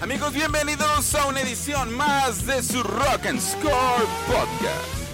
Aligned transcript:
Amigos, 0.00 0.34
bienvenidos 0.34 1.14
a 1.14 1.24
una 1.26 1.40
edición 1.40 1.94
más 1.96 2.44
de 2.46 2.62
su 2.62 2.82
Rock 2.82 3.26
and 3.26 3.40
Score 3.40 4.06
Podcast. 4.26 5.05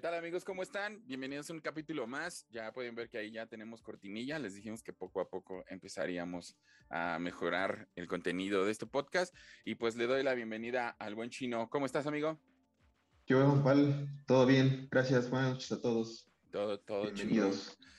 ¿Qué 0.00 0.06
tal 0.06 0.14
amigos? 0.14 0.46
¿Cómo 0.46 0.62
están? 0.62 1.06
Bienvenidos 1.06 1.50
a 1.50 1.52
un 1.52 1.60
capítulo 1.60 2.06
más. 2.06 2.46
Ya 2.48 2.72
pueden 2.72 2.94
ver 2.94 3.10
que 3.10 3.18
ahí 3.18 3.30
ya 3.32 3.44
tenemos 3.44 3.82
cortinilla. 3.82 4.38
Les 4.38 4.54
dijimos 4.54 4.82
que 4.82 4.94
poco 4.94 5.20
a 5.20 5.28
poco 5.28 5.62
empezaríamos 5.68 6.56
a 6.88 7.18
mejorar 7.18 7.86
el 7.96 8.06
contenido 8.06 8.64
de 8.64 8.72
este 8.72 8.86
podcast. 8.86 9.36
Y 9.62 9.74
pues 9.74 9.96
le 9.96 10.06
doy 10.06 10.22
la 10.22 10.32
bienvenida 10.32 10.88
al 10.98 11.14
buen 11.14 11.28
chino. 11.28 11.68
¿Cómo 11.68 11.84
estás, 11.84 12.06
amigo? 12.06 12.40
¿Qué 13.26 13.34
bueno, 13.34 13.62
Pal? 13.62 14.08
Todo 14.26 14.46
bien, 14.46 14.88
gracias. 14.90 15.28
Buenas 15.28 15.50
noches 15.50 15.72
a 15.72 15.82
todos. 15.82 16.26
Todo, 16.50 16.80
todo 16.80 17.02
Bienvenidos. 17.12 17.76
chingón. 17.76 17.90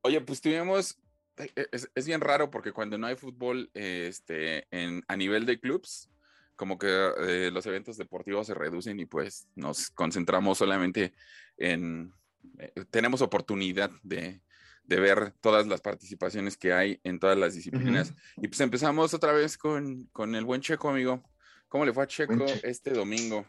Oye, 0.00 0.20
pues 0.22 0.40
tuvimos, 0.40 0.98
e- 1.36 1.68
es, 1.72 1.90
es 1.94 2.06
bien 2.06 2.22
raro 2.22 2.50
porque 2.50 2.72
cuando 2.72 2.96
no 2.96 3.06
hay 3.06 3.16
fútbol 3.16 3.70
eh, 3.74 4.06
este, 4.08 4.66
en, 4.70 5.04
a 5.08 5.14
nivel 5.14 5.44
de 5.44 5.60
clubs, 5.60 6.10
como 6.56 6.76
que 6.78 6.88
eh, 6.88 7.50
los 7.50 7.64
eventos 7.64 7.96
deportivos 7.96 8.46
se 8.46 8.52
reducen 8.52 9.00
y 9.00 9.06
pues 9.06 9.48
nos 9.56 9.88
concentramos 9.88 10.58
solamente 10.58 11.14
en, 11.60 12.12
eh, 12.58 12.72
tenemos 12.90 13.22
oportunidad 13.22 13.90
de, 14.02 14.42
de 14.82 15.00
ver 15.00 15.32
todas 15.40 15.66
las 15.68 15.80
participaciones 15.80 16.56
que 16.56 16.72
hay 16.72 17.00
en 17.04 17.20
todas 17.20 17.38
las 17.38 17.54
disciplinas. 17.54 18.12
Y 18.38 18.48
pues 18.48 18.60
empezamos 18.60 19.14
otra 19.14 19.32
vez 19.32 19.56
con, 19.56 20.06
con 20.06 20.34
el 20.34 20.44
buen 20.44 20.60
Checo, 20.60 20.88
amigo. 20.88 21.22
¿Cómo 21.68 21.84
le 21.84 21.92
fue 21.92 22.02
a 22.02 22.06
Checo 22.08 22.46
este 22.64 22.90
domingo? 22.90 23.46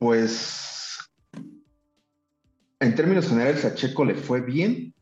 Pues, 0.00 0.98
en 2.80 2.94
términos 2.94 3.28
generales, 3.28 3.64
a 3.64 3.74
Checo 3.74 4.04
le 4.04 4.14
fue 4.14 4.40
bien. 4.40 4.92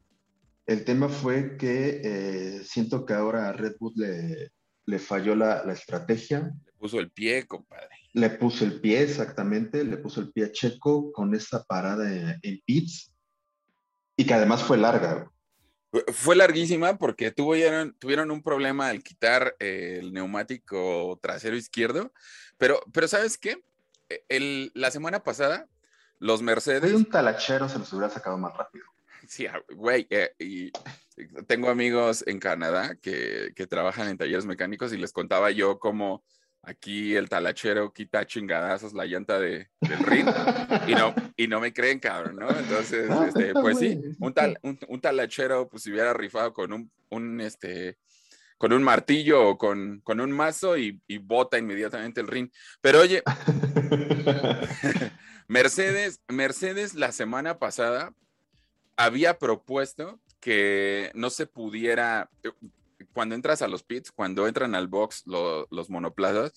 El 0.66 0.84
tema 0.84 1.08
fue 1.08 1.56
que 1.56 2.00
eh, 2.04 2.64
siento 2.64 3.04
que 3.06 3.14
ahora 3.14 3.48
a 3.48 3.52
Red 3.52 3.76
Bull 3.78 3.92
le, 3.96 4.52
le 4.86 4.98
falló 4.98 5.34
la, 5.34 5.64
la 5.64 5.72
estrategia. 5.72 6.52
Le 6.64 6.72
puso 6.72 6.98
el 6.98 7.10
pie, 7.10 7.46
compadre. 7.46 7.96
Le 8.14 8.30
puso 8.30 8.64
el 8.64 8.80
pie 8.80 9.02
exactamente, 9.02 9.84
le 9.84 9.96
puso 9.96 10.20
el 10.20 10.32
pie 10.32 10.44
a 10.46 10.52
Checo 10.52 11.12
con 11.12 11.34
esa 11.34 11.62
parada 11.64 12.10
en, 12.10 12.38
en 12.42 12.60
pits 12.64 13.12
y 14.16 14.24
que 14.24 14.34
además 14.34 14.62
fue 14.62 14.78
larga. 14.78 15.30
Fue 16.12 16.34
larguísima 16.34 16.96
porque 16.98 17.30
tuvieron, 17.30 17.94
tuvieron 17.98 18.30
un 18.30 18.42
problema 18.42 18.88
al 18.88 19.02
quitar 19.02 19.54
eh, 19.60 19.98
el 20.00 20.12
neumático 20.12 21.18
trasero 21.22 21.56
izquierdo, 21.56 22.12
pero, 22.58 22.80
pero 22.92 23.06
¿sabes 23.06 23.38
qué? 23.38 23.62
E, 24.08 24.24
El- 24.28 24.72
la 24.74 24.90
semana 24.90 25.22
pasada, 25.22 25.68
los 26.18 26.40
De 26.40 26.46
Mercedes, 26.46 26.92
un 26.94 27.04
talachero 27.04 27.68
se 27.68 27.78
los 27.78 27.92
hubiera 27.92 28.10
sacado 28.10 28.38
más 28.38 28.56
rápido. 28.56 28.84
sí, 29.28 29.46
ah, 29.46 29.60
güey, 29.74 30.06
eh, 30.10 30.32
y 30.38 30.72
tengo 31.46 31.68
amigos 31.68 32.24
en 32.26 32.40
Canadá 32.40 32.96
que, 32.96 33.52
que 33.54 33.66
trabajan 33.66 34.08
en 34.08 34.18
talleres 34.18 34.46
mecánicos 34.46 34.92
y 34.92 34.98
les 34.98 35.12
contaba 35.12 35.50
yo 35.52 35.78
cómo 35.78 36.24
aquí 36.66 37.14
el 37.14 37.28
talachero 37.28 37.92
quita 37.92 38.26
chingadazos 38.26 38.92
la 38.92 39.04
llanta 39.04 39.38
de, 39.38 39.68
del 39.80 39.98
ring 40.00 40.26
y 40.86 40.94
no, 40.94 41.14
y 41.36 41.46
no 41.46 41.60
me 41.60 41.72
creen, 41.72 41.98
cabrón, 41.98 42.36
¿no? 42.36 42.48
Entonces, 42.50 43.10
este, 43.28 43.52
pues 43.52 43.78
sí, 43.78 44.00
un, 44.20 44.32
tal, 44.32 44.58
un, 44.62 44.78
un 44.88 45.00
talachero, 45.00 45.68
pues 45.68 45.82
si 45.82 45.90
hubiera 45.90 46.12
rifado 46.12 46.52
con 46.52 46.72
un, 46.72 46.90
un, 47.10 47.40
este, 47.40 47.98
con 48.58 48.72
un 48.72 48.82
martillo 48.82 49.48
o 49.48 49.58
con, 49.58 50.00
con 50.00 50.20
un 50.20 50.32
mazo 50.32 50.76
y, 50.76 51.00
y 51.06 51.18
bota 51.18 51.58
inmediatamente 51.58 52.20
el 52.20 52.28
ring. 52.28 52.50
Pero 52.80 53.00
oye, 53.00 53.22
Mercedes, 55.48 56.20
Mercedes 56.28 56.94
la 56.94 57.12
semana 57.12 57.58
pasada 57.58 58.14
había 58.96 59.38
propuesto 59.38 60.20
que 60.40 61.10
no 61.14 61.30
se 61.30 61.46
pudiera, 61.46 62.30
cuando 63.14 63.34
entras 63.34 63.62
a 63.62 63.68
los 63.68 63.82
pits, 63.82 64.12
cuando 64.12 64.46
entran 64.46 64.74
al 64.74 64.88
box 64.88 65.22
lo- 65.26 65.66
los 65.70 65.88
monoplazas, 65.88 66.52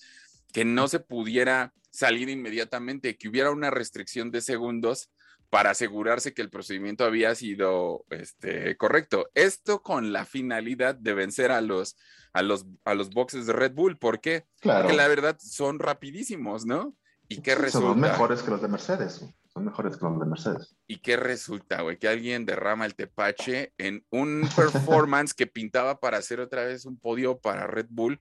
que 0.52 0.64
no 0.66 0.88
se 0.88 1.00
pudiera 1.00 1.72
salir 1.90 2.28
inmediatamente, 2.28 3.16
que 3.16 3.28
hubiera 3.28 3.50
una 3.50 3.70
restricción 3.70 4.30
de 4.30 4.42
segundos 4.42 5.10
para 5.50 5.70
asegurarse 5.70 6.34
que 6.34 6.42
el 6.42 6.50
procedimiento 6.50 7.04
había 7.04 7.34
sido 7.34 8.04
este, 8.10 8.76
correcto. 8.76 9.30
Esto 9.34 9.82
con 9.82 10.12
la 10.12 10.26
finalidad 10.26 10.94
de 10.94 11.14
vencer 11.14 11.50
a 11.52 11.62
los, 11.62 11.96
a 12.34 12.42
los, 12.42 12.66
a 12.84 12.94
los 12.94 13.08
boxes 13.10 13.46
de 13.46 13.54
Red 13.54 13.72
Bull. 13.72 13.96
¿Por 13.96 14.20
qué? 14.20 14.44
Claro. 14.60 14.82
Porque 14.82 14.96
la 14.96 15.08
verdad 15.08 15.38
son 15.40 15.78
rapidísimos, 15.78 16.66
¿no? 16.66 16.94
¿Y 17.28 17.40
qué 17.40 17.54
resulta? 17.54 17.88
Son 17.88 18.00
mejores 18.00 18.42
que 18.42 18.50
los 18.50 18.60
de 18.60 18.68
Mercedes. 18.68 19.24
Son 19.58 19.64
mejores 19.64 19.96
que 19.96 20.06
los 20.06 20.20
de 20.20 20.26
Mercedes. 20.26 20.76
¿Y 20.86 20.98
qué 20.98 21.16
resulta, 21.16 21.82
güey? 21.82 21.98
Que 21.98 22.06
alguien 22.06 22.46
derrama 22.46 22.86
el 22.86 22.94
tepache 22.94 23.72
en 23.76 24.04
un 24.10 24.42
performance 24.56 25.34
que 25.34 25.48
pintaba 25.48 25.98
para 25.98 26.18
hacer 26.18 26.38
otra 26.38 26.64
vez 26.64 26.84
un 26.84 26.96
podio 26.96 27.40
para 27.40 27.66
Red 27.66 27.86
Bull 27.90 28.20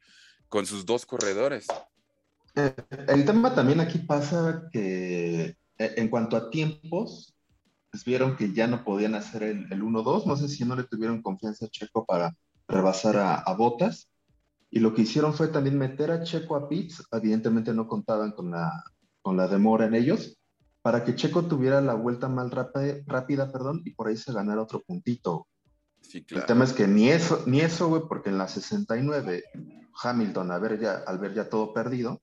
con 0.49 0.65
sus 0.65 0.83
dos 0.87 1.05
corredores. 1.05 1.67
Eh, 2.55 2.73
El 3.07 3.23
tema 3.23 3.53
también 3.53 3.79
aquí 3.81 3.99
pasa 3.99 4.67
que 4.71 5.43
eh, 5.45 5.55
en 5.77 6.07
cuanto 6.09 6.37
a 6.37 6.49
tiempos, 6.49 7.35
pues 7.91 8.03
vieron 8.03 8.35
que 8.35 8.51
ya 8.51 8.65
no 8.65 8.83
podían 8.83 9.13
hacer 9.13 9.43
el, 9.43 9.71
el 9.71 9.83
1-2. 9.83 10.25
No 10.25 10.37
sé 10.37 10.47
si 10.47 10.65
no 10.65 10.75
le 10.75 10.85
tuvieron 10.85 11.21
confianza 11.21 11.65
a 11.67 11.69
Checo 11.69 12.03
para 12.03 12.35
rebasar 12.67 13.15
a, 13.17 13.35
a 13.35 13.53
Botas. 13.53 14.09
Y 14.71 14.79
lo 14.79 14.95
que 14.95 15.03
hicieron 15.03 15.35
fue 15.35 15.49
también 15.49 15.77
meter 15.77 16.09
a 16.09 16.23
Checo 16.23 16.55
a 16.55 16.67
pits. 16.67 17.07
Evidentemente 17.11 17.75
no 17.75 17.87
contaban 17.87 18.31
con 18.31 18.49
la, 18.49 18.71
con 19.21 19.37
la 19.37 19.47
demora 19.47 19.85
en 19.85 19.93
ellos. 19.93 20.39
Para 20.87 21.03
que 21.03 21.15
Checo 21.15 21.43
tuviera 21.43 21.81
la 21.81 21.95
vuelta 21.95 22.29
más 22.29 22.49
rápida, 22.49 23.03
rápida 23.07 23.51
perdón, 23.51 23.81
y 23.83 23.91
por 23.91 24.07
ahí 24.07 24.15
se 24.15 24.31
ganara 24.31 24.61
otro 24.61 24.81
puntito. 24.83 25.45
Sí, 25.99 26.19
El 26.19 26.25
claro. 26.25 26.45
tema 26.45 26.63
es 26.63 26.71
que 26.71 26.87
ni 26.87 27.09
eso, 27.09 27.43
ni 27.45 27.59
eso, 27.59 27.89
güey, 27.89 28.03
porque 28.07 28.29
en 28.29 28.37
la 28.37 28.47
69, 28.47 29.43
Hamilton, 30.01 30.49
a 30.49 30.59
ver 30.59 30.79
ya, 30.79 31.03
al 31.05 31.19
ver 31.19 31.33
ya 31.33 31.49
todo 31.49 31.73
perdido, 31.73 32.21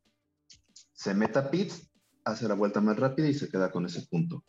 se 0.95 1.13
mete 1.13 1.41
a 1.41 1.51
pits, 1.51 1.91
hace 2.25 2.49
la 2.49 2.55
vuelta 2.55 2.81
más 2.81 2.99
rápida 2.99 3.29
y 3.29 3.35
se 3.35 3.51
queda 3.51 3.71
con 3.71 3.85
ese 3.85 4.01
punto. 4.07 4.43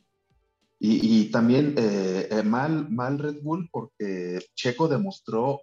Y, 0.80 1.24
y 1.24 1.30
también 1.30 1.76
eh, 1.78 2.30
eh, 2.32 2.44
mal, 2.44 2.90
mal 2.90 3.20
Red 3.20 3.42
Bull 3.44 3.68
porque 3.70 4.40
Checo 4.56 4.88
demostró 4.88 5.59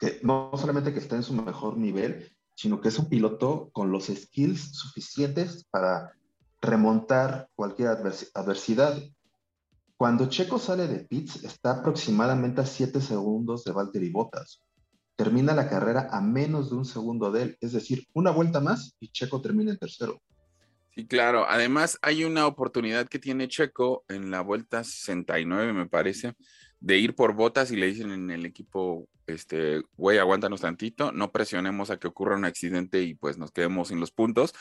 que 0.00 0.18
no 0.24 0.50
solamente 0.56 0.92
que 0.92 0.98
está 0.98 1.14
en 1.14 1.22
su 1.22 1.32
mejor 1.32 1.76
nivel, 1.76 2.28
sino 2.56 2.80
que 2.80 2.88
es 2.88 2.98
un 2.98 3.08
piloto 3.08 3.70
con 3.72 3.92
los 3.92 4.06
skills 4.06 4.72
suficientes 4.72 5.64
para 5.70 6.12
remontar 6.62 7.48
cualquier 7.54 7.88
adversi- 7.88 8.30
adversidad. 8.34 8.96
Cuando 9.96 10.28
Checo 10.28 10.58
sale 10.58 10.86
de 10.88 11.00
pits, 11.00 11.44
está 11.44 11.72
aproximadamente 11.72 12.60
a 12.60 12.66
7 12.66 13.00
segundos 13.00 13.64
de 13.64 13.72
Valtteri 13.72 14.10
Bottas. 14.10 14.62
Termina 15.16 15.54
la 15.54 15.68
carrera 15.68 16.08
a 16.10 16.20
menos 16.20 16.70
de 16.70 16.76
un 16.76 16.84
segundo 16.84 17.30
de 17.30 17.42
él, 17.42 17.58
es 17.60 17.72
decir, 17.72 18.06
una 18.14 18.30
vuelta 18.30 18.60
más 18.60 18.96
y 19.00 19.08
Checo 19.08 19.42
termina 19.42 19.72
en 19.72 19.78
tercero. 19.78 20.20
Sí, 20.94 21.06
claro. 21.06 21.46
Además, 21.48 21.98
hay 22.02 22.24
una 22.24 22.46
oportunidad 22.46 23.08
que 23.08 23.18
tiene 23.18 23.48
Checo 23.48 24.04
en 24.08 24.30
la 24.30 24.40
vuelta 24.40 24.84
69, 24.84 25.72
me 25.72 25.88
parece, 25.88 26.34
de 26.80 26.98
ir 26.98 27.14
por 27.14 27.34
botas 27.34 27.70
y 27.70 27.76
le 27.76 27.86
dicen 27.86 28.10
en 28.10 28.30
el 28.30 28.44
equipo, 28.44 29.08
este, 29.26 29.82
güey, 29.96 30.18
aguántanos 30.18 30.60
tantito, 30.60 31.12
no 31.12 31.32
presionemos 31.32 31.90
a 31.90 31.98
que 31.98 32.08
ocurra 32.08 32.36
un 32.36 32.44
accidente 32.44 33.02
y 33.02 33.14
pues 33.14 33.38
nos 33.38 33.52
quedemos 33.52 33.88
sin 33.88 34.00
los 34.00 34.10
puntos. 34.10 34.52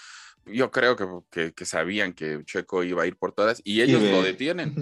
Yo 0.46 0.72
creo 0.72 0.96
que, 0.96 1.06
que- 1.30 1.54
que 1.54 1.66
sabían 1.66 2.14
que 2.14 2.44
Checo 2.46 2.84
iba 2.84 3.04
a 3.04 3.08
ir 3.08 3.18
por 3.18 3.32
todas 3.32 3.62
y 3.64 3.82
ellos 3.82 4.02
Y 4.02 4.12
lo 4.12 4.24
detienen, 4.24 4.76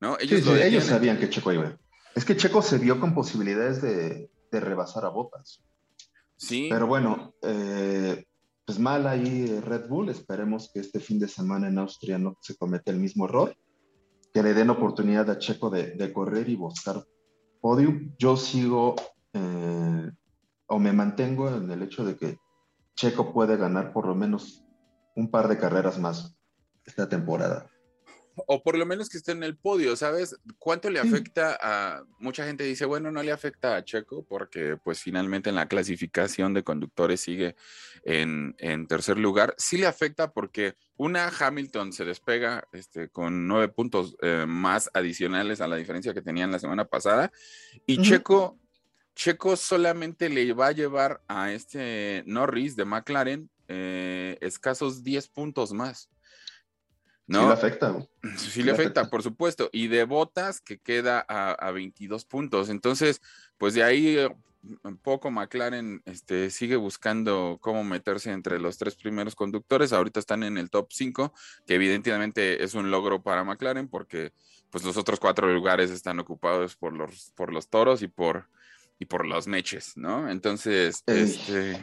¿no? 0.00 0.16
Ellos 0.18 0.40
sí, 0.40 0.46
lo 0.46 0.52
detienen. 0.52 0.72
ellos 0.72 0.84
sabían 0.84 1.18
que 1.18 1.28
Checo 1.30 1.52
iba. 1.52 1.78
Es 2.14 2.24
que 2.24 2.36
Checo 2.36 2.62
se 2.62 2.78
vio 2.78 2.98
con 3.00 3.14
posibilidades 3.14 3.82
de, 3.82 4.30
de 4.50 4.60
rebasar 4.60 5.04
a 5.04 5.08
Bottas. 5.10 5.62
Sí, 6.36 6.68
Pero 6.70 6.86
bueno, 6.86 7.34
eh, 7.42 8.24
pues 8.64 8.78
mal 8.78 9.06
ahí 9.06 9.60
Red 9.60 9.88
Bull. 9.88 10.08
Esperemos 10.08 10.70
que 10.72 10.80
este 10.80 11.00
fin 11.00 11.18
de 11.18 11.28
semana 11.28 11.68
en 11.68 11.78
Austria 11.78 12.18
no 12.18 12.36
se 12.40 12.56
cometa 12.56 12.90
el 12.90 12.98
mismo 12.98 13.26
error. 13.26 13.54
Que 14.32 14.42
le 14.42 14.52
den 14.54 14.70
oportunidad 14.70 15.28
a 15.30 15.38
Checo 15.38 15.70
de, 15.70 15.92
de 15.92 16.12
correr 16.12 16.48
y 16.48 16.56
buscar 16.56 17.04
podium. 17.60 18.14
Yo 18.18 18.36
sigo 18.36 18.96
eh, 19.32 20.10
o 20.66 20.78
me 20.78 20.92
mantengo 20.92 21.48
en 21.48 21.70
el 21.70 21.82
hecho 21.82 22.04
de 22.04 22.16
que 22.16 22.38
Checo 22.96 23.32
puede 23.32 23.56
ganar 23.56 23.92
por 23.92 24.06
lo 24.06 24.14
menos 24.14 24.63
un 25.14 25.30
par 25.30 25.48
de 25.48 25.58
carreras 25.58 25.98
más 25.98 26.36
esta 26.84 27.08
temporada. 27.08 27.70
o 28.46 28.64
por 28.64 28.76
lo 28.76 28.84
menos 28.84 29.08
que 29.08 29.16
esté 29.16 29.30
en 29.30 29.44
el 29.44 29.56
podio, 29.56 29.94
¿sabes? 29.94 30.36
¿Cuánto 30.58 30.90
le 30.90 30.98
afecta 30.98 31.56
a 31.60 32.02
mucha 32.18 32.44
gente 32.44 32.64
dice, 32.64 32.84
bueno, 32.84 33.12
no 33.12 33.22
le 33.22 33.30
afecta 33.30 33.76
a 33.76 33.84
Checo 33.84 34.26
porque 34.26 34.76
pues 34.76 34.98
finalmente 35.00 35.50
en 35.50 35.56
la 35.56 35.68
clasificación 35.68 36.52
de 36.52 36.64
conductores 36.64 37.20
sigue 37.20 37.54
en, 38.02 38.56
tercer 38.88 39.18
lugar. 39.18 39.54
Sí 39.56 39.78
le 39.78 39.86
afecta 39.86 40.32
porque 40.32 40.74
una 40.96 41.28
Hamilton 41.28 41.92
se 41.92 42.04
despega 42.04 42.66
este, 42.72 43.08
con 43.08 43.46
nueve 43.46 43.68
puntos 43.68 44.16
eh, 44.20 44.46
más 44.48 44.90
adicionales 44.94 45.60
a 45.60 45.68
la 45.68 45.76
diferencia 45.76 46.12
que 46.12 46.22
tenían 46.22 46.50
la 46.50 46.58
semana 46.58 46.86
pasada 46.86 47.30
y 47.86 48.02
Checo 48.02 48.58
Checo 49.14 49.56
solamente 49.56 50.28
le 50.28 50.52
va 50.52 50.68
a 50.68 50.72
llevar 50.72 51.22
a 51.28 51.52
este 51.52 52.24
Norris 52.26 52.74
de 52.74 52.84
McLaren 52.84 53.48
eh, 53.68 54.38
escasos 54.40 55.02
10 55.02 55.28
puntos 55.28 55.72
más. 55.72 56.10
¿no? 57.26 57.40
Sí 57.40 57.46
le 57.46 57.52
afecta. 57.52 58.08
Sí, 58.36 58.62
le, 58.62 58.72
afecta, 58.72 59.10
por 59.10 59.22
supuesto. 59.22 59.70
Y 59.72 59.88
de 59.88 60.04
botas 60.04 60.60
que 60.60 60.78
queda 60.78 61.24
a, 61.28 61.70
22 61.70 62.24
puntos. 62.24 62.68
Entonces, 62.68 63.22
pues 63.58 63.74
de 63.74 63.82
ahí 63.82 64.18
eh, 64.18 64.34
un 64.82 64.96
poco 64.96 65.30
McLaren 65.30 66.02
este, 66.04 66.50
sigue 66.50 66.76
buscando 66.76 67.58
cómo 67.60 67.84
meterse 67.84 68.30
entre 68.32 68.58
los 68.58 68.78
tres 68.78 68.94
primeros 68.94 69.34
conductores. 69.34 69.92
Ahorita 69.92 70.20
están 70.20 70.42
en 70.42 70.58
el 70.58 70.70
top 70.70 70.88
5, 70.90 71.32
que 71.66 71.74
evidentemente 71.74 72.62
es 72.62 72.74
un 72.74 72.90
logro 72.90 73.22
para 73.22 73.44
McLaren 73.44 73.88
porque 73.88 74.32
pues 74.70 74.84
los 74.84 74.96
otros 74.96 75.20
cuatro 75.20 75.52
lugares 75.52 75.90
están 75.90 76.18
ocupados 76.18 76.76
por 76.76 76.92
los, 76.94 77.30
por 77.36 77.52
los 77.52 77.68
toros 77.68 78.02
y 78.02 78.08
por, 78.08 78.48
y 78.98 79.04
por 79.04 79.26
los 79.26 79.46
meches, 79.46 79.96
¿no? 79.96 80.28
Entonces, 80.28 81.02
este... 81.06 81.80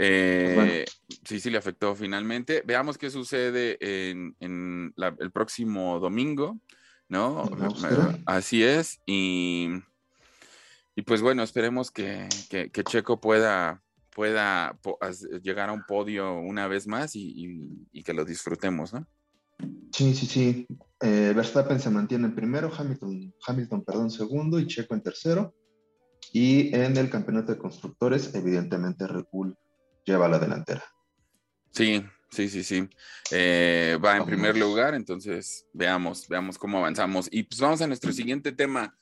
Eh, 0.00 0.84
sí, 1.24 1.40
sí 1.40 1.50
le 1.50 1.58
afectó 1.58 1.94
finalmente. 1.96 2.62
Veamos 2.64 2.96
qué 2.96 3.10
sucede 3.10 3.76
en, 3.80 4.36
el 4.40 5.32
próximo 5.32 5.98
domingo, 5.98 6.58
¿no? 7.08 7.50
Así 8.24 8.62
es. 8.62 9.00
Y, 9.06 9.68
y, 10.94 11.02
pues 11.02 11.20
bueno, 11.20 11.42
esperemos 11.42 11.90
que, 11.90 12.28
Checo 12.88 13.20
pueda, 13.20 13.82
pueda 14.14 14.78
llegar 15.42 15.68
a 15.68 15.72
un 15.72 15.82
podio 15.82 16.38
una 16.38 16.68
vez 16.68 16.86
más 16.86 17.16
y, 17.16 17.84
que 18.04 18.14
lo 18.14 18.24
disfrutemos, 18.24 18.92
¿no? 18.92 19.04
Sí, 19.92 20.14
sí, 20.14 20.26
sí. 20.26 20.66
Eh, 21.00 21.32
Verstappen 21.34 21.80
se 21.80 21.90
mantiene 21.90 22.26
en 22.26 22.34
primero, 22.36 22.70
Hamilton, 22.76 23.34
Hamilton, 23.44 23.84
perdón, 23.84 24.10
segundo 24.12 24.60
y 24.60 24.68
Checo 24.68 24.94
en 24.94 25.02
tercero. 25.02 25.54
Y 26.32 26.72
en 26.76 26.96
el 26.96 27.10
campeonato 27.10 27.52
de 27.52 27.58
constructores, 27.58 28.32
evidentemente 28.34 29.06
Red 29.06 29.24
Bull 29.32 29.56
lleva 30.08 30.28
la 30.28 30.38
delantera. 30.38 30.84
Sí, 31.70 32.04
sí, 32.30 32.48
sí, 32.48 32.64
sí. 32.64 32.88
Eh, 33.30 33.98
va 34.04 34.16
en 34.16 34.24
primer 34.24 34.56
lugar, 34.56 34.94
entonces 34.94 35.66
veamos, 35.72 36.26
veamos 36.28 36.58
cómo 36.58 36.78
avanzamos. 36.78 37.28
Y 37.30 37.44
pues 37.44 37.60
vamos 37.60 37.80
a 37.82 37.86
nuestro 37.86 38.12
siguiente 38.12 38.52
tema. 38.52 38.96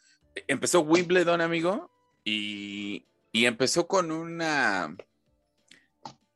Empezó 0.48 0.80
Wimbledon, 0.80 1.40
amigo, 1.40 1.90
y, 2.24 3.06
empezó 3.32 3.86
con 3.86 4.10
una... 4.10 4.94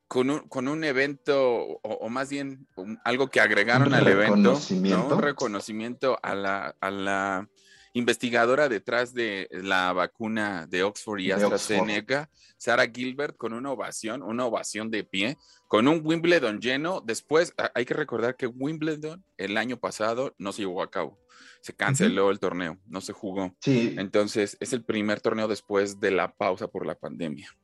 Con 0.07 0.29
un, 0.29 0.41
con 0.49 0.67
un 0.67 0.83
evento, 0.83 1.39
o, 1.83 2.09
más 2.09 2.31
bien 2.31 2.67
algo 3.05 3.29
que 3.29 3.41
agregaron 3.41 3.95
al 3.95 4.09
evento, 4.09 4.59
un 4.69 5.23
reconocimiento 5.23 6.19
a 6.21 6.35
la, 6.35 6.75
a 6.81 6.91
la 6.91 7.49
investigadora 7.93 8.69
detrás 8.69 9.13
de 9.15 9.49
la 9.51 9.93
vacuna 9.93 10.67
de 10.67 10.83
Oxford 10.83 11.21
y 11.21 11.33
AstraZeneca, 11.33 12.31
Sara 12.57 12.87
Gilbert, 12.87 13.37
con 13.37 13.53
una 13.53 13.73
ovación, 13.73 14.23
una 14.23 14.47
ovación 14.47 14.91
de 14.91 15.05
pie, 15.05 15.37
con 15.67 15.89
un 15.89 16.01
Wimbledon 16.05 16.61
lleno. 16.61 17.01
Después, 17.01 17.53
hay 17.75 17.85
que 17.85 17.95
recordar 17.95 18.37
que 18.37 18.47
Wimbledon 18.47 19.25
el 19.37 19.57
año 19.57 19.79
pasado 19.79 20.35
no 20.39 20.53
se 20.53 20.63
llevó 20.63 20.83
a 20.83 20.91
cabo. 20.91 21.19
Se 21.63 21.75
canceló 21.75 22.31
el 22.31 22.39
torneo, 22.39 22.79
no 22.87 23.01
se 23.01 23.13
jugó. 23.13 23.55
Sí. 23.61 23.95
Entonces, 23.99 24.57
es 24.61 24.73
el 24.73 24.85
primer 24.85 25.21
torneo 25.21 25.49
después 25.49 26.01
de 26.01 26.11
la 26.11 26.33
pausa 26.33 26.69
por 26.69 26.87
la 26.87 26.95
pandemia. 26.95 27.55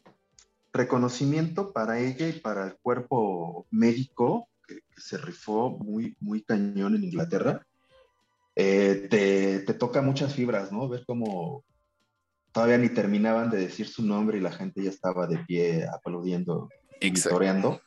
Reconocimiento 0.72 1.72
para 1.72 1.99
ella 2.00 2.29
y 2.29 2.32
para 2.32 2.67
el 2.67 2.75
cuerpo 2.76 3.67
médico 3.70 4.49
que, 4.67 4.75
que 4.75 5.00
se 5.00 5.17
rifó 5.17 5.70
muy, 5.70 6.17
muy 6.20 6.43
cañón 6.43 6.94
en 6.96 7.05
Inglaterra 7.05 7.67
eh, 8.56 9.06
te, 9.11 9.75
toca 9.75 10.00
muchas 10.00 10.35
fibras, 10.35 10.73
¿no? 10.73 10.88
Ver 10.88 11.05
cómo 11.06 11.62
todavía 12.53 12.79
ni 12.79 12.88
terminaban 12.88 13.50
de 13.50 13.58
decir 13.58 13.87
su 13.87 14.03
nombre 14.03 14.38
y 14.38 14.41
la 14.41 14.50
gente 14.50 14.82
ya 14.82 14.88
estaba 14.88 15.26
de 15.26 15.38
pie 15.47 15.87
aplaudiendo 15.87 16.70
y 16.99 17.12
toreando. 17.12 17.82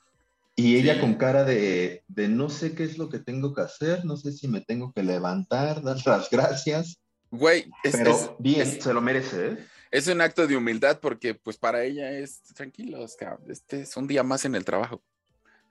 Y 0.56 0.76
ella 0.76 1.00
con 1.00 1.16
cara 1.16 1.44
de, 1.44 2.04
no 2.08 2.50
sé 2.50 2.76
qué 2.76 2.84
es 2.84 3.00
lo 3.00 3.10
que 3.10 3.18
tengo 3.18 3.56
que 3.56 3.62
hacer, 3.62 4.06
no 4.06 4.16
sé 4.16 4.32
si 4.32 4.48
me 4.48 4.62
tengo 4.62 4.94
que 4.94 5.02
levantar, 5.02 5.82
dar 5.84 5.98
las 6.06 6.30
gracias. 6.30 7.00
Güey, 7.32 7.66
es, 7.84 7.96
pero 7.96 8.38
bien, 8.40 8.82
se 8.82 8.94
lo 8.94 9.02
merece, 9.02 9.48
¿eh? 9.48 9.58
Es 9.92 10.08
un 10.08 10.22
acto 10.22 10.46
de 10.46 10.56
humildad 10.56 11.00
porque 11.00 11.34
pues 11.34 11.58
para 11.58 11.84
ella 11.84 12.12
es 12.12 12.44
tranquilo, 12.54 13.04
este 13.48 13.82
es 13.82 13.98
un 13.98 14.06
día 14.06 14.22
más 14.22 14.46
en 14.46 14.54
el 14.54 14.64
trabajo. 14.64 15.02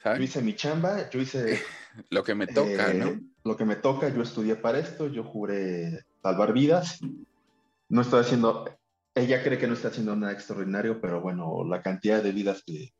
Yo 0.05 0.23
hice 0.23 0.43
mi 0.43 0.57
chamba, 0.57 1.09
yo 1.11 1.21
hice... 1.21 1.61
lo 2.11 2.23
que 2.25 2.35
me 2.35 2.47
toca, 2.47 2.93
¿no? 2.95 3.21
Lo 3.49 3.57
que 3.57 3.65
me 3.65 3.77
toca, 3.77 4.11
yo 4.11 4.21
estudié 4.21 4.57
para 4.57 4.79
esto, 4.79 5.09
yo 5.09 5.25
juré 5.25 6.05
salvar 6.23 6.53
vidas. 6.53 7.01
No 7.89 8.03
estoy 8.03 8.21
haciendo, 8.21 8.67
ella 9.15 9.43
cree 9.43 9.57
que 9.57 9.67
no 9.67 9.73
está 9.73 9.89
haciendo 9.89 10.15
nada 10.15 10.35
extraordinario, 10.35 11.01
pero 11.01 11.23
bueno, 11.23 11.65
la 11.65 11.81
cantidad 11.81 12.23
de 12.23 12.33
vidas 12.33 12.63
que, 12.67 12.93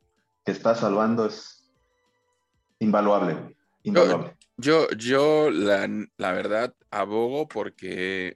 está 0.45 0.73
salvando 0.73 1.27
es 1.27 1.69
invaluable. 2.79 3.55
invaluable. 3.83 4.35
Yo, 4.57 4.89
yo, 4.97 5.51
la, 5.51 6.31
verdad, 6.31 6.73
abogo 6.89 7.47
porque 7.47 8.35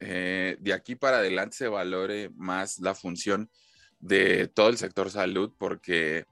eh, 0.00 0.56
de 0.58 0.72
aquí 0.72 0.96
para 0.96 1.18
adelante 1.18 1.58
se 1.58 1.68
valore 1.68 2.30
más 2.36 2.78
la 2.78 2.94
función 2.94 3.50
de 3.98 4.48
todo 4.48 4.70
el 4.70 4.78
sector 4.78 5.10
salud, 5.10 5.52
porque 5.58 6.24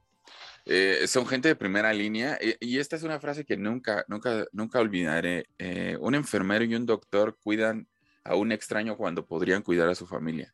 eh, 0.70 1.06
son 1.08 1.26
gente 1.26 1.48
de 1.48 1.56
primera 1.56 1.94
línea 1.94 2.36
eh, 2.42 2.58
y, 2.60 2.78
esta 2.78 2.94
es 2.94 3.02
una 3.02 3.18
frase 3.18 3.46
que 3.46 3.56
nunca, 3.56 4.04
nunca, 4.06 4.44
nunca 4.52 4.80
olvidaré. 4.80 5.46
Eh, 5.56 5.96
un 5.98 6.14
enfermero 6.14 6.62
y 6.62 6.74
un 6.74 6.84
doctor 6.84 7.38
cuidan 7.42 7.88
a 8.22 8.34
un 8.34 8.52
extraño 8.52 8.98
cuando 8.98 9.26
podrían 9.26 9.62
cuidar 9.62 9.88
a 9.88 9.94
su 9.94 10.06
familia. 10.06 10.52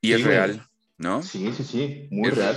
Y 0.00 0.12
es 0.12 0.24
real, 0.24 0.66
¿no? 0.96 1.22
Sí, 1.22 1.52
sí, 1.54 1.62
sí, 1.62 2.08
muy 2.10 2.30
real. 2.30 2.56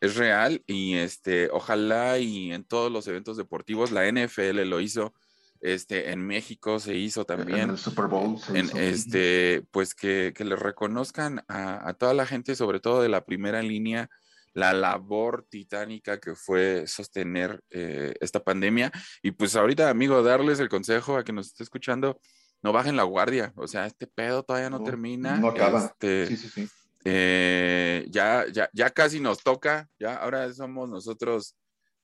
Es, 0.00 0.14
real 0.14 0.62
y 0.66 0.96
este, 0.96 1.48
ojalá 1.50 2.18
y 2.18 2.52
en 2.52 2.64
todos 2.64 2.92
los 2.92 3.06
eventos 3.08 3.38
deportivos, 3.38 3.90
la 3.90 4.06
NFL 4.06 4.60
lo 4.64 4.80
hizo, 4.80 5.14
este, 5.60 6.10
en 6.10 6.20
México 6.26 6.80
se 6.80 6.96
hizo 6.96 7.24
también. 7.24 7.60
En 7.60 7.70
el 7.70 7.78
Super 7.78 8.08
Bowl. 8.08 8.38
Este, 8.76 9.62
pues 9.70 9.94
que, 9.94 10.34
que 10.36 10.44
le 10.44 10.56
reconozcan 10.56 11.42
a, 11.48 11.88
a, 11.88 11.94
toda 11.94 12.12
la 12.12 12.26
gente, 12.26 12.54
sobre 12.56 12.80
todo 12.80 13.00
de 13.00 13.08
la 13.08 13.24
primera 13.24 13.62
línea, 13.62 14.10
la 14.54 14.72
labor 14.72 15.46
titánica 15.50 16.18
que 16.18 16.34
fue 16.34 16.86
sostener 16.86 17.62
eh, 17.70 18.14
esta 18.20 18.42
pandemia. 18.42 18.90
Y 19.22 19.32
pues 19.32 19.56
ahorita, 19.56 19.90
amigo, 19.90 20.22
darles 20.22 20.60
el 20.60 20.68
consejo 20.68 21.16
a 21.16 21.24
que 21.24 21.32
nos 21.32 21.48
esté 21.48 21.64
escuchando, 21.64 22.20
no 22.62 22.72
bajen 22.72 22.96
la 22.96 23.02
guardia. 23.02 23.52
O 23.56 23.66
sea, 23.66 23.86
este 23.86 24.06
pedo 24.06 24.44
todavía 24.44 24.70
no, 24.70 24.82
termina. 24.82 25.36
No 25.36 25.48
acaba. 25.48 25.84
Este, 25.84 26.28
sí, 26.28 26.36
sí, 26.36 26.48
sí. 26.48 26.68
Eh, 27.04 28.06
ya, 28.08 28.46
ya, 28.50 28.70
ya 28.72 28.88
casi 28.88 29.20
nos 29.20 29.42
toca, 29.42 29.90
ya 29.98 30.14
ahora 30.14 30.50
somos 30.54 30.88
nosotros 30.88 31.54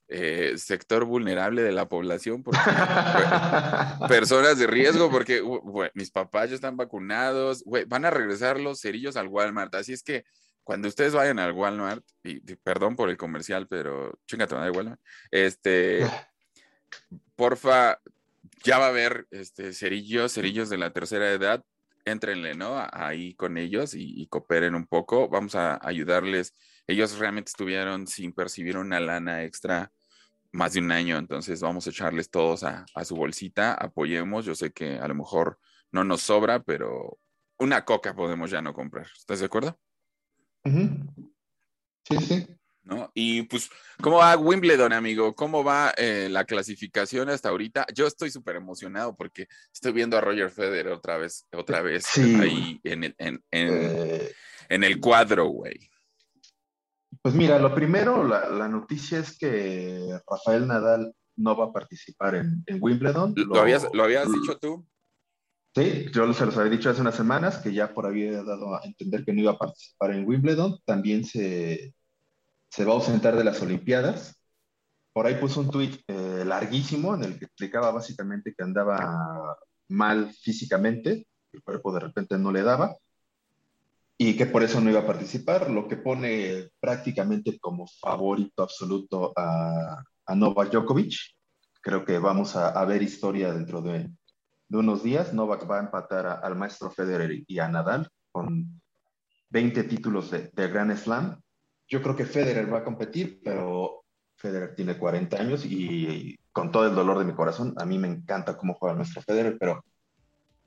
eh, 0.09 0.59
sector 0.59 1.05
vulnerable 1.05 1.63
de 1.63 1.73
la 1.73 1.89
población, 1.89 2.43
porque, 2.43 2.59
personas 4.09 4.59
de 4.59 4.67
riesgo, 4.67 5.11
porque 5.11 5.41
mis 5.95 6.11
papás 6.11 6.51
ya 6.51 6.57
están 6.57 6.77
vacunados, 6.77 7.65
van 7.87 8.05
a 8.05 8.11
regresar 8.11 8.61
los 8.61 8.81
cerillos 8.81 9.17
al 9.17 9.29
Walmart, 9.29 9.75
así 9.77 9.93
es 9.93 10.03
que 10.03 10.25
cuando 10.71 10.87
ustedes 10.87 11.15
vayan 11.15 11.41
al 11.41 11.51
Walmart, 11.51 12.05
y, 12.23 12.39
perdón 12.55 12.95
por 12.95 13.11
el 13.11 13.17
comercial, 13.17 13.67
pero 13.67 14.21
chingate, 14.29 14.55
de 14.55 14.71
Walmart, 14.71 15.01
este, 15.33 16.07
porfa, 17.35 17.99
ya 18.63 18.79
va 18.79 18.87
a 18.87 18.91
haber 18.91 19.27
este, 19.33 19.73
cerillos, 19.73 20.33
cerillos 20.33 20.71
de 20.71 20.79
la 20.79 20.93
tercera 20.93 21.29
edad, 21.33 21.65
éntrenle, 22.05 22.55
¿no? 22.55 22.87
Ahí 22.93 23.35
con 23.35 23.59
ellos 23.59 23.95
y, 23.95 24.25
cooperen 24.29 24.77
un 24.77 24.87
poco, 24.87 25.29
vamos 25.29 25.57
a 25.57 25.77
ayudarles. 25.85 26.55
Ellos 26.87 27.19
realmente 27.19 27.49
estuvieron 27.49 28.07
sin 28.07 28.33
percibir 28.33 28.77
una 28.77 29.01
lana 29.01 29.43
extra 29.43 29.91
más 30.53 30.75
de 30.75 30.83
un 30.83 30.93
año, 30.93 31.19
entonces 31.19 31.61
vamos 31.61 31.89
a 31.89 31.91
echarles 31.91 32.31
todos 32.31 32.63
a, 32.63 32.87
a 32.95 33.05
su 33.05 33.17
bolsita, 33.17 33.75
apoyemos, 33.75 34.45
yo 34.45 34.55
sé 34.55 34.71
que 34.73 35.01
a 35.01 35.09
lo 35.09 35.17
mejor 35.17 35.59
no 35.91 36.05
nos 36.05 36.23
sobra, 36.23 36.63
pero 36.63 37.19
una 37.59 37.85
coca 37.85 38.15
podemos 38.15 38.53
ya 38.53 38.63
no 38.63 38.73
comprar, 38.73 39.09
¿estás 39.19 39.41
de 39.41 39.47
acuerdo? 39.47 39.77
Sí, 40.65 42.17
sí. 42.19 42.47
¿No? 42.83 43.11
Y 43.15 43.43
pues, 43.43 43.71
¿cómo 44.03 44.17
va 44.17 44.37
Wimbledon, 44.37 44.93
amigo? 44.93 45.35
¿Cómo 45.35 45.63
va 45.63 45.93
eh, 45.97 46.29
la 46.31 46.45
clasificación 46.45 47.29
hasta 47.29 47.51
ahorita? 47.51 47.87
Yo 47.95 48.07
estoy 48.07 48.31
súper 48.31 48.57
emocionado 48.57 49.15
porque 49.15 49.47
estoy 49.73 49.93
viendo 49.93 50.17
a 50.17 50.21
Roger 50.21 50.51
Federer 50.51 50.89
otra 50.89 51.19
vez, 51.19 51.47
otra 51.53 51.83
vez 51.83 52.07
ahí 52.17 52.81
en 52.83 53.05
el, 53.05 53.15
en, 53.19 53.45
eh. 53.53 54.33
en, 54.69 54.83
el 54.83 54.99
cuadro, 54.99 55.47
güey. 55.47 55.91
Pues 57.23 57.35
mira, 57.35 57.59
lo 57.59 57.75
primero, 57.75 58.25
la, 58.25 58.49
la, 58.49 58.67
noticia 58.67 59.21
es 59.21 59.39
que 59.39 60.19
Rafael 60.29 60.67
Nadal 60.67 61.15
no 61.37 61.57
va 61.57 61.67
a 61.67 61.73
participar 61.73 62.35
en, 62.35 62.65
Wimbledon. 62.81 63.35
¿Lo, 63.37 63.61
habías, 63.61 63.87
¿Lo 63.93 64.05
habías 64.05 64.31
dicho 64.33 64.59
tú? 64.59 64.87
Sí, 65.75 66.07
yo 66.13 66.33
se 66.33 66.47
los 66.47 66.57
había 66.57 66.73
dicho 66.73 66.91
hace 66.91 67.01
unas 67.01 67.15
semanas 67.15 67.59
que 67.59 67.73
ya 67.73 67.95
por 67.95 68.07
había 68.07 68.43
dado 68.43 68.75
a 68.75 68.81
entender 68.85 69.25
que 69.25 69.33
no 69.33 69.41
iba 69.41 69.53
a 69.53 69.59
participar 69.59 70.13
en 70.13 70.27
Wimbledon. 70.27 70.79
También 70.85 71.25
se, 71.25 71.95
se 72.69 72.85
va 72.85 72.93
a 72.93 72.97
ausentar 72.97 73.37
de 73.37 73.45
las 73.45 73.63
Olimpiadas. 73.63 74.41
Por 75.13 75.27
ahí 75.27 75.37
puso 75.37 75.61
un 75.61 75.71
tuit 75.71 76.03
eh, 76.09 76.45
larguísimo 76.45 77.15
en 77.15 77.25
el 77.25 77.39
que 77.39 77.45
explicaba 77.47 77.91
básicamente 77.93 78.55
que 78.57 78.65
andaba 78.65 79.57
mal 79.89 80.33
físicamente, 80.33 81.27
el 81.53 81.63
cuerpo 81.63 81.93
de 81.93 82.01
repente 82.01 82.39
no 82.39 82.53
le 82.53 82.63
daba, 82.63 82.97
y 84.17 84.37
que 84.37 84.47
por 84.47 84.63
eso 84.63 84.81
no 84.81 84.91
iba 84.91 85.01
a 85.01 85.07
participar, 85.07 85.71
lo 85.71 85.89
que 85.89 85.97
pone 85.97 86.71
prácticamente 86.79 87.59
como 87.59 87.87
favorito 87.87 88.63
absoluto 88.63 89.33
a, 89.37 90.05
a 90.27 90.35
Novak 90.35 90.71
Djokovic. 90.71 91.15
Creo 91.81 92.05
que 92.05 92.19
vamos 92.19 92.55
a, 92.55 92.85
ver 92.85 93.03
historia 93.03 93.53
dentro 93.53 93.81
de, 93.81 94.11
de, 94.71 94.79
unos 94.79 95.03
días. 95.03 95.35
Novak 95.35 95.71
va 95.71 95.79
a 95.79 95.85
empatar 95.85 96.41
al 96.43 96.57
maestro 96.57 96.91
Federer 96.91 97.45
y 97.47 97.59
a 97.59 97.69
Nadal 97.69 98.09
con 98.33 98.81
20 99.51 99.85
títulos 99.85 100.31
de, 100.31 100.51
de 100.53 100.69
Grand 100.69 100.97
Slam. 100.97 101.39
Yo 101.89 102.03
creo 102.03 102.17
que 102.17 102.25
Federer 102.25 102.73
va 102.73 102.79
a 102.79 102.85
competir, 102.85 103.41
pero 103.45 104.05
Federer 104.41 104.75
tiene 104.75 104.97
40 104.97 105.37
años 105.37 105.65
y, 105.67 106.39
con 106.53 106.73
todo 106.73 106.87
el 106.87 106.95
dolor 106.95 107.19
de 107.19 107.25
mi 107.25 107.33
corazón, 107.33 107.75
a 107.77 107.85
mí 107.85 107.99
me 107.99 108.09
encanta 108.09 108.57
cómo 108.57 108.75
juega 108.75 108.97
nuestro 108.97 109.23
Federer, 109.23 109.59
pero 109.59 109.85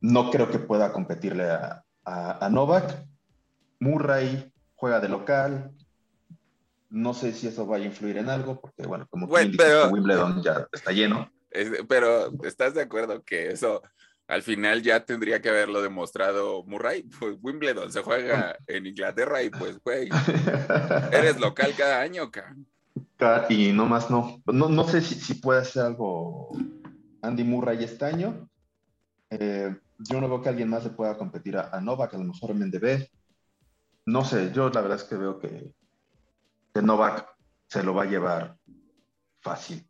no 0.01 0.29
creo 0.29 0.50
que 0.50 0.60
pueda 0.60 0.91
competirle 0.93 1.50
a, 1.50 1.83
a, 2.05 2.50
Novak. 2.50 3.07
Murray 3.79 4.51
juega 4.75 5.00
de 5.00 5.10
local. 5.10 5.72
No 6.89 7.13
sé 7.13 7.33
si 7.33 7.48
eso 7.48 7.65
vaya 7.65 7.86
a 7.86 7.88
influir 7.88 8.17
en 8.17 8.29
algo, 8.29 8.62
porque 8.62 8.83
bueno, 8.83 9.07
como 9.10 9.27
pero, 9.27 9.89
Wimbledon 9.89 10.43
ya 10.43 10.67
está 10.72 10.91
lleno. 10.91 11.31
pero, 11.88 12.31
¿estás 12.43 12.75
de 12.75 12.83
acuerdo 12.83 13.24
que 13.24 13.51
eso 13.51 13.81
al 14.27 14.41
final 14.41 14.81
ya 14.81 15.05
tendría 15.05 15.41
que 15.41 15.49
haberlo 15.49 15.81
demostrado 15.81 16.63
Murray. 16.63 17.03
Pues 17.19 17.37
Wimbledon 17.41 17.91
se 17.91 18.01
juega 18.01 18.55
en 18.67 18.85
Inglaterra 18.85 19.43
y 19.43 19.49
pues, 19.49 19.79
güey, 19.83 20.09
eres 21.11 21.39
local 21.39 21.73
cada 21.77 22.01
año, 22.01 22.23
acá. 22.23 22.55
Y 23.49 23.71
no 23.71 23.85
más 23.85 24.09
no. 24.09 24.41
No, 24.45 24.67
no 24.67 24.83
sé 24.83 25.01
si, 25.01 25.15
si, 25.15 25.35
puede 25.35 25.61
hacer 25.61 25.83
algo 25.83 26.51
Andy 27.21 27.43
Murray 27.45 27.81
este 27.83 28.03
año. 28.03 28.49
Eh, 29.29 29.73
yo 29.97 30.19
no 30.19 30.27
veo 30.27 30.41
que 30.41 30.49
alguien 30.49 30.69
más 30.69 30.83
le 30.83 30.89
pueda 30.89 31.17
competir 31.17 31.57
a, 31.57 31.79
Novak, 31.79 32.13
a 32.13 32.17
lo 32.17 32.25
mejor 32.25 32.53
Mendebé. 32.53 33.09
No 34.05 34.25
sé, 34.25 34.51
yo 34.51 34.69
la 34.69 34.81
verdad 34.81 34.97
es 34.97 35.05
que 35.05 35.15
veo 35.15 35.39
que, 35.39 35.73
que 36.73 36.81
Novak 36.81 37.25
se 37.69 37.81
lo 37.81 37.93
va 37.93 38.03
a 38.03 38.07
llevar 38.07 38.57
fácil, 39.39 39.87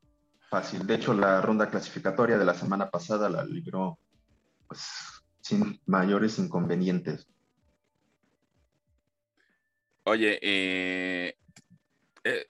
fácil. 0.49 0.85
De 0.85 0.95
hecho, 0.95 1.15
la 1.15 1.41
ronda 1.41 1.71
clasificatoria 1.71 2.37
de 2.37 2.45
la 2.45 2.53
semana 2.53 2.91
pasada 2.91 3.29
la 3.29 3.43
libró 3.43 3.97
pues, 4.73 5.23
sin 5.41 5.79
mayores 5.85 6.39
inconvenientes. 6.39 7.27
Oye, 10.05 10.39
eh, 10.41 11.35
eh, 12.23 12.45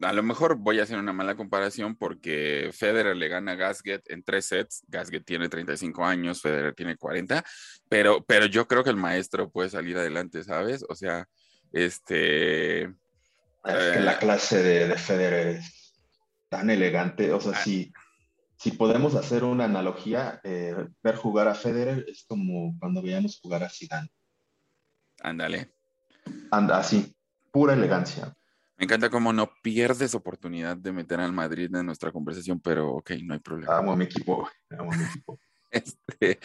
a 0.00 0.12
lo 0.12 0.24
mejor 0.24 0.56
voy 0.56 0.80
a 0.80 0.82
hacer 0.82 0.98
una 0.98 1.12
mala 1.12 1.36
comparación 1.36 1.94
porque 1.96 2.70
Federer 2.72 3.16
le 3.16 3.28
gana 3.28 3.52
a 3.52 3.54
Gasget 3.54 4.10
en 4.10 4.24
tres 4.24 4.46
sets. 4.46 4.82
Gasget 4.88 5.24
tiene 5.24 5.48
35 5.48 6.04
años, 6.04 6.42
Federer 6.42 6.74
tiene 6.74 6.96
40, 6.96 7.44
pero, 7.88 8.24
pero 8.24 8.46
yo 8.46 8.66
creo 8.66 8.82
que 8.82 8.90
el 8.90 8.96
maestro 8.96 9.48
puede 9.48 9.70
salir 9.70 9.96
adelante, 9.96 10.42
¿sabes? 10.42 10.84
O 10.88 10.96
sea, 10.96 11.28
este... 11.70 12.82
Es 12.82 13.92
que 13.92 14.00
la 14.00 14.14
eh, 14.14 14.18
clase 14.18 14.62
de, 14.62 14.88
de 14.88 14.96
Federer 14.96 15.46
es 15.58 15.94
tan 16.48 16.70
elegante, 16.70 17.32
o 17.32 17.40
sea, 17.40 17.52
ah. 17.54 17.62
sí 17.62 17.92
si 18.62 18.70
podemos 18.70 19.16
hacer 19.16 19.42
una 19.42 19.64
analogía, 19.64 20.40
eh, 20.44 20.86
ver 21.02 21.16
jugar 21.16 21.48
a 21.48 21.54
Federer 21.56 22.04
es 22.06 22.24
como 22.28 22.78
cuando 22.78 23.02
veíamos 23.02 23.40
jugar 23.40 23.64
a 23.64 23.68
Zidane. 23.68 24.08
Ándale. 25.20 25.74
Anda, 26.52 26.78
así, 26.78 27.12
pura 27.50 27.74
elegancia. 27.74 28.32
Me 28.76 28.84
encanta 28.84 29.10
cómo 29.10 29.32
no 29.32 29.50
pierdes 29.64 30.14
oportunidad 30.14 30.76
de 30.76 30.92
meter 30.92 31.18
al 31.18 31.32
Madrid 31.32 31.74
en 31.74 31.86
nuestra 31.86 32.12
conversación, 32.12 32.60
pero 32.60 32.92
ok, 32.92 33.10
no 33.24 33.34
hay 33.34 33.40
problema. 33.40 33.78
Amo 33.78 33.94
a 33.94 33.96
mi 33.96 34.04
equipo, 34.04 34.48
amo 34.70 34.92
a 34.92 34.96
mi 34.96 35.04
equipo. 35.04 35.40
Este, 35.72 36.38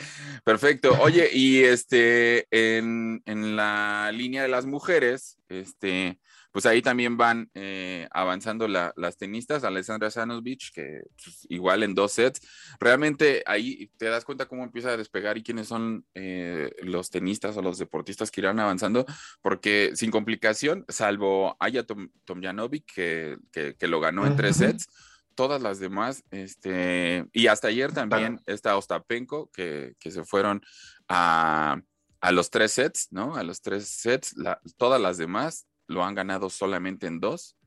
perfecto. 0.45 0.97
Oye, 1.01 1.29
y 1.33 1.61
este, 1.61 2.47
en, 2.49 3.21
en, 3.25 3.57
la 3.57 4.09
línea 4.13 4.41
de 4.41 4.47
las 4.47 4.65
mujeres, 4.65 5.37
este, 5.49 6.17
pues 6.57 6.65
ahí 6.65 6.81
también 6.81 7.17
van 7.17 7.51
eh, 7.53 8.07
avanzando 8.09 8.67
las 8.67 9.17
tenistas, 9.17 9.63
Alessandra 9.63 10.09
Sanosvich, 10.09 10.71
que 10.73 11.03
pues, 11.23 11.45
igual 11.49 11.83
en 11.83 11.93
dos 11.93 12.13
sets. 12.13 12.41
Realmente 12.79 13.43
ahí 13.45 13.91
te 13.97 14.07
das 14.07 14.25
cuenta 14.25 14.47
cómo 14.47 14.63
empieza 14.63 14.89
a 14.89 14.97
despegar 14.97 15.37
y 15.37 15.43
quiénes 15.43 15.67
son 15.67 16.03
eh, 16.15 16.71
los 16.81 17.11
tenistas 17.11 17.55
o 17.57 17.61
los 17.61 17.77
deportistas 17.77 18.31
que 18.31 18.41
irán 18.41 18.59
avanzando, 18.59 19.05
porque 19.43 19.91
sin 19.93 20.09
complicación, 20.09 20.83
salvo 20.87 21.55
Aya 21.59 21.85
Tom, 21.85 22.09
Tomjanovic, 22.25 22.91
que, 22.91 23.37
que, 23.77 23.87
lo 23.87 23.99
ganó 23.99 24.25
en 24.25 24.35
tres 24.35 24.55
sets, 24.55 24.87
todas 25.35 25.61
las 25.61 25.77
demás, 25.77 26.23
este, 26.31 27.27
y 27.33 27.45
hasta 27.45 27.67
ayer 27.67 27.91
también 27.91 28.41
está 28.47 28.77
Ostapenko, 28.77 29.51
que, 29.51 29.93
que 29.99 30.09
se 30.09 30.23
fueron 30.23 30.63
a, 31.07 31.79
a, 32.19 32.31
los 32.31 32.49
tres 32.49 32.71
sets, 32.71 33.09
¿no? 33.11 33.35
A 33.35 33.43
los 33.43 33.61
tres 33.61 33.87
sets, 33.89 34.33
todas 34.75 34.99
las 34.99 35.19
demás 35.19 35.66
lo 35.87 36.03
han 36.03 36.15
ganado 36.15 36.49
solamente 36.49 37.07
en 37.07 37.19
dos. 37.19 37.57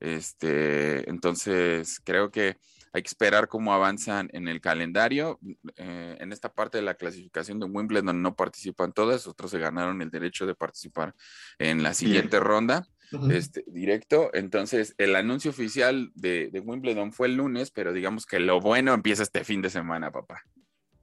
Este, 0.00 1.08
entonces, 1.10 2.00
creo 2.04 2.30
que 2.30 2.56
hay 2.92 3.02
que 3.02 3.08
esperar 3.08 3.48
cómo 3.48 3.72
avanzan 3.72 4.28
en 4.32 4.48
el 4.48 4.60
calendario. 4.60 5.38
Eh, 5.76 6.16
en 6.18 6.32
esta 6.32 6.52
parte 6.52 6.78
de 6.78 6.82
la 6.82 6.94
clasificación 6.94 7.60
de 7.60 7.66
Wimbledon 7.66 8.20
no 8.20 8.34
participan 8.34 8.92
todas, 8.92 9.26
otros 9.26 9.50
se 9.50 9.58
ganaron 9.58 10.02
el 10.02 10.10
derecho 10.10 10.46
de 10.46 10.54
participar 10.54 11.14
en 11.58 11.82
la 11.82 11.94
siguiente 11.94 12.40
ronda. 12.40 12.86
este, 13.30 13.64
directo. 13.66 14.30
Entonces, 14.32 14.94
el 14.98 15.16
anuncio 15.16 15.50
oficial 15.50 16.10
de, 16.14 16.62
Wimbledon 16.64 17.12
fue 17.12 17.28
el 17.28 17.36
lunes, 17.36 17.70
pero 17.70 17.92
digamos 17.92 18.24
que 18.24 18.40
lo 18.40 18.60
bueno 18.60 18.94
empieza 18.94 19.22
este 19.22 19.44
fin 19.44 19.62
de 19.62 19.70
semana, 19.70 20.10
papá. 20.10 20.42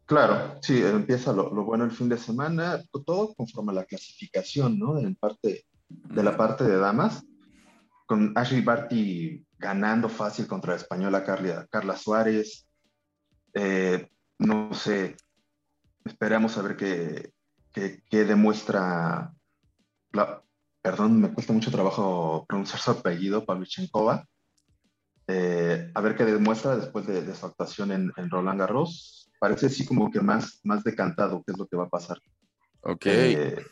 Claro, 0.06 0.58
sí, 0.62 0.82
empieza 0.82 1.34
lo, 1.34 1.54
lo 1.54 1.66
bueno 1.66 1.84
el 1.84 1.92
fin 1.92 2.08
de 2.08 2.18
semana, 2.18 2.82
todo 3.06 3.34
conforme 3.36 3.74
a 3.74 3.76
la 3.76 3.86
clasificación, 3.86 4.80
¿no? 4.80 4.98
En 4.98 5.16
parte 5.16 5.66
de 5.90 6.24
la 6.24 6.36
parte 6.36 6.64
de 6.64 6.78
damas, 6.78 7.26
con 8.06 8.34
Ashley 8.36 8.62
Barty 8.62 9.46
ganando 9.58 10.10
fácil 10.10 10.48
contra 10.48 10.74
la 10.74 10.80
española 10.80 11.24
Carla, 11.70 11.98
Suárez. 11.98 12.68
Eh, 13.54 14.10
no 14.40 14.74
sé, 14.74 15.18
esperamos 16.06 16.58
a 16.58 16.62
ver 16.62 16.76
qué, 16.76 17.32
qué, 17.74 18.24
demuestra. 18.26 19.34
perdón, 20.82 21.22
me 21.22 21.34
cuesta 21.34 21.54
mucho 21.54 21.72
trabajo 21.72 22.46
pronunciar 22.48 22.80
su 22.80 22.92
apellido, 22.92 23.46
Pavlichenkova. 23.46 24.26
Eh, 25.28 25.92
a 25.94 26.02
ver 26.02 26.16
qué 26.16 26.24
demuestra 26.24 26.78
después 26.78 27.06
de, 27.06 27.36
su 27.36 27.46
actuación 27.46 27.92
en, 27.92 28.30
Roland 28.30 28.60
Garros. 28.60 29.30
Parece 29.40 29.68
así 29.68 29.86
como 29.86 30.10
que 30.10 30.22
más, 30.22 30.62
más 30.64 30.84
decantado 30.84 31.44
qué 31.46 31.52
es 31.52 31.58
lo 31.58 31.68
que 31.68 31.76
va 31.78 31.86
a 31.86 31.90
pasar. 31.90 32.20
Ok. 32.82 33.06
Eh, 33.06 33.66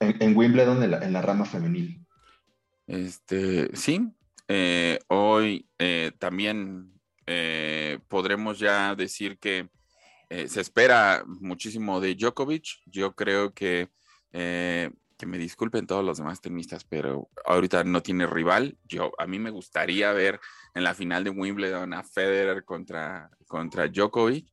en, 0.00 0.36
Wimbledon, 0.36 0.82
en 0.82 1.12
la, 1.12 1.22
rama 1.22 1.44
femenil. 1.44 2.04
Este, 2.86 3.74
sí. 3.76 4.08
Eh, 4.48 4.98
hoy 5.08 5.68
eh, 5.78 6.12
también 6.18 6.92
eh, 7.26 7.98
podremos 8.08 8.58
ya 8.58 8.94
decir 8.96 9.38
que 9.38 9.68
se 10.46 10.60
espera 10.60 11.24
muchísimo 11.26 12.00
de 12.00 12.14
Djokovic. 12.14 12.82
Yo 12.86 13.16
creo 13.16 13.52
que, 13.52 13.88
que 14.30 15.26
me 15.26 15.38
disculpen 15.38 15.88
todos 15.88 16.04
los 16.04 16.18
demás 16.18 16.40
tenistas, 16.40 16.84
pero 16.84 17.28
ahorita 17.44 17.82
no 17.82 18.00
tiene 18.00 18.28
rival. 18.28 18.78
Yo, 18.84 19.10
a 19.18 19.26
mí 19.26 19.40
me 19.40 19.50
gustaría 19.50 20.12
ver 20.12 20.38
en 20.76 20.84
la 20.84 20.94
final 20.94 21.24
de 21.24 21.30
Wimbledon 21.30 21.94
a 21.94 22.04
Federer 22.04 22.64
contra, 22.64 23.28
contra 23.48 23.88
Djokovic, 23.88 24.46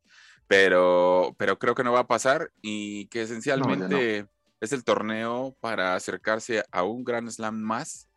pero, 0.48 1.36
pero 1.38 1.60
creo 1.60 1.76
que 1.76 1.84
no 1.84 1.92
va 1.92 2.00
a 2.00 2.08
pasar 2.08 2.52
y 2.60 3.06
que 3.10 3.22
esencialmente 3.22 4.28
es 4.60 4.72
el 4.72 4.84
torneo 4.84 5.56
para 5.60 5.96
acercarse 5.96 6.64
a 6.72 6.84
un 6.84 7.04
Grand 7.04 7.30
Slam 7.30 7.56
más 7.60 8.08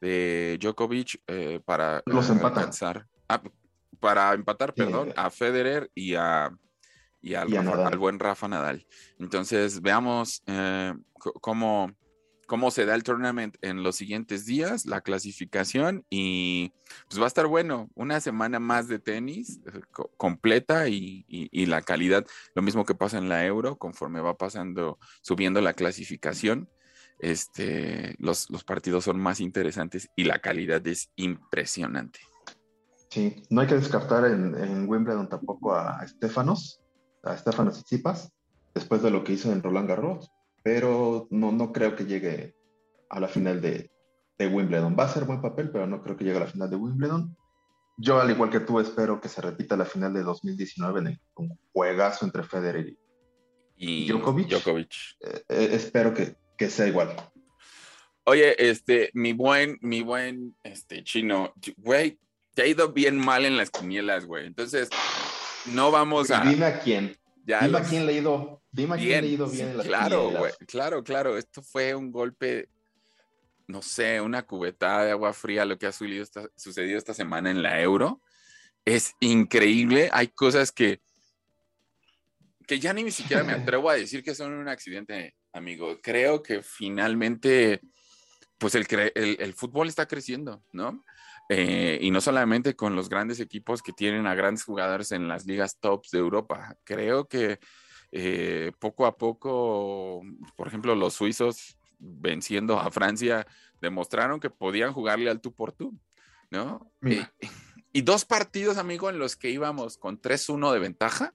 de 0.00 0.58
Djokovic 0.60 1.20
eh, 1.26 1.60
para 1.64 2.02
Los 2.06 2.30
alcanzar, 2.30 3.06
ah, 3.28 3.42
para 3.98 4.32
empatar, 4.32 4.74
perdón, 4.74 5.12
a 5.16 5.30
Federer 5.30 5.90
y 5.94 6.14
a 6.14 6.50
y 7.22 7.34
al, 7.34 7.98
buen 7.98 8.18
Rafa 8.18 8.48
Nadal. 8.48 8.86
Entonces, 9.18 9.80
veamos 9.82 10.42
eh, 10.46 10.94
cómo, 11.40 11.92
cómo 12.50 12.72
se 12.72 12.84
da 12.84 12.96
el 12.96 13.04
tournament 13.04 13.56
en 13.62 13.84
los 13.84 13.94
siguientes 13.94 14.44
días, 14.44 14.84
la 14.84 15.02
clasificación 15.02 16.04
y 16.10 16.72
pues 17.06 17.20
va 17.20 17.26
a 17.26 17.28
estar 17.28 17.46
bueno, 17.46 17.88
una 17.94 18.18
semana 18.18 18.58
más 18.58 18.88
de 18.88 18.98
tenis 18.98 19.60
eh, 19.72 19.80
completa 20.16 20.88
y, 20.88 21.24
la 21.66 21.80
calidad, 21.82 22.26
lo 22.56 22.62
mismo 22.62 22.84
que 22.84 22.96
pasa 22.96 23.18
en 23.18 23.28
la 23.28 23.46
Euro, 23.46 23.78
conforme 23.78 24.20
va 24.20 24.36
pasando, 24.36 24.98
subiendo 25.22 25.60
la 25.60 25.74
clasificación, 25.74 26.68
este, 27.20 28.16
los, 28.18 28.50
los 28.50 28.64
partidos 28.64 29.04
son 29.04 29.20
más 29.20 29.38
interesantes 29.38 30.10
y 30.16 30.24
la 30.24 30.40
calidad 30.40 30.84
es 30.88 31.12
impresionante. 31.14 32.18
Sí, 33.10 33.44
no 33.48 33.60
hay 33.60 33.68
que 33.68 33.76
descartar 33.76 34.24
en, 34.24 34.88
Wimbledon 34.88 35.28
tampoco 35.28 35.76
a 35.76 36.00
Estefanos, 36.02 36.80
a 37.22 37.32
Estefanos 37.32 37.74
Tsitsipas, 37.74 38.32
después 38.74 39.02
de 39.02 39.12
lo 39.12 39.22
que 39.22 39.34
hizo 39.34 39.52
en 39.52 39.62
Roland 39.62 39.88
Garros, 39.88 40.32
pero 40.62 41.28
no, 41.30 41.52
no 41.52 41.72
creo 41.72 41.96
que 41.96 42.04
llegue 42.04 42.54
a 43.08 43.20
la 43.20 43.28
final 43.28 43.60
de, 43.60 43.90
de 44.38 44.46
Wimbledon. 44.46 44.96
Va 44.98 45.04
a 45.04 45.08
ser 45.08 45.24
buen 45.24 45.42
papel, 45.42 45.70
pero 45.70 45.86
no 45.86 46.02
creo 46.02 46.16
que 46.16 46.24
llegue 46.24 46.38
a 46.38 46.40
la 46.40 46.46
final 46.46 46.70
de 46.70 46.76
Wimbledon. 46.76 47.36
Yo, 47.98 48.18
al 48.18 48.30
igual 48.30 48.50
que 48.50 48.60
tú, 48.60 48.80
espero 48.80 49.20
que 49.20 49.28
se 49.28 49.42
repita 49.42 49.76
la 49.76 49.84
final 49.84 50.14
de 50.14 50.22
2019 50.22 51.00
en 51.00 51.20
un 51.36 51.58
juegazo 51.72 52.24
entre 52.24 52.42
Federer 52.42 52.96
y, 53.76 54.08
Djokovic. 54.08 54.52
Eh, 54.52 55.44
eh, 55.48 55.68
espero 55.72 56.14
que, 56.14 56.34
que, 56.56 56.70
sea 56.70 56.86
igual. 56.86 57.14
Oye, 58.24 58.54
este, 58.70 59.10
mi 59.12 59.32
buen, 59.32 59.78
mi 59.82 60.02
buen, 60.02 60.56
este, 60.62 61.02
chino, 61.04 61.52
güey, 61.76 62.18
te 62.54 62.62
ha 62.62 62.66
ido 62.66 62.92
bien 62.92 63.18
mal 63.18 63.44
en 63.44 63.56
las 63.56 63.70
quinielas, 63.70 64.24
güey. 64.24 64.46
Entonces, 64.46 64.88
no 65.66 65.90
vamos 65.90 66.30
a. 66.30 66.40
Dime 66.40 66.66
a 66.66 66.80
quién. 66.80 67.16
dime 67.44 67.78
a 67.78 67.82
quién 67.82 68.06
le 68.06 68.12
ha 68.12 68.16
ido. 68.16 68.59
Dime 68.72 68.96
bien 68.96 69.24
en 69.24 69.76
las 69.76 69.86
claro, 69.86 70.30
Güey, 70.30 70.52
claro, 70.66 71.02
claro. 71.02 71.36
Esto 71.36 71.62
fue 71.62 71.94
un 71.94 72.12
golpe, 72.12 72.68
no 73.66 73.82
sé, 73.82 74.20
una 74.20 74.42
cubetada 74.44 75.04
de 75.04 75.10
agua 75.10 75.32
fría, 75.32 75.64
lo 75.64 75.76
que 75.76 75.86
ha 75.86 75.92
sucedido 75.92 76.22
esta, 76.22 76.48
sucedido 76.56 76.98
esta 76.98 77.14
semana 77.14 77.50
en 77.50 77.62
la 77.62 77.80
Euro. 77.80 78.20
Es 78.84 79.14
increíble. 79.20 80.08
Hay 80.12 80.28
cosas 80.28 80.70
que, 80.70 81.00
que 82.66 82.78
ya 82.78 82.92
ni 82.92 83.10
siquiera 83.10 83.42
me 83.42 83.52
atrevo 83.54 83.90
a 83.90 83.94
decir 83.94 84.22
que 84.22 84.34
son 84.34 84.52
un 84.52 84.68
accidente, 84.68 85.34
amigo. 85.52 85.98
Creo 86.00 86.42
que 86.42 86.62
finalmente, 86.62 87.80
pues 88.56 88.76
el, 88.76 88.86
el, 89.16 89.36
el 89.40 89.54
fútbol 89.54 89.88
está 89.88 90.06
creciendo, 90.06 90.62
¿no? 90.72 91.04
Eh, 91.52 91.98
y 92.00 92.12
no 92.12 92.20
solamente 92.20 92.76
con 92.76 92.94
los 92.94 93.08
grandes 93.08 93.40
equipos 93.40 93.82
que 93.82 93.92
tienen 93.92 94.28
a 94.28 94.36
grandes 94.36 94.62
jugadores 94.62 95.10
en 95.10 95.26
las 95.26 95.46
ligas 95.46 95.80
tops 95.80 96.12
de 96.12 96.20
Europa. 96.20 96.76
Creo 96.84 97.26
que 97.26 97.58
eh, 98.12 98.72
poco 98.78 99.06
a 99.06 99.16
poco, 99.16 100.22
por 100.56 100.66
ejemplo, 100.66 100.94
los 100.94 101.14
suizos 101.14 101.78
venciendo 101.98 102.78
a 102.78 102.90
Francia 102.90 103.46
demostraron 103.80 104.40
que 104.40 104.50
podían 104.50 104.92
jugarle 104.92 105.30
al 105.30 105.40
tú 105.40 105.54
por 105.54 105.72
tú, 105.72 105.98
¿no? 106.50 106.92
Y, 107.92 108.02
dos 108.02 108.24
partidos, 108.24 108.78
amigo, 108.78 109.10
en 109.10 109.18
los 109.18 109.34
que 109.34 109.50
íbamos 109.50 109.98
con 109.98 110.20
3-1 110.22 110.72
de 110.72 110.78
ventaja 110.78 111.34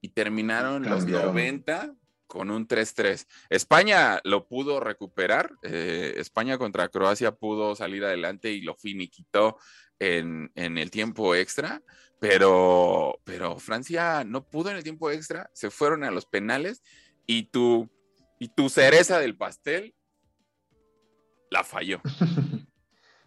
y 0.00 0.10
terminaron 0.10 0.88
los 0.88 1.04
90 1.06 1.92
con 2.28 2.52
un 2.52 2.68
3-3. 2.68 3.26
España 3.50 4.20
lo 4.22 4.46
pudo 4.46 4.78
recuperar, 4.78 5.50
eh, 5.62 6.14
España 6.18 6.56
contra 6.56 6.88
Croacia 6.88 7.32
pudo 7.32 7.74
salir 7.74 8.04
adelante 8.04 8.52
y 8.52 8.60
lo 8.60 8.76
finiquitó 8.76 9.58
en, 9.98 10.52
en 10.54 10.78
el 10.78 10.92
tiempo 10.92 11.34
extra, 11.34 11.82
pero, 12.26 13.20
pero 13.24 13.58
Francia 13.58 14.24
no 14.24 14.48
pudo 14.48 14.70
en 14.70 14.78
el 14.78 14.82
tiempo 14.82 15.10
extra, 15.10 15.50
se 15.52 15.68
fueron 15.68 16.04
a 16.04 16.10
los 16.10 16.24
penales 16.24 16.82
y 17.26 17.50
tu, 17.50 17.90
y 18.40 18.48
tu 18.48 18.70
cereza 18.70 19.18
del 19.18 19.36
pastel 19.36 19.94
la 21.50 21.64
falló. 21.64 22.00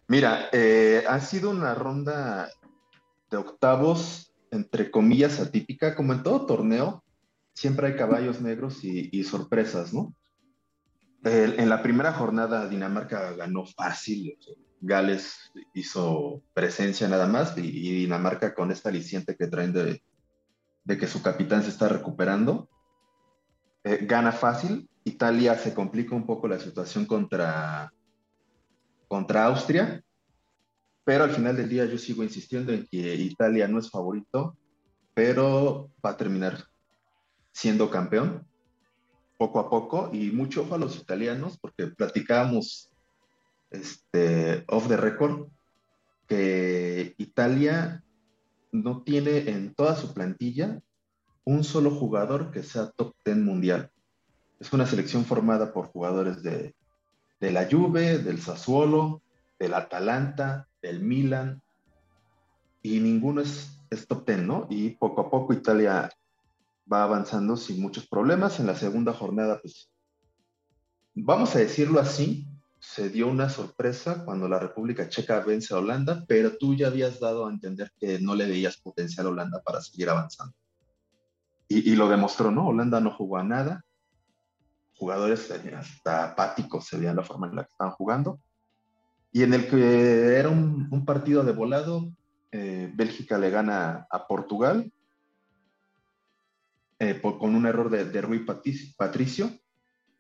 Mira, 0.08 0.50
eh, 0.52 1.04
ha 1.08 1.20
sido 1.20 1.52
una 1.52 1.76
ronda 1.76 2.50
de 3.30 3.38
octavos, 3.38 4.34
entre 4.50 4.90
comillas, 4.90 5.40
atípica, 5.40 5.96
como 5.96 6.14
en 6.14 6.24
todo 6.24 6.48
torneo, 6.48 7.04
siempre 7.54 7.90
hay 7.90 7.96
caballos 7.96 8.42
negros 8.42 8.84
y, 8.84 9.24
sorpresas, 9.24 9.94
¿no? 9.94 10.16
en 11.24 11.70
la 11.70 11.84
primera 11.84 12.14
jornada 12.14 12.68
Dinamarca 12.68 13.34
ganó 13.34 13.64
fácil, 13.64 14.40
Gales 14.82 15.52
hizo 15.74 16.42
presencia 16.54 17.08
nada 17.08 17.28
más 17.28 17.58
y, 17.58 17.62
Dinamarca 17.62 18.54
con 18.54 18.72
esta 18.72 18.90
aliciente 18.90 19.36
que 19.36 19.48
traen 19.48 19.74
de, 19.74 20.02
que 20.98 21.08
su 21.08 21.22
capitán 21.22 21.64
se 21.64 21.70
está 21.70 21.90
recuperando, 21.90 22.70
eh, 23.84 24.00
gana 24.04 24.32
fácil. 24.32 24.90
Italia 25.04 25.58
se 25.58 25.74
complica 25.74 26.16
un 26.16 26.26
poco 26.26 26.48
la 26.48 26.60
situación 26.60 27.06
contra, 27.06 27.92
contra 29.08 29.46
Austria, 29.46 30.04
pero 31.04 31.24
al 31.24 31.32
final 31.32 31.56
del 31.56 31.70
día 31.70 31.86
yo 31.86 31.98
sigo 31.98 32.24
insistiendo 32.24 32.74
en 32.74 32.86
que 32.86 33.16
Italia 33.16 33.68
no 33.68 33.80
es 33.80 33.90
favorito, 33.90 34.58
pero 35.14 35.90
va 36.06 36.12
a 36.12 36.18
terminar 36.18 36.66
siendo 37.52 37.90
campeón 37.90 38.46
poco 39.38 39.60
a 39.60 39.70
poco 39.70 40.10
y 40.14 40.32
mucho 40.32 40.64
ojo 40.64 40.76
a 40.76 40.78
los 40.78 40.98
italianos 40.98 41.58
porque 41.58 41.88
platicábamos 41.88 42.87
este, 43.70 44.64
off 44.68 44.88
the 44.88 44.98
record 44.98 45.48
que 46.28 47.16
Italia 47.18 48.04
no 48.72 49.04
tiene 49.04 49.50
en 49.50 49.74
toda 49.74 49.96
su 49.96 50.14
plantilla 50.14 50.82
un 51.46 51.64
solo 51.64 51.92
jugador 51.92 52.52
que 52.52 52.64
sea 52.64 52.92
top 52.92 53.16
10 53.24 53.38
mundial. 53.38 53.92
Es 54.60 54.74
una 54.74 54.86
selección 54.86 55.24
formada 55.24 55.72
por 55.72 55.88
jugadores 55.88 56.44
de, 56.44 56.76
la 57.40 57.68
Juve, 57.70 58.18
del 58.18 58.42
Sassuolo, 58.42 59.22
del 59.60 59.74
Atalanta, 59.74 60.68
del 60.82 61.02
Milan, 61.02 61.62
y 62.82 63.00
ninguno 63.00 63.42
es, 63.42 63.80
es 63.90 64.08
top 64.08 64.26
10, 64.26 64.40
¿no? 64.44 64.68
Y 64.70 64.92
poco 64.92 65.22
a 65.22 65.30
poco 65.30 65.54
Italia 65.54 66.10
va 66.92 67.04
avanzando 67.04 67.56
sin 67.56 67.82
muchos 67.82 68.08
problemas. 68.08 68.60
En 68.60 68.66
la 68.66 68.76
segunda 68.76 69.14
jornada, 69.14 69.60
pues, 69.62 69.90
vamos 71.14 71.56
a 71.56 71.60
decirlo 71.60 72.00
así, 72.00 72.47
se 72.94 73.10
dio 73.10 73.28
una 73.28 73.50
sorpresa 73.50 74.24
cuando 74.24 74.48
la 74.48 74.60
República 74.60 75.10
Checa 75.10 75.42
vence 75.42 75.74
a 75.74 75.78
Holanda, 75.78 76.24
pero 76.26 76.58
tú 76.58 76.74
ya 76.74 76.88
habías 76.88 77.20
dado 77.20 77.46
a 77.46 77.52
entender 77.52 77.92
que 78.00 78.18
no 78.20 78.34
le 78.34 78.48
veías 78.48 78.78
potencial 78.78 79.26
a 79.26 79.30
Holanda 79.30 79.62
para 79.62 79.82
seguir 79.82 80.10
avanzando. 80.10 80.56
Y, 81.68 81.96
lo 81.98 82.08
demostró, 82.08 82.50
¿no? 82.50 82.68
Holanda 82.68 83.02
no 83.02 83.12
jugó 83.12 83.38
a 83.38 83.44
nada. 83.44 83.84
Jugadores 84.96 85.52
hasta 85.52 86.24
apáticos 86.24 86.88
se 86.88 86.98
veían 86.98 87.18
la 87.18 87.24
forma 87.24 87.48
en 87.48 87.58
la 87.58 87.66
que 87.66 87.72
estaban 87.72 87.94
jugando. 87.94 88.40
Y 89.34 89.44
en 89.44 89.54
el 89.54 89.68
que 89.68 90.38
era 90.38 90.48
un, 90.48 91.04
partido 91.06 91.44
de 91.44 91.52
volado, 91.52 92.10
eh, 92.54 92.90
Bélgica 92.96 93.38
le 93.38 93.50
gana 93.50 94.08
a 94.10 94.28
Portugal 94.28 94.90
eh, 97.00 97.22
con 97.22 97.54
un 97.54 97.66
error 97.66 97.90
de, 97.90 98.06
de 98.06 98.22
Rui 98.22 98.46
Patricio 98.46 99.50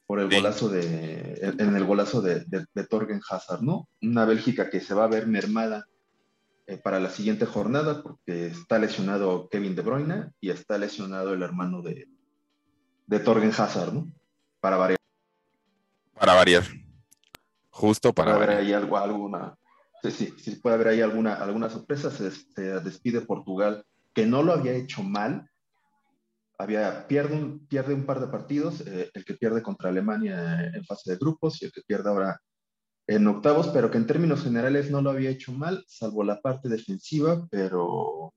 por 0.07 0.21
el 0.21 0.29
golazo 0.29 0.69
de, 0.69 1.53
en 1.59 1.75
el 1.75 1.83
golazo 1.83 2.21
de, 2.21 2.45
de, 2.47 2.83
Torgen 2.85 3.19
Hazard, 3.29 3.61
¿no? 3.61 3.89
Una 4.01 4.23
Bélgica 4.23 4.69
que 4.69 4.79
se 4.79 4.93
va 4.93 5.03
a 5.03 5.09
ver 5.09 5.27
mermada 5.27 5.85
eh, 6.65 6.77
para 6.77 7.01
la 7.01 7.09
siguiente 7.09 7.45
jornada 7.45 8.01
porque 8.01 8.47
está 8.47 8.79
lesionado 8.79 9.49
Kevin 9.49 9.75
De 9.75 9.81
Bruyne 9.81 10.31
y 10.39 10.49
está 10.49 10.77
lesionado 10.77 11.33
el 11.33 11.43
hermano 11.43 11.81
de, 11.81 12.07
de 13.05 13.19
Torgen 13.19 13.51
Hazard, 13.51 13.93
¿no? 13.93 14.09
Para 14.61 14.77
variar. 14.77 14.97
Para 16.13 16.33
variar. 16.33 16.63
Justo 17.69 18.13
para 18.13 18.33
puede 18.33 18.45
haber 18.45 18.57
ahí 18.57 18.73
algo, 18.73 18.97
alguna, 18.97 19.57
sí, 20.01 20.11
sí, 20.11 20.33
sí, 20.37 20.55
puede 20.55 20.75
haber 20.75 20.87
ahí 20.87 21.01
alguna, 21.01 21.33
alguna 21.33 21.69
sorpresa. 21.69 22.09
Se, 22.09 22.31
se 22.31 22.79
despide 22.79 23.21
Portugal, 23.21 23.85
que 24.13 24.25
no 24.25 24.41
lo 24.41 24.53
había 24.53 24.71
hecho 24.71 25.03
mal, 25.03 25.49
había, 26.57 27.07
pierde, 27.07 27.35
un, 27.35 27.67
pierde 27.67 27.93
un 27.93 28.05
par 28.05 28.19
de 28.19 28.27
partidos, 28.27 28.81
eh, 28.81 29.11
el 29.13 29.25
que 29.25 29.35
pierde 29.35 29.61
contra 29.61 29.89
Alemania 29.89 30.71
en 30.73 30.83
fase 30.85 31.11
de 31.11 31.17
grupos 31.17 31.61
y 31.61 31.65
el 31.65 31.71
que 31.71 31.81
pierde 31.81 32.09
ahora 32.09 32.41
en 33.07 33.27
octavos, 33.27 33.69
pero 33.69 33.89
que 33.89 33.97
en 33.97 34.07
términos 34.07 34.43
generales 34.43 34.91
no 34.91 35.01
lo 35.01 35.11
había 35.11 35.29
hecho 35.29 35.53
mal, 35.53 35.83
salvo 35.87 36.23
la 36.23 36.41
parte 36.41 36.67
defensiva, 36.67 37.47
pero 37.49 38.33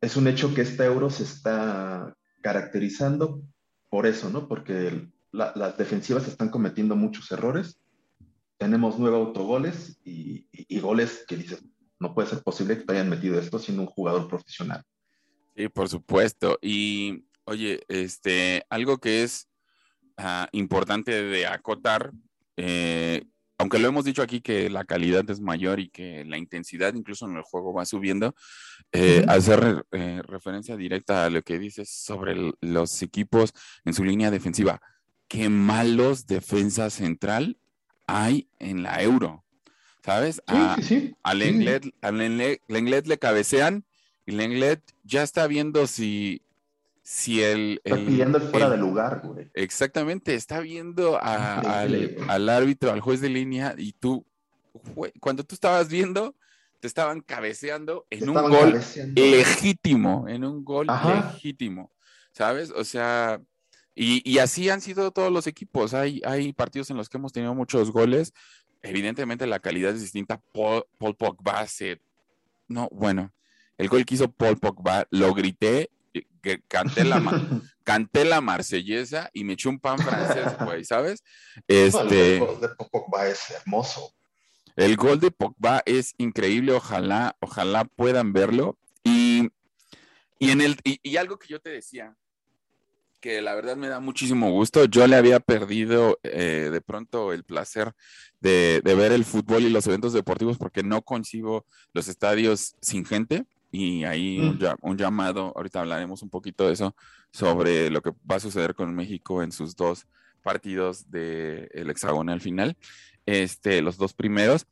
es 0.00 0.16
un 0.16 0.26
hecho 0.26 0.54
que 0.54 0.62
este 0.62 0.84
euro 0.84 1.08
se 1.10 1.22
está 1.22 2.16
caracterizando 2.42 3.40
por 3.88 4.06
eso, 4.06 4.30
¿no? 4.30 4.48
Porque 4.48 5.08
las 5.30 5.78
defensivas 5.78 6.26
están 6.26 6.48
cometiendo 6.48 6.96
muchos 6.96 7.30
errores. 7.30 7.80
Tenemos 8.58 8.98
nueve 8.98 9.16
autogoles 9.16 10.00
y, 10.04 10.48
y 10.50 10.80
goles 10.80 11.24
que 11.28 11.36
dices, 11.36 11.64
no 12.00 12.14
puede 12.14 12.28
ser 12.28 12.42
posible 12.42 12.76
que 12.76 12.84
te 12.84 12.92
hayan 12.94 13.08
metido 13.08 13.38
esto 13.38 13.58
siendo 13.58 13.82
un 13.82 13.88
jugador 13.88 14.28
profesional. 14.28 14.82
Sí, 15.56 15.68
por 15.68 15.88
supuesto. 15.88 16.58
Y 16.62 17.24
oye, 17.44 17.82
este, 17.88 18.64
algo 18.70 18.98
que 18.98 19.22
es 19.22 19.48
ah, 20.16 20.48
importante 20.52 21.22
de 21.22 21.46
acotar, 21.46 22.12
eh, 22.56 23.24
aunque 23.58 23.78
lo 23.78 23.88
hemos 23.88 24.04
dicho 24.04 24.22
aquí 24.22 24.40
que 24.40 24.68
la 24.70 24.84
calidad 24.84 25.28
es 25.30 25.40
mayor 25.40 25.78
y 25.78 25.88
que 25.88 26.24
la 26.24 26.36
intensidad 26.36 26.94
incluso 26.94 27.26
en 27.26 27.36
el 27.36 27.42
juego 27.42 27.72
va 27.72 27.84
subiendo, 27.84 28.34
eh, 28.90 29.24
hacer 29.28 29.84
eh, 29.92 30.20
referencia 30.24 30.76
directa 30.76 31.26
a 31.26 31.30
lo 31.30 31.42
que 31.42 31.58
dices 31.58 31.88
sobre 31.88 32.52
los 32.60 33.02
equipos 33.02 33.52
en 33.84 33.94
su 33.94 34.04
línea 34.04 34.30
defensiva. 34.30 34.80
Qué 35.28 35.48
malos 35.48 36.26
defensa 36.26 36.90
central 36.90 37.58
hay 38.06 38.48
en 38.58 38.82
la 38.82 39.02
euro. 39.02 39.44
¿Sabes? 40.04 40.42
Sí, 40.48 40.82
sí, 40.82 41.16
Al, 41.22 41.42
inglés, 41.42 43.06
le 43.06 43.18
cabecean 43.18 43.84
y 44.26 44.32
Lenglet 44.32 44.80
ya 45.04 45.22
está 45.22 45.46
viendo 45.46 45.86
si, 45.86 46.42
si 47.02 47.42
el... 47.42 47.80
Está 47.84 47.96
pidiendo 47.96 48.38
el 48.38 48.44
fuera 48.44 48.70
de 48.70 48.76
lugar, 48.76 49.22
güey. 49.24 49.50
Exactamente, 49.54 50.34
está 50.34 50.60
viendo 50.60 51.18
al, 51.20 52.48
árbitro, 52.48 52.92
al 52.92 53.00
juez 53.00 53.20
de 53.20 53.28
línea 53.28 53.74
y 53.76 53.92
tú, 53.92 54.24
cuando 55.20 55.44
tú 55.44 55.54
estabas 55.54 55.88
viendo, 55.88 56.34
te 56.80 56.86
estaban 56.86 57.20
cabeceando 57.20 58.06
en 58.10 58.28
un 58.28 58.34
gol 58.34 58.80
legítimo, 59.14 60.26
en 60.28 60.44
un 60.44 60.64
gol 60.64 60.86
legítimo, 60.86 61.92
¿sabes? 62.32 62.70
O 62.70 62.84
sea, 62.84 63.40
y, 63.94 64.38
así 64.38 64.70
han 64.70 64.80
sido 64.80 65.10
todos 65.10 65.30
los 65.30 65.46
equipos. 65.46 65.94
Hay, 65.94 66.22
hay 66.24 66.52
partidos 66.52 66.90
en 66.90 66.96
los 66.96 67.08
que 67.08 67.18
hemos 67.18 67.32
tenido 67.32 67.54
muchos 67.54 67.90
goles. 67.90 68.32
Evidentemente 68.80 69.46
la 69.46 69.60
calidad 69.60 69.92
es 69.92 70.00
distinta. 70.00 70.40
Paul, 70.52 70.84
Paul 70.98 71.14
Pogba 71.14 71.66
se... 71.66 72.00
No, 72.68 72.88
bueno, 72.90 73.32
el 73.82 73.88
gol 73.88 74.04
que 74.04 74.14
hizo 74.14 74.30
Paul 74.30 74.58
Pogba, 74.58 75.08
lo 75.10 75.34
grité, 75.34 75.90
que 76.40 76.62
canté 76.68 77.02
la, 77.02 77.20
canté 77.84 78.24
la 78.24 78.40
marsellesa 78.40 79.28
y 79.32 79.42
me 79.42 79.54
eché 79.54 79.68
un 79.68 79.80
pan 79.80 79.98
francés, 79.98 80.56
güey, 80.64 80.84
¿sabes? 80.84 81.24
Este... 81.66 82.36
el 82.36 82.40
gol 82.46 82.60
de 82.60 82.68
Pogba 82.68 83.26
es 83.26 83.50
hermoso. 83.50 84.14
El 84.76 84.96
gol 84.96 85.18
de 85.18 85.32
Pogba 85.32 85.82
es 85.84 86.14
increíble, 86.16 86.72
ojalá, 86.72 87.36
ojalá 87.40 87.84
puedan 87.84 88.32
verlo. 88.32 88.78
Y, 89.02 89.50
en 90.38 90.60
el, 90.60 90.78
y 90.84 91.16
algo 91.16 91.40
que 91.40 91.48
yo 91.48 91.60
te 91.60 91.70
decía, 91.70 92.16
que 93.22 93.40
la 93.40 93.54
verdad 93.54 93.76
me 93.76 93.88
da 93.88 94.00
muchísimo 94.00 94.50
gusto. 94.50 94.84
Yo 94.84 95.06
le 95.06 95.16
había 95.16 95.40
perdido 95.40 96.18
eh, 96.24 96.68
de 96.70 96.80
pronto 96.82 97.32
el 97.32 97.44
placer 97.44 97.92
de, 98.40 98.82
ver 98.84 99.12
el 99.12 99.24
fútbol 99.24 99.62
y 99.62 99.70
los 99.70 99.86
eventos 99.86 100.12
deportivos 100.12 100.58
porque 100.58 100.82
no 100.82 101.00
concibo 101.02 101.64
los 101.94 102.08
estadios 102.08 102.74
sin 102.82 103.06
gente. 103.06 103.46
Y 103.72 104.04
ahí 104.04 104.38
mm. 104.38 104.58
un, 104.82 104.98
llamado, 104.98 105.52
ahorita 105.56 105.80
hablaremos 105.80 106.22
un 106.22 106.28
poquito 106.28 106.66
de 106.66 106.74
eso, 106.74 106.94
sobre 107.32 107.90
lo 107.90 108.02
que 108.02 108.12
va 108.30 108.36
a 108.36 108.40
suceder 108.40 108.74
con 108.74 108.94
México 108.94 109.42
en 109.42 109.50
sus 109.50 109.74
dos 109.74 110.06
partidos 110.42 111.10
del 111.10 111.68
el 111.72 111.90
hexagonal 111.90 112.40
final, 112.40 112.76
este, 113.24 113.80
los 113.80 113.96
dos 113.96 114.12
primeros. 114.12 114.66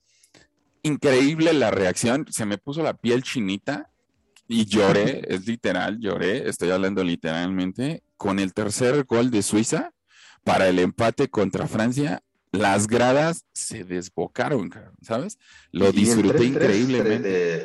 Increíble 0.82 1.54
la 1.54 1.70
reacción, 1.70 2.26
se 2.30 2.44
me 2.44 2.58
puso 2.58 2.82
la 2.82 2.94
piel 2.94 3.22
chinita 3.22 3.90
y 4.46 4.66
lloré, 4.66 5.22
es 5.28 5.46
literal, 5.46 5.98
lloré, 5.98 6.48
estoy 6.48 6.70
hablando 6.70 7.02
literalmente, 7.02 8.02
con 8.18 8.38
el 8.38 8.52
tercer 8.52 9.04
gol 9.04 9.30
de 9.30 9.42
Suiza 9.42 9.92
para 10.44 10.68
el 10.68 10.78
empate 10.78 11.28
contra 11.28 11.66
Francia, 11.66 12.22
las 12.52 12.86
gradas 12.86 13.46
se 13.52 13.84
desbocaron, 13.84 14.70
¿sabes? 15.00 15.38
Lo 15.70 15.92
disfruté 15.92 16.44
increíblemente. 16.44 17.64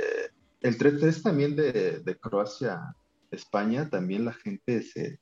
El 0.66 0.78
3-3 0.78 1.22
también 1.22 1.56
de, 1.56 2.18
Croacia, 2.20 2.96
España, 3.32 3.90
también 3.90 4.26
la 4.26 4.34
gente 4.34 4.82
se, 4.82 5.20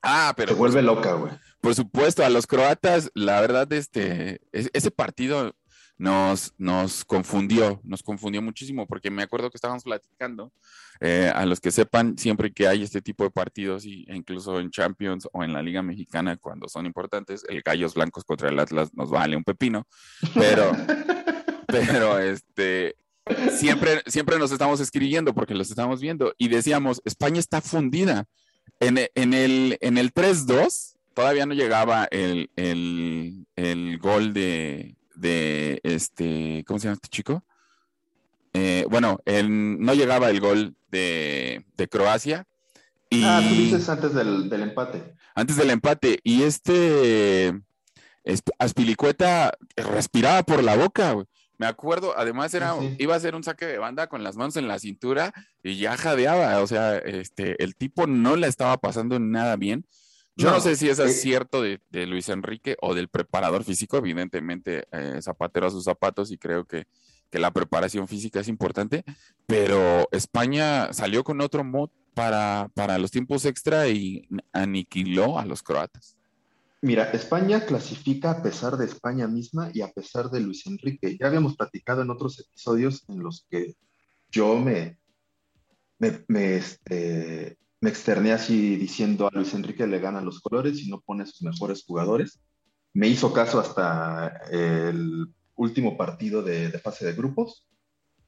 Ah, 0.00 0.32
pero. 0.36 0.52
Se 0.52 0.54
vuelve 0.54 0.80
loca, 0.80 1.12
güey. 1.14 1.32
Por 1.60 1.74
supuesto, 1.74 2.24
a 2.24 2.30
los 2.30 2.46
croatas, 2.46 3.10
la 3.14 3.40
verdad, 3.40 3.70
este, 3.72 4.40
ese 4.52 4.90
partido 4.92 5.54
nos, 5.98 6.54
nos 6.56 7.04
confundió, 7.04 7.80
nos 7.82 8.02
confundió 8.02 8.40
muchísimo, 8.40 8.86
porque 8.86 9.10
me 9.10 9.24
acuerdo 9.24 9.50
que 9.50 9.56
estábamos 9.56 9.82
platicando, 9.82 10.52
eh, 11.00 11.30
a 11.34 11.44
los 11.44 11.60
que 11.60 11.72
sepan, 11.72 12.16
siempre 12.16 12.52
que 12.52 12.68
hay 12.68 12.84
este 12.84 13.02
tipo 13.02 13.24
de 13.24 13.30
partidos, 13.30 13.84
y, 13.84 14.06
e 14.08 14.14
incluso 14.14 14.60
en 14.60 14.70
Champions 14.70 15.28
o 15.32 15.42
en 15.42 15.52
la 15.52 15.62
Liga 15.62 15.82
Mexicana, 15.82 16.36
cuando 16.36 16.68
son 16.68 16.86
importantes, 16.86 17.44
el 17.48 17.62
Gallos 17.62 17.94
Blancos 17.94 18.24
contra 18.24 18.48
el 18.48 18.58
Atlas 18.60 18.94
nos 18.94 19.10
vale 19.10 19.36
un 19.36 19.44
pepino, 19.44 19.86
pero, 20.34 20.70
pero 21.66 22.18
este, 22.20 22.87
siempre, 23.58 24.02
siempre 24.06 24.38
nos 24.38 24.52
estamos 24.52 24.80
escribiendo 24.80 25.34
porque 25.34 25.54
los 25.54 25.70
estamos 25.70 26.00
viendo, 26.00 26.34
y 26.38 26.48
decíamos, 26.48 27.02
España 27.04 27.40
está 27.40 27.60
fundida. 27.60 28.26
En, 28.80 28.98
en 29.14 29.34
el, 29.34 29.76
en 29.80 29.98
el 29.98 30.12
3-2, 30.12 30.94
todavía 31.14 31.46
no 31.46 31.54
llegaba 31.54 32.06
el, 32.10 32.50
el, 32.56 33.46
el 33.56 33.98
gol 33.98 34.32
de, 34.32 34.96
de 35.16 35.80
este, 35.82 36.64
¿cómo 36.66 36.78
se 36.78 36.84
llama 36.84 36.94
este 36.94 37.08
chico? 37.08 37.44
Eh, 38.54 38.84
bueno, 38.88 39.20
no 39.26 39.94
llegaba 39.94 40.30
el 40.30 40.40
gol 40.40 40.74
de, 40.90 41.64
Croacia. 41.90 42.46
Y, 43.10 43.22
ah, 43.24 43.40
tú 43.42 43.54
dices 43.54 43.88
antes 43.88 44.14
del, 44.14 44.52
empate. 44.52 45.14
Antes 45.34 45.56
del 45.56 45.70
empate. 45.70 46.20
Y 46.22 46.42
este 46.42 47.52
Aspilicueta 48.58 49.56
respiraba 49.76 50.42
por 50.42 50.62
la 50.62 50.76
boca, 50.76 51.16
Me 51.58 51.66
acuerdo, 51.66 52.14
además 52.16 52.54
era, 52.54 52.76
iba 52.98 53.16
a 53.16 53.20
ser 53.20 53.34
un 53.34 53.42
saque 53.42 53.66
de 53.66 53.78
banda 53.78 54.06
con 54.06 54.22
las 54.22 54.36
manos 54.36 54.56
en 54.56 54.68
la 54.68 54.78
cintura 54.78 55.34
y 55.62 55.76
ya 55.76 55.96
jadeaba. 55.96 56.62
O 56.62 56.66
sea, 56.68 56.96
este, 56.98 57.62
el 57.62 57.74
tipo 57.74 58.06
no 58.06 58.36
la 58.36 58.46
estaba 58.46 58.76
pasando 58.76 59.18
nada 59.18 59.56
bien. 59.56 59.84
Yo 60.36 60.52
no, 60.52 60.60
sé 60.60 60.76
si 60.76 60.88
eso 60.88 61.02
es 61.02 61.16
eh, 61.16 61.20
cierto 61.20 61.60
de, 61.62 61.80
Luis 62.06 62.28
Enrique 62.28 62.76
o 62.80 62.94
del 62.94 63.08
preparador 63.08 63.64
físico, 63.64 63.96
evidentemente 63.96 64.86
eh, 64.92 65.18
zapatero 65.20 65.66
a 65.66 65.70
sus 65.70 65.82
zapatos 65.82 66.30
y 66.30 66.38
creo 66.38 66.64
que, 66.64 66.86
la 67.32 67.50
preparación 67.50 68.08
física 68.08 68.40
es 68.40 68.48
importante, 68.48 69.04
pero 69.46 70.08
España 70.12 70.94
salió 70.94 71.24
con 71.24 71.42
otro 71.42 71.62
mod 71.62 71.90
para, 72.14 72.70
para 72.72 72.96
los 72.96 73.10
tiempos 73.10 73.44
extra 73.44 73.86
y 73.88 74.26
aniquiló 74.52 75.38
a 75.38 75.44
los 75.44 75.62
croatas. 75.62 76.17
Mira, 76.80 77.10
España 77.10 77.66
clasifica 77.66 78.30
a 78.30 78.42
pesar 78.42 78.76
de 78.76 78.84
España 78.84 79.26
misma 79.26 79.70
y 79.74 79.80
a 79.80 79.88
pesar 79.88 80.30
de 80.30 80.40
Luis 80.40 80.66
Enrique. 80.66 81.16
Ya 81.18 81.26
habíamos 81.26 81.56
platicado 81.56 82.02
en 82.02 82.10
otros 82.10 82.38
episodios 82.38 83.04
en 83.08 83.22
los 83.22 83.46
que 83.50 83.74
yo 84.30 84.56
me, 84.56 84.98
me, 85.98 86.24
me, 86.28 86.56
este, 86.56 87.58
externé 87.80 88.32
así 88.32 88.76
diciendo 88.76 89.26
a 89.26 89.30
Luis 89.32 89.54
Enrique 89.54 89.86
le 89.86 90.00
ganan 90.00 90.24
los 90.24 90.40
colores 90.40 90.80
y 90.80 90.90
no 90.90 91.00
pone 91.00 91.22
a 91.22 91.26
sus 91.26 91.42
mejores 91.42 91.84
jugadores. 91.84 92.40
Me 92.92 93.08
hizo 93.08 93.32
caso 93.32 93.60
hasta 93.60 94.28
el 94.50 95.26
último 95.54 95.96
partido 95.96 96.42
de, 96.42 96.70
fase 96.78 97.06
de 97.06 97.12
grupos 97.12 97.66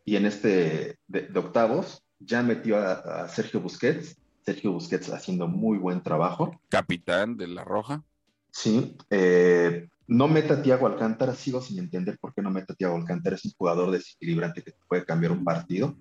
y 0.04 0.16
en 0.16 0.26
este 0.26 0.98
de, 1.08 1.30
octavos 1.38 2.04
ya 2.18 2.42
metió 2.42 2.78
a, 2.78 3.28
Sergio 3.28 3.60
Busquets. 3.60 4.16
Sergio 4.44 4.72
Busquets 4.72 5.10
haciendo 5.10 5.48
muy 5.48 5.78
buen 5.78 6.02
trabajo. 6.02 6.60
Capitán 6.68 7.36
de 7.36 7.46
la 7.46 7.64
Roja. 7.64 8.04
Sí. 8.52 8.96
Eh, 9.10 9.88
no 10.06 10.28
meta 10.28 10.54
a 10.54 10.62
Tiago 10.62 10.86
Alcántara, 10.86 11.34
sigo 11.34 11.60
sin 11.60 11.78
entender 11.78 12.18
por 12.18 12.34
qué 12.34 12.42
no 12.42 12.50
meta 12.50 12.72
a 12.72 12.76
Tiago 12.76 12.96
Alcántara. 12.96 13.36
Es 13.36 13.44
un 13.44 13.52
jugador 13.52 13.90
desequilibrante 13.90 14.62
que 14.62 14.74
puede 14.88 15.04
cambiar 15.04 15.32
un 15.32 15.44
partido 15.44 15.96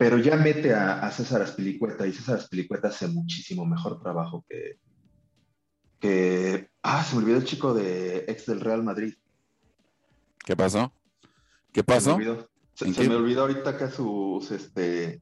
pero 0.00 0.16
ya 0.16 0.34
mete 0.34 0.72
a, 0.72 1.10
César 1.10 1.42
Aspilicueta 1.42 2.06
y 2.06 2.14
César 2.14 2.36
Aspilicueta 2.36 2.88
hace 2.88 3.06
muchísimo 3.06 3.66
mejor 3.66 4.00
trabajo 4.00 4.46
que, 4.48 4.78
que... 5.98 6.70
Ah, 6.82 7.04
se 7.04 7.14
me 7.16 7.22
olvidó 7.22 7.36
el 7.36 7.44
chico 7.44 7.74
de 7.74 8.24
ex 8.26 8.46
del 8.46 8.62
Real 8.62 8.82
Madrid. 8.82 9.12
¿Qué 10.42 10.56
pasó? 10.56 10.90
¿Qué 11.70 11.84
pasó? 11.84 12.18
Se 12.72 13.08
me 13.10 13.14
olvidó, 13.14 13.42
ahorita 13.42 13.76
que 13.76 13.88
sus, 13.88 14.50
este... 14.50 15.20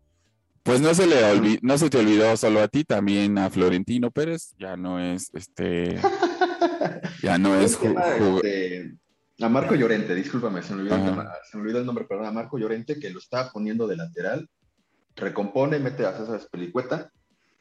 Pues 0.63 0.81
no 0.81 0.95
se 0.95 1.09
le 1.09 1.59
no 1.61 1.77
se 1.77 1.91
te 1.91 1.99
olvidó 1.99 2.37
solo 2.37 2.61
a 2.61 2.69
ti, 2.69 2.85
también 2.85 3.37
a 3.37 3.51
Florentino 3.51 4.13
Pérez, 4.13 4.55
ya 4.61 4.77
no 4.77 5.01
es 5.01 5.29
este 5.35 6.01
ya 7.23 7.39
no 7.39 7.55
es, 7.55 7.79
este, 7.83 8.97
a 9.41 9.49
Marco 9.49 9.75
Llorente, 9.75 10.15
discúlpame, 10.15 10.63
se 10.63 10.75
me, 10.75 10.83
olvidó 10.83 10.97
el, 10.97 11.29
se 11.51 11.57
me 11.57 11.63
olvidó 11.63 11.79
el 11.79 11.87
nombre, 11.87 12.05
perdón, 12.05 12.27
a 12.27 12.33
Marco 12.33 12.59
Llorente 12.59 12.99
que 12.99 13.11
lo 13.11 13.19
está 13.19 13.51
poniendo 13.53 13.87
de 13.87 13.97
lateral 13.97 14.49
recompone, 15.19 15.79
mete 15.79 16.07
a 16.07 16.17
César 16.17 16.37
Espelicueta, 16.37 17.11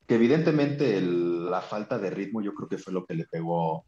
que 0.08 0.16
evidentemente 0.16 1.02
la 1.02 1.62
falta 1.62 1.98
de 1.98 2.10
ritmo 2.10 2.42
yo 2.42 2.54
creo 2.54 2.70
que 2.70 2.78
fue 2.78 2.94
lo 2.94 3.06
que 3.06 3.16
le 3.16 3.26
pegó 3.26 3.86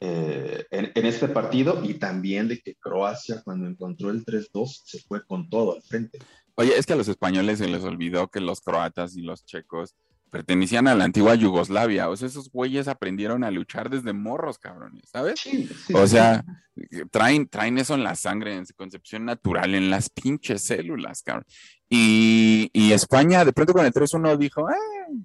eh, 0.00 0.64
en, 0.70 1.06
este 1.06 1.28
partido 1.28 1.82
y 1.82 1.94
también 1.94 2.48
de 2.48 2.60
que 2.60 2.76
Croacia 2.76 3.42
cuando 3.42 3.66
encontró 3.66 4.10
el 4.10 4.24
3-2 4.24 4.82
se 4.84 5.00
fue 5.00 5.24
con 5.24 5.48
todo 5.48 5.74
al 5.74 5.82
frente. 5.82 6.18
Oye, 6.54 6.76
es 6.76 6.86
que 6.86 6.92
a 6.92 6.96
los 6.96 7.08
españoles 7.08 7.58
se 7.58 7.68
les 7.68 7.82
olvidó 7.82 8.28
que 8.28 8.40
los 8.40 8.60
croatas 8.60 9.16
y 9.16 9.22
los 9.22 9.44
checos 9.44 9.94
pertenecían 10.28 10.88
a 10.88 10.94
la 10.94 11.04
antigua 11.04 11.34
Yugoslavia. 11.34 12.08
O 12.08 12.16
sea, 12.16 12.28
esos 12.28 12.50
güeyes 12.50 12.88
aprendieron 12.88 13.44
a 13.44 13.50
luchar 13.50 13.90
desde 13.90 14.12
morros, 14.12 14.58
cabrones, 14.58 15.08
¿sabes? 15.10 15.40
o 15.92 16.06
sea, 16.06 16.44
traen, 17.10 17.48
traen 17.48 17.78
eso 17.78 17.94
en 17.94 18.04
la 18.04 18.14
sangre, 18.14 18.54
en 18.56 18.66
su 18.66 18.74
concepción 18.74 19.24
natural, 19.24 19.74
en 19.74 19.90
las 19.90 20.08
pinches 20.10 20.62
células, 20.62 21.22
cabrón. 21.22 21.46
Y, 21.90 22.92
España, 22.92 23.44
de 23.44 23.52
pronto 23.52 23.72
con 23.72 23.86
el 23.86 23.92
3-1 23.92 24.36
dijo, 24.36 24.66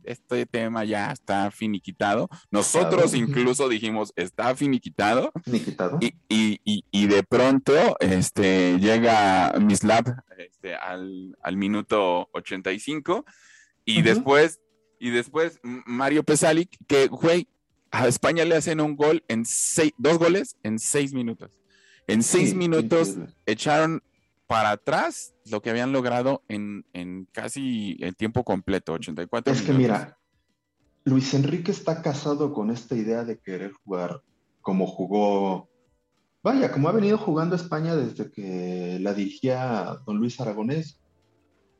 este 0.04 0.46
tema 0.46 0.86
ya 0.86 1.12
está 1.12 1.52
finiquitado. 1.52 2.30
Nosotros 2.52 3.14
incluso 3.14 3.68
dijimos, 3.68 4.14
está 4.16 4.56
finiquitado. 4.56 5.32
Finiquitado. 5.44 6.00
Y, 6.00 6.14
y, 6.30 6.86
y, 6.90 7.08
de 7.08 7.24
pronto 7.24 7.98
este, 8.00 8.80
llega 8.80 9.54
Mislav 9.60 10.06
este, 10.38 10.76
al, 10.76 11.36
al 11.42 11.58
minuto 11.58 12.30
85 12.32 13.26
y 13.84 14.02
después 14.02 14.62
y 15.04 15.10
después 15.10 15.60
Mario 15.64 16.24
Pesalic, 16.24 16.78
que, 16.88 17.08
güey, 17.08 17.50
a 17.92 18.08
España 18.08 18.46
le 18.46 18.56
hacen 18.56 18.80
un 18.80 18.96
gol 18.96 19.22
en 19.28 19.44
seis, 19.46 19.92
dos 19.98 20.18
goles 20.18 20.56
en 20.64 20.80
seis 20.80 21.14
minutos. 21.14 21.60
En 22.08 22.24
seis 22.24 22.56
minutos 22.56 23.18
echaron 23.46 24.02
para 24.48 24.72
atrás 24.72 25.34
lo 25.52 25.62
que 25.62 25.72
habían 25.72 25.92
logrado 25.92 26.42
en, 26.48 26.86
casi 27.34 27.98
el 28.00 28.16
tiempo 28.16 28.46
completo, 28.46 28.94
84 28.94 29.54
Es 29.54 29.62
que 29.64 29.74
mira, 29.74 30.18
Luis 31.04 31.34
Enrique 31.34 31.72
está 31.72 32.02
casado 32.02 32.54
con 32.54 32.72
esta 32.72 32.96
idea 32.96 33.26
de 33.26 33.40
querer 33.40 33.74
jugar 33.74 34.22
como 34.62 34.88
jugó 34.88 35.70
Vaya, 36.42 36.72
como 36.72 36.88
ha 36.88 36.94
venido 36.94 37.18
jugando 37.18 37.58
España 37.58 37.94
desde 37.98 38.32
que 38.32 39.00
la 39.02 39.14
dirigía 39.14 39.98
don 40.06 40.18
Luis 40.18 40.40
Aragonés, 40.40 41.02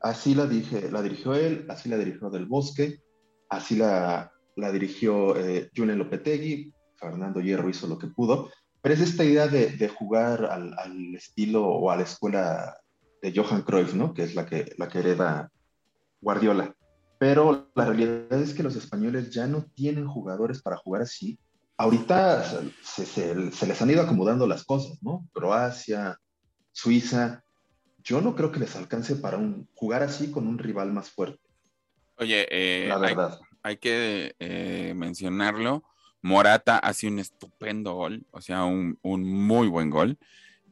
así 0.00 0.34
la, 0.34 0.46
dije, 0.46 0.90
la 0.90 1.00
dirigió 1.00 1.32
él, 1.34 1.64
así 1.70 1.88
la 1.88 1.96
dirigió 1.96 2.28
Del 2.28 2.44
Bosque, 2.44 3.02
así 3.48 3.76
la, 3.76 4.32
la 4.56 4.72
dirigió 4.72 5.36
eh, 5.36 5.70
Julen 5.76 5.98
Lopetegui, 5.98 6.72
Fernando 6.96 7.40
Hierro 7.40 7.68
hizo 7.68 7.86
lo 7.86 7.98
que 7.98 8.06
pudo, 8.06 8.50
pero 8.84 8.94
es 8.94 9.00
esta 9.00 9.24
idea 9.24 9.48
de, 9.48 9.88
jugar 9.88 10.44
al, 10.44 11.14
estilo 11.14 11.66
o 11.66 11.90
a 11.90 11.96
la 11.96 12.02
escuela 12.02 12.76
de 13.22 13.32
Johan 13.34 13.62
Cruyff, 13.62 13.94
¿no? 13.94 14.12
Que 14.12 14.24
es 14.24 14.34
la 14.34 14.44
que, 14.44 14.74
la 14.76 14.88
que 14.88 14.98
hereda 14.98 15.50
Guardiola. 16.20 16.74
Pero 17.18 17.70
la 17.74 17.86
realidad 17.86 18.42
es 18.42 18.52
que 18.52 18.62
los 18.62 18.76
españoles 18.76 19.30
ya 19.30 19.46
no 19.46 19.64
tienen 19.74 20.06
jugadores 20.06 20.60
para 20.60 20.76
jugar 20.76 21.00
así. 21.00 21.38
Ahorita 21.78 22.44
se, 22.82 23.34
les 23.34 23.82
han 23.82 23.90
ido 23.90 24.02
acomodando 24.02 24.46
las 24.46 24.64
cosas, 24.64 25.02
¿no? 25.02 25.26
Croacia, 25.32 26.18
Suiza. 26.70 27.42
Yo 28.02 28.20
no 28.20 28.36
creo 28.36 28.52
que 28.52 28.60
les 28.60 28.76
alcance 28.76 29.16
para 29.16 29.38
un, 29.38 29.66
jugar 29.74 30.02
así 30.02 30.30
con 30.30 30.46
un 30.46 30.58
rival 30.58 30.92
más 30.92 31.08
fuerte. 31.10 31.43
Oye, 32.16 32.46
eh, 32.50 32.88
la 32.88 32.98
verdad. 32.98 33.40
Hay, 33.62 33.78
que 33.78 34.34
eh, 34.38 34.92
mencionarlo 34.94 35.84
Morata 36.24 36.78
hace 36.78 37.06
un 37.06 37.18
estupendo 37.18 37.92
gol, 37.94 38.24
o 38.30 38.40
sea, 38.40 38.64
un, 38.64 38.98
muy 39.02 39.68
buen 39.68 39.90
gol. 39.90 40.18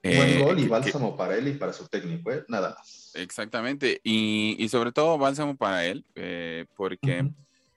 Buen 0.02 0.30
eh, 0.30 0.42
gol 0.42 0.58
y 0.58 0.66
bálsamo 0.66 1.14
para 1.14 1.36
él 1.36 1.46
y 1.46 1.52
para 1.52 1.74
su 1.74 1.86
técnico, 1.88 2.32
¿eh? 2.32 2.42
nada 2.48 2.74
más. 2.74 3.12
Exactamente, 3.14 4.00
y, 4.02 4.66
sobre 4.70 4.92
todo 4.92 5.18
bálsamo 5.18 5.54
para 5.54 5.84
él, 5.84 6.06
eh, 6.14 6.64
porque 6.74 7.30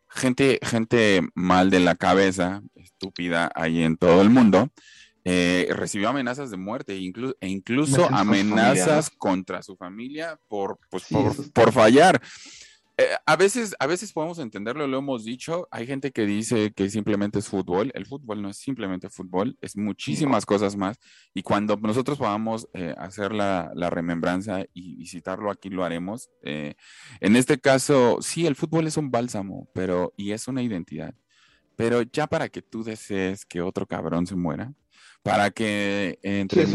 gente, 0.08 0.58
gente 0.63 1.21
mal 1.34 1.69
de 1.69 1.82
la 1.82 1.95
cabeza, 1.95 2.62
estúpida 2.75 3.51
ahí 3.54 3.84
en 3.84 3.97
todo 3.97 4.21
el 4.21 4.30
mundo, 4.30 4.69
recibió 5.25 6.08
amenazas 6.08 6.51
de 6.51 6.58
muerte 6.58 6.93
e 6.93 6.99
incluso, 6.99 7.36
e 7.41 7.49
incluso 7.49 8.08
amenazas 8.10 9.10
contra 9.10 9.62
su 9.62 9.75
familia 9.75 10.39
por, 10.47 10.80
pues, 10.89 11.08
por 11.54 11.73
fallar. 11.73 12.21
Eh, 12.97 13.10
a, 13.25 13.36
veces, 13.36 13.75
a 13.79 13.88
veces 13.88 14.13
podemos 14.13 14.39
entenderlo, 14.39 14.88
lo 14.88 14.99
hemos 14.99 15.25
dicho. 15.25 15.67
Hay 15.69 15.86
gente 15.86 16.12
que 16.12 16.25
dice 16.25 16.71
que 16.71 16.89
simplemente 16.89 17.39
es 17.39 17.47
fútbol. 17.49 17.91
El 17.93 18.05
fútbol 18.05 18.41
no 18.41 18.49
es 18.49 18.58
simplemente 18.58 19.10
fútbol, 19.10 19.58
es 19.62 19.75
muchísimas 19.75 20.45
cosas 20.45 20.77
más. 20.77 20.97
Y 21.34 21.43
cuando 21.43 21.75
nosotros 21.75 22.17
podamos 22.17 22.69
eh, 22.73 22.95
hacer 22.97 23.34
la, 23.34 23.71
remembranza 23.89 24.65
y, 24.73 25.05
citarlo 25.08 25.51
aquí, 25.51 25.69
lo 25.69 25.84
haremos. 25.84 26.29
Eh, 26.41 26.75
en 27.19 27.36
este 27.36 27.60
caso, 27.60 28.19
sí, 28.21 28.45
el 28.47 28.55
fútbol 28.55 28.88
es 28.88 28.97
un 28.97 29.12
bálsamo, 29.12 29.69
pero 29.73 30.13
y 30.15 30.31
es 30.31 30.47
una 30.47 30.62
identidad. 30.63 31.13
Pero 31.75 32.01
ya 32.01 32.27
para 32.27 32.47
que 32.49 32.62
tú 32.62 32.84
desees 32.84 33.45
que 33.45 33.62
otro 33.62 33.86
cabrón 33.86 34.25
se 34.25 34.36
muera, 34.36 34.73
para 35.25 35.49
que 35.49 36.19
entre, 36.21 36.67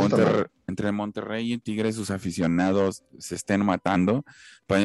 entre 0.67 0.91
Monterrey 0.91 1.53
y 1.53 1.59
Tigres 1.59 1.95
sus 1.95 2.11
aficionados 2.11 3.05
se 3.17 3.37
estén 3.37 3.65
matando, 3.65 4.25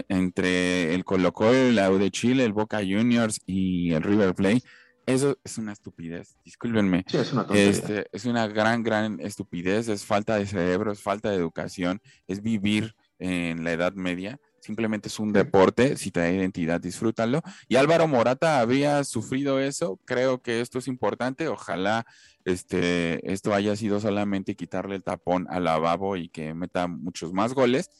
entre 0.07 0.93
el 0.93 1.03
Colo 1.03 1.33
Colo, 1.33 1.57
el 1.57 1.79
Aude 1.79 2.03
de 2.03 2.11
Chile, 2.11 2.45
el 2.45 2.53
Boca 2.53 2.77
Juniors 2.77 3.41
y 3.47 3.91
el 3.93 4.03
River 4.03 4.35
Plate. 4.35 4.61
Eso 5.07 5.39
es 5.43 5.57
una 5.57 5.73
estupidez, 5.73 6.37
discúlpenme. 6.45 7.05
Sí, 7.07 7.17
es 7.17 7.33
una 7.33 7.47
este, 7.55 8.05
es 8.11 8.25
una 8.25 8.47
gran, 8.47 8.83
gran 8.83 9.19
estupidez, 9.19 9.87
es 9.87 10.05
falta 10.05 10.35
de 10.35 10.45
cerebro, 10.45 10.91
es 10.91 11.01
falta 11.01 11.31
de 11.31 11.37
educación, 11.37 11.99
es 12.27 12.43
vivir 12.43 12.95
en 13.17 13.63
la 13.63 13.71
Edad 13.71 13.93
Media 13.93 14.39
simplemente 14.65 15.09
es 15.09 15.19
un 15.19 15.31
deporte, 15.31 15.95
si 15.95 16.09
te 16.09 16.21
da 16.21 16.31
identidad, 16.31 16.81
disfrútalo. 16.81 17.41
Y 17.67 17.75
Álvaro 17.75 18.07
Morata 18.07 18.59
había 18.59 19.03
sufrido 19.03 19.59
eso, 19.59 19.99
creo 20.05 20.41
que 20.41 20.61
esto 20.61 20.79
es 20.79 20.87
importante, 20.87 21.47
ojalá 21.47 22.05
este, 22.45 23.31
esto 23.31 23.53
haya 23.53 23.75
sido 23.75 23.99
solamente 23.99 24.55
quitarle 24.55 24.95
el 24.95 25.03
tapón 25.03 25.47
al 25.49 25.65
lavabo 25.65 26.17
y 26.17 26.29
que 26.29 26.53
meta 26.55 26.87
muchos 26.87 27.31
más 27.31 27.53
goles. 27.53 27.91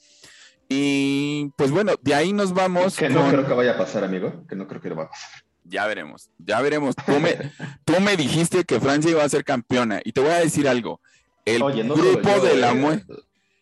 Y 0.68 1.52
pues 1.56 1.70
bueno, 1.70 1.92
de 2.02 2.14
ahí 2.14 2.32
nos 2.32 2.52
vamos. 2.52 2.96
Que 2.96 3.08
no 3.08 3.28
creo 3.28 3.46
que 3.46 3.54
vaya 3.54 3.72
a 3.72 3.78
pasar, 3.78 4.02
amigo, 4.02 4.44
que 4.48 4.56
no 4.56 4.66
creo 4.66 4.80
que 4.80 4.88
lo 4.88 4.96
va 4.96 5.04
a 5.04 5.10
pasar. 5.10 5.30
Ya 5.62 5.86
veremos, 5.86 6.30
ya 6.38 6.60
veremos. 6.60 6.96
Tú 6.96 7.20
me, 7.20 7.52
tú 7.84 8.00
me 8.00 8.16
dijiste 8.16 8.64
que 8.64 8.80
Francia 8.80 9.10
iba 9.10 9.22
a 9.22 9.28
ser 9.28 9.44
campeona 9.44 10.00
y 10.04 10.12
te 10.12 10.20
voy 10.20 10.30
a 10.30 10.38
decir 10.38 10.68
algo. 10.68 11.00
El 11.44 11.62
grupo 11.62 12.40
de 12.40 12.56
la 12.56 12.74
muerte. 12.74 13.14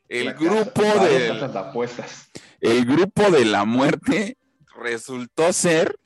El 0.08 0.34
grupo 0.34 0.82
de. 0.82 1.50
El 2.64 2.86
grupo 2.86 3.30
de 3.30 3.44
la 3.44 3.66
muerte 3.66 4.38
resultó 4.74 5.52
ser. 5.52 6.00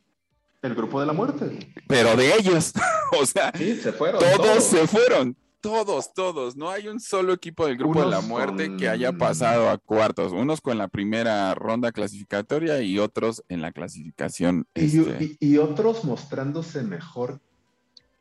El 0.61 0.75
grupo 0.75 0.99
de 0.99 1.07
la 1.07 1.13
muerte. 1.13 1.73
Pero 1.87 2.17
de 2.17 2.35
ellos. 2.35 2.73
o 3.21 3.25
sea, 3.25 3.53
se 3.57 3.93
fueron, 3.93 4.21
todos, 4.21 4.65
se 4.65 4.89
fueron. 4.89 5.37
Todos, 5.61 6.13
todos. 6.13 6.57
No 6.57 6.69
hay 6.69 6.89
un 6.89 6.99
solo 6.99 7.33
equipo 7.33 7.65
del 7.65 7.77
grupo 7.77 8.01
de 8.01 8.09
la 8.09 8.23
muerte 8.23 8.77
que 8.77 8.89
haya 8.89 9.13
pasado 9.13 9.71
a 9.71 9.79
cuartos. 9.79 10.33
Unos 10.33 10.61
con 10.61 10.79
la 10.79 10.89
primera 10.89 11.55
ronda 11.55 11.93
clasificatoria 11.93 12.83
y 12.83 12.99
otros 12.99 13.45
en 13.49 13.63
la 13.63 13.71
clasificación. 13.71 14.67
Y, 14.75 14.99
este 14.99 15.37
y 15.39 15.59
otros 15.59 16.03
mostrándose 16.03 16.83
mejor 16.83 17.41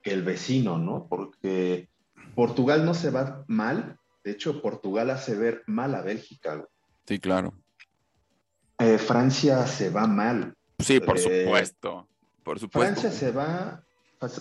que 0.03 0.13
el 0.13 0.21
vecino, 0.21 0.77
¿no? 0.77 1.07
Porque 1.09 1.89
Portugal 2.35 2.85
no 2.85 2.93
se 2.93 3.09
va 3.09 3.45
mal. 3.47 3.97
De 4.23 4.29
hecho, 4.29 4.61
Portugal 4.61 5.09
hace 5.09 5.35
ver 5.35 5.63
mal 5.65 5.95
a 5.95 6.03
Bélgica. 6.03 6.67
Sí, 7.07 7.17
claro. 7.17 7.55
Eh, 8.79 8.97
Francia 8.97 9.65
se 9.65 9.89
va 9.89 10.05
mal. 10.07 10.53
Sí, 10.79 10.99
por 10.99 11.17
eh, 11.17 11.43
supuesto. 11.45 12.07
Por 12.43 12.59
supuesto. 12.59 13.01
Francia 13.01 13.11
se 13.11 13.31
va, 13.31 13.83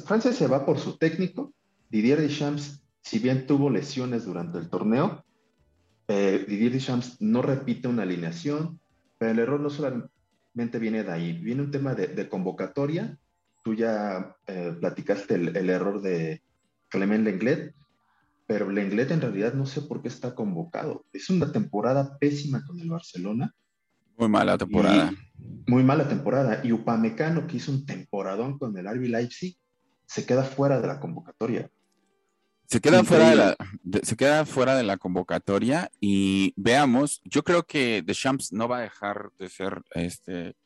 Francia 0.05 0.33
se 0.33 0.47
va 0.47 0.67
por 0.67 0.79
su 0.79 0.99
técnico. 0.99 1.53
Didier 1.89 2.21
Deschamps, 2.21 2.83
si 3.01 3.19
bien 3.19 3.47
tuvo 3.47 3.71
lesiones 3.71 4.27
durante 4.27 4.59
el 4.59 4.69
torneo, 4.69 5.25
eh, 6.09 6.45
Didier 6.47 6.73
Deschamps 6.73 7.21
no 7.21 7.43
repite 7.43 7.89
una 7.89 8.03
alineación, 8.03 8.79
pero 9.19 9.33
el 9.33 9.39
error 9.39 9.61
no 9.61 9.71
solamente 9.71 10.79
viene 10.79 11.03
de 11.03 11.13
ahí, 11.13 11.33
viene 11.33 11.63
un 11.63 11.71
tema 11.71 11.95
de, 11.95 12.29
convocatoria. 12.29 13.19
Tú 13.65 13.75
ya 13.75 14.37
platicaste 14.81 15.35
el, 15.35 15.71
error 15.71 16.01
de 16.01 16.43
Clement 16.89 17.25
Lenglet, 17.25 17.75
pero 18.47 18.71
Lenglet 18.71 19.11
en 19.11 19.21
realidad 19.21 19.55
no 19.55 19.67
sé 19.67 19.83
por 19.83 20.03
qué 20.03 20.09
está 20.09 20.37
convocado. 20.37 21.05
Es 21.13 21.31
una 21.31 21.51
temporada 21.51 22.17
pésima 22.19 22.65
con 22.65 22.79
el 22.79 22.91
Barcelona 22.91 23.53
muy 24.17 24.29
mala 24.29 24.57
temporada. 24.59 25.13
muy 25.67 25.83
mala 25.83 26.09
temporada. 26.09 26.61
Y 26.65 26.73
Upamecano, 26.73 27.47
que 27.47 27.59
hizo 27.59 27.73
un 27.73 27.87
temporadón 27.87 28.59
con 28.59 28.77
el 28.77 28.87
RB 28.87 29.09
Leipzig, 29.09 29.57
se 30.07 30.25
queda 30.25 30.45
fuera 30.45 30.81
de 30.81 30.87
la 30.87 31.01
convocatoria. 31.01 31.71
Se 32.69 32.81
queda, 32.81 33.05
fuera 33.05 33.31
de 33.31 33.37
la, 33.37 33.57
se 34.03 34.17
queda 34.17 34.45
fuera 34.45 34.75
de 34.75 34.83
la 34.83 34.97
convocatoria 34.97 35.89
y 36.01 36.53
veamos, 36.57 37.21
yo 37.25 37.45
creo 37.45 37.63
que 37.63 38.03
Deschamps 38.05 38.53
no 38.53 38.67
va 38.67 38.79
a 38.79 38.83
dejar 38.83 39.31
de 39.39 39.49
ser 39.49 39.83
este 39.93 40.57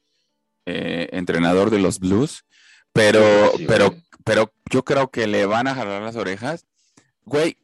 eh, 0.65 1.09
entrenador 1.13 1.69
de 1.69 1.79
los 1.79 1.99
Blues, 1.99 2.47
pero, 2.95 3.53
pero, 3.69 3.95
pero 4.25 4.51
yo 4.71 4.83
creo 4.83 5.11
que 5.11 5.27
le 5.27 5.45
van 5.45 5.67
a 5.67 5.75
jalar 5.75 6.01
las 6.01 6.17
orejas. 6.17 6.65
Güey, 7.27 7.59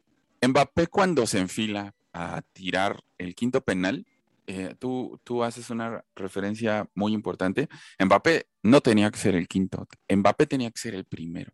Mbappé 0.45 0.85
cuando 0.85 1.25
se 1.25 1.39
enfila 1.39 1.95
a 2.13 2.43
tirar 2.53 3.03
el 3.17 3.33
quinto 3.33 3.61
penal, 3.61 4.05
eh, 4.47 4.75
tú, 4.79 5.19
tú 5.25 5.43
haces 5.43 5.69
una 5.69 6.03
referencia 6.15 6.89
muy 6.95 7.13
importante. 7.13 7.67
Mbappé 7.99 8.47
no 8.63 8.79
tenía 8.81 9.11
que 9.11 9.19
ser 9.19 9.35
el 9.35 9.47
quinto, 9.47 9.87
Mbappé 10.09 10.47
tenía 10.47 10.71
que 10.71 10.79
ser 10.79 10.95
el 10.95 11.03
primero. 11.03 11.51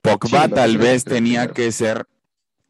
Pogba 0.00 0.48
tal 0.48 0.78
vez 0.78 1.04
tenía 1.04 1.48
que 1.48 1.70
ser 1.72 2.06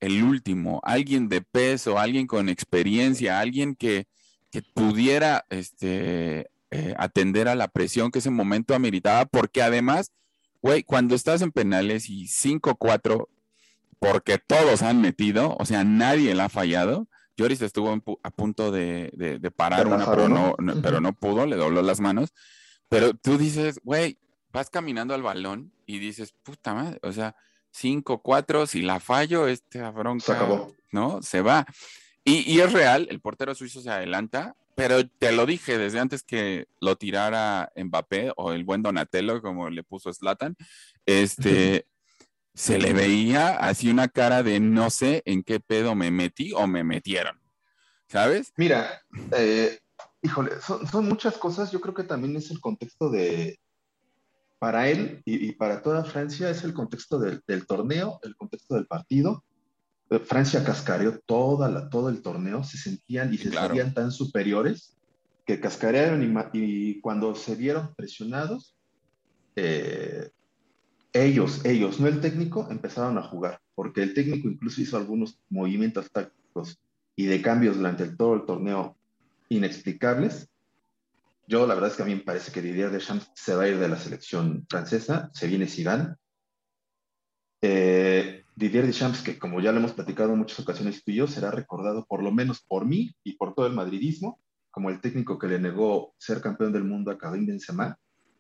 el 0.01 0.23
último, 0.25 0.81
alguien 0.83 1.29
de 1.29 1.43
peso, 1.43 1.99
alguien 1.99 2.27
con 2.27 2.49
experiencia, 2.49 3.39
alguien 3.39 3.77
que, 3.77 4.07
pudiera 4.75 5.45
este, 5.51 6.51
eh, 6.73 6.95
atender 6.99 7.47
a 7.47 7.55
la 7.55 7.69
presión 7.69 8.11
que 8.11 8.19
ese 8.19 8.31
momento 8.31 8.75
ameritaba, 8.75 9.27
porque 9.27 9.63
además, 9.63 10.11
güey, 10.61 10.83
cuando 10.83 11.15
estás 11.15 11.43
en 11.43 11.53
penales 11.53 12.09
y 12.09 12.27
5-4, 12.27 13.29
porque 14.01 14.39
todos 14.39 14.83
han 14.83 15.01
metido, 15.01 15.55
o 15.61 15.67
sea, 15.67 15.85
nadie 15.85 16.35
la 16.35 16.47
ha 16.47 16.49
fallado, 16.49 17.07
Lloris 17.41 17.63
estuvo 17.63 17.91
a 18.23 18.31
punto 18.31 18.71
de, 18.71 19.41
parar 19.57 19.87
una, 19.87 20.05
pero 20.11 20.29
no, 20.29 20.55
pero 20.83 21.01
no 21.01 21.15
pudo, 21.15 21.47
le 21.47 21.57
dobló 21.57 21.81
las 21.81 22.01
manos. 22.01 22.35
Pero 22.91 23.15
tú 23.15 23.39
dices, 23.39 23.81
güey, 23.83 24.19
vas 24.53 24.69
caminando 24.69 25.15
al 25.15 25.23
balón 25.23 25.73
y 25.87 25.99
dices, 25.99 26.35
puta 26.43 26.75
madre, 26.75 26.99
o 27.03 27.13
sea, 27.13 27.35
5, 27.71 28.21
4, 28.21 28.67
si 28.67 28.83
la 28.83 29.01
fallo, 29.01 29.47
este 29.47 29.81
bronca, 29.91 30.25
se 30.25 30.33
acabó. 30.33 30.75
¿no? 30.93 31.23
Se 31.23 31.41
va. 31.41 31.67
Y, 32.25 32.61
es 32.61 32.73
real, 32.73 33.09
el 33.11 33.21
portero 33.21 33.55
suizo 33.55 33.81
se 33.81 33.91
adelanta, 33.91 34.55
pero 34.75 35.09
te 35.09 35.33
lo 35.33 35.47
dije 35.47 35.79
desde 35.79 35.99
antes 35.99 36.23
que 36.23 36.69
lo 36.79 36.97
tirara 36.97 37.73
Mbappé 37.75 38.33
o 38.37 38.53
el 38.53 38.65
buen 38.65 38.83
Donatello, 38.83 39.41
como 39.41 39.71
le 39.71 39.83
puso 39.83 40.13
Slatan, 40.13 40.57
este, 41.07 41.87
se 42.61 42.79
le 42.79 42.93
veía 42.93 43.57
así 43.57 43.89
una 43.89 44.09
cara 44.09 44.43
de 44.43 44.61
no 44.61 44.91
sé 44.91 45.23
en 45.25 45.43
qué 45.43 45.61
pedo 45.61 45.95
me 45.95 46.11
metí 46.11 46.53
o 46.53 46.67
me 46.67 46.85
metieron, 46.85 47.41
¿sabes? 48.07 48.53
Mira, 48.59 49.01
eh, 49.35 49.79
híjole, 50.21 50.53
son, 50.61 51.09
muchas 51.09 51.39
cosas, 51.39 51.73
yo 51.73 51.81
creo 51.81 51.95
que 51.95 52.05
también 52.05 52.37
es 52.37 52.51
el 52.51 52.61
contexto 52.61 53.09
de, 53.09 53.59
para 54.59 54.91
él 54.91 55.23
y, 55.25 55.53
para 55.53 55.81
toda 55.81 56.05
Francia, 56.05 56.51
es 56.51 56.63
el 56.63 56.75
contexto 56.75 57.19
del, 57.19 57.43
torneo, 57.67 58.21
el 58.25 58.37
contexto 58.37 58.75
del 58.75 58.87
partido, 58.87 59.43
Francia 60.27 60.63
cascareó 60.63 61.19
toda 61.21 61.71
la, 61.71 61.89
todo 61.89 62.11
el 62.11 62.21
torneo, 62.21 62.63
se 62.63 62.77
sentían 62.77 63.33
y 63.33 63.39
se 63.39 63.53
sentían 63.53 63.95
tan 63.95 64.13
superiores 64.13 64.99
que 65.47 65.61
cascarearon 65.61 66.23
y, 66.53 67.01
cuando 67.01 67.35
se 67.35 67.55
vieron 67.55 67.95
presionados, 67.95 68.77
eh, 69.57 70.29
ellos, 71.13 71.65
ellos, 71.65 72.01
no 72.01 72.09
el 72.09 72.21
técnico, 72.21 72.69
empezaron 72.71 73.19
a 73.19 73.23
jugar, 73.23 73.61
porque 73.75 74.03
el 74.03 74.15
técnico 74.15 74.49
incluso 74.49 74.81
hizo 74.81 74.97
algunos 74.97 75.41
movimientos 75.49 76.11
tácticos 76.11 76.81
y 77.17 77.27
de 77.27 77.43
cambios 77.43 77.77
durante 77.77 78.09
todo 78.09 78.35
el 78.35 78.47
torneo 78.47 78.97
inexplicables. 79.49 80.49
Yo 81.47 81.67
la 81.67 81.75
verdad 81.75 81.91
es 81.91 81.97
que 81.97 82.03
a 82.03 82.07
mí 82.07 82.15
me 82.15 82.21
parece 82.21 82.53
que 82.53 82.63
Didier 82.63 82.91
Deschamps 82.91 83.31
se 83.35 83.55
va 83.55 83.65
a 83.65 83.69
ir 83.69 83.79
de 83.79 83.89
la 83.89 83.99
selección 83.99 84.65
francesa, 84.69 85.31
se 85.35 85.49
viene 85.49 85.67
Zidane. 85.67 86.15
Eh, 87.61 88.45
Didier 88.55 88.87
Deschamps, 88.87 89.23
que 89.23 89.39
como 89.39 89.61
ya 89.61 89.73
lo 89.73 89.79
hemos 89.79 89.93
platicado 89.93 90.33
en 90.33 90.39
muchas 90.39 90.61
ocasiones 90.61 91.03
tú 91.03 91.11
y 91.11 91.17
yo, 91.17 91.27
será 91.27 91.51
recordado 91.51 92.07
por 92.07 92.23
lo 92.23 92.31
menos 92.31 92.61
por 92.61 92.87
mí 92.87 93.15
y 93.25 93.35
por 93.35 93.55
todo 93.55 93.67
el 93.67 93.75
madridismo 93.75 94.41
como 94.71 94.91
el 94.91 95.01
técnico 95.01 95.39
que 95.39 95.49
le 95.49 95.59
negó 95.59 96.15
ser 96.19 96.41
campeón 96.41 96.73
del 96.73 96.85
mundo 96.85 97.11
a 97.11 97.19
Karim 97.19 97.47
Benzema, 97.47 97.99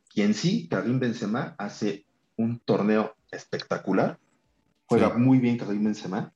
quien 0.09 0.35
sí, 0.35 0.68
Karim 0.68 0.98
Benzema 0.98 1.54
hace 1.59 2.06
un 2.40 2.61
torneo 2.61 3.14
espectacular, 3.31 4.18
juega 4.87 5.16
muy 5.16 5.38
bien 5.38 5.59
Karim 5.59 5.85
Benzema, 5.85 6.33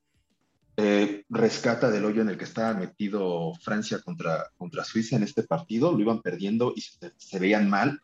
eh, 0.77 1.23
rescata 1.29 1.89
del 1.89 2.05
hoyo 2.05 2.21
en 2.21 2.29
el 2.29 2.37
que 2.37 2.43
estaba 2.43 2.73
metido 2.73 3.53
Francia 3.61 3.99
contra, 3.99 4.51
contra 4.57 4.83
Suiza 4.83 5.15
en 5.15 5.23
este 5.23 5.43
partido, 5.43 5.91
lo 5.91 5.99
iban 5.99 6.21
perdiendo 6.21 6.73
y 6.75 6.81
se, 6.81 7.39
veían 7.39 7.69
mal, 7.69 8.01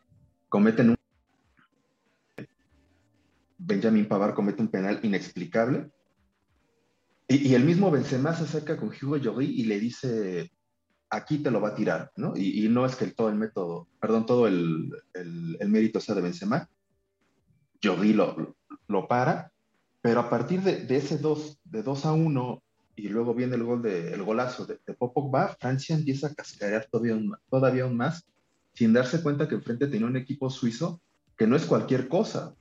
cometen 0.48 0.90
un... 0.90 0.96
Benjamin 3.58 4.08
Pavar 4.08 4.34
comete 4.34 4.62
un 4.62 4.68
penal 4.68 4.98
inexplicable, 5.02 5.90
y, 7.28 7.54
el 7.54 7.64
mismo 7.64 7.90
Benzema 7.90 8.34
se 8.34 8.44
acerca 8.44 8.76
con 8.76 8.90
Hugo 8.90 9.16
Lloris 9.16 9.48
y 9.48 9.64
le 9.64 9.78
dice, 9.78 10.50
aquí 11.08 11.38
te 11.38 11.50
lo 11.50 11.60
va 11.60 11.68
a 11.68 11.74
tirar, 11.74 12.12
¿no? 12.16 12.34
Y, 12.36 12.68
no 12.68 12.84
es 12.84 12.96
que 12.96 13.06
todo 13.06 13.28
el 13.28 13.36
método, 13.36 13.88
perdón, 14.00 14.26
todo 14.26 14.46
el, 14.46 14.90
el, 15.14 15.68
mérito 15.68 16.00
sea 16.00 16.14
de 16.14 16.20
Benzema, 16.20 16.68
Lloris 17.82 18.14
lo, 18.14 18.56
lo 18.86 19.08
para, 19.08 19.52
pero 20.00 20.20
a 20.20 20.30
partir 20.30 20.62
de, 20.62 20.84
de 20.86 20.96
ese 20.96 21.18
2 21.18 21.60
de 21.64 21.82
2 21.82 22.06
a 22.06 22.12
1 22.12 22.62
y 22.96 23.08
luego 23.08 23.34
viene 23.34 23.56
el 23.56 23.64
gol 23.64 23.82
de, 23.82 24.12
el 24.12 24.22
golazo 24.22 24.66
de, 24.66 24.78
de 24.86 24.96
Francia 25.58 25.96
empieza 25.96 26.28
a 26.28 26.34
cascarear 26.34 26.86
todavía, 26.90 27.18
todavía 27.50 27.84
aún 27.84 27.96
más, 27.96 28.24
sin 28.74 28.92
darse 28.92 29.22
cuenta 29.22 29.48
que 29.48 29.54
enfrente 29.54 29.86
tenía 29.86 30.06
un 30.06 30.16
equipo 30.16 30.50
suizo 30.50 31.00
que 31.36 31.46
no 31.46 31.56
es 31.56 31.64
cualquier 31.64 32.08
cosa. 32.08 32.54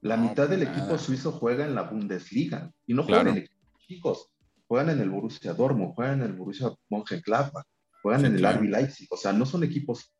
La 0.00 0.16
mitad 0.16 0.48
del 0.48 0.62
equipo 0.62 0.98
suizo 0.98 1.32
juega 1.32 1.64
en 1.64 1.74
la 1.74 1.82
Bundesliga 1.82 2.70
y 2.86 2.94
no 2.94 3.04
juegan 3.04 3.28
en 3.28 3.36
equipos 3.38 3.86
chicos, 3.86 4.30
juegan 4.66 4.90
en 4.90 5.00
el 5.00 5.10
Borussia 5.10 5.54
Dortmund, 5.54 5.94
juegan 5.94 6.20
en 6.20 6.26
el 6.26 6.32
Borussia 6.34 6.70
Mönchengladbach, 6.90 7.64
juegan 8.02 8.26
en 8.26 8.34
el 8.36 8.46
RB 8.46 8.64
Leipzig, 8.64 9.08
o 9.10 9.16
sea, 9.16 9.32
no 9.32 9.46
son 9.46 9.64
equipos 9.64 10.12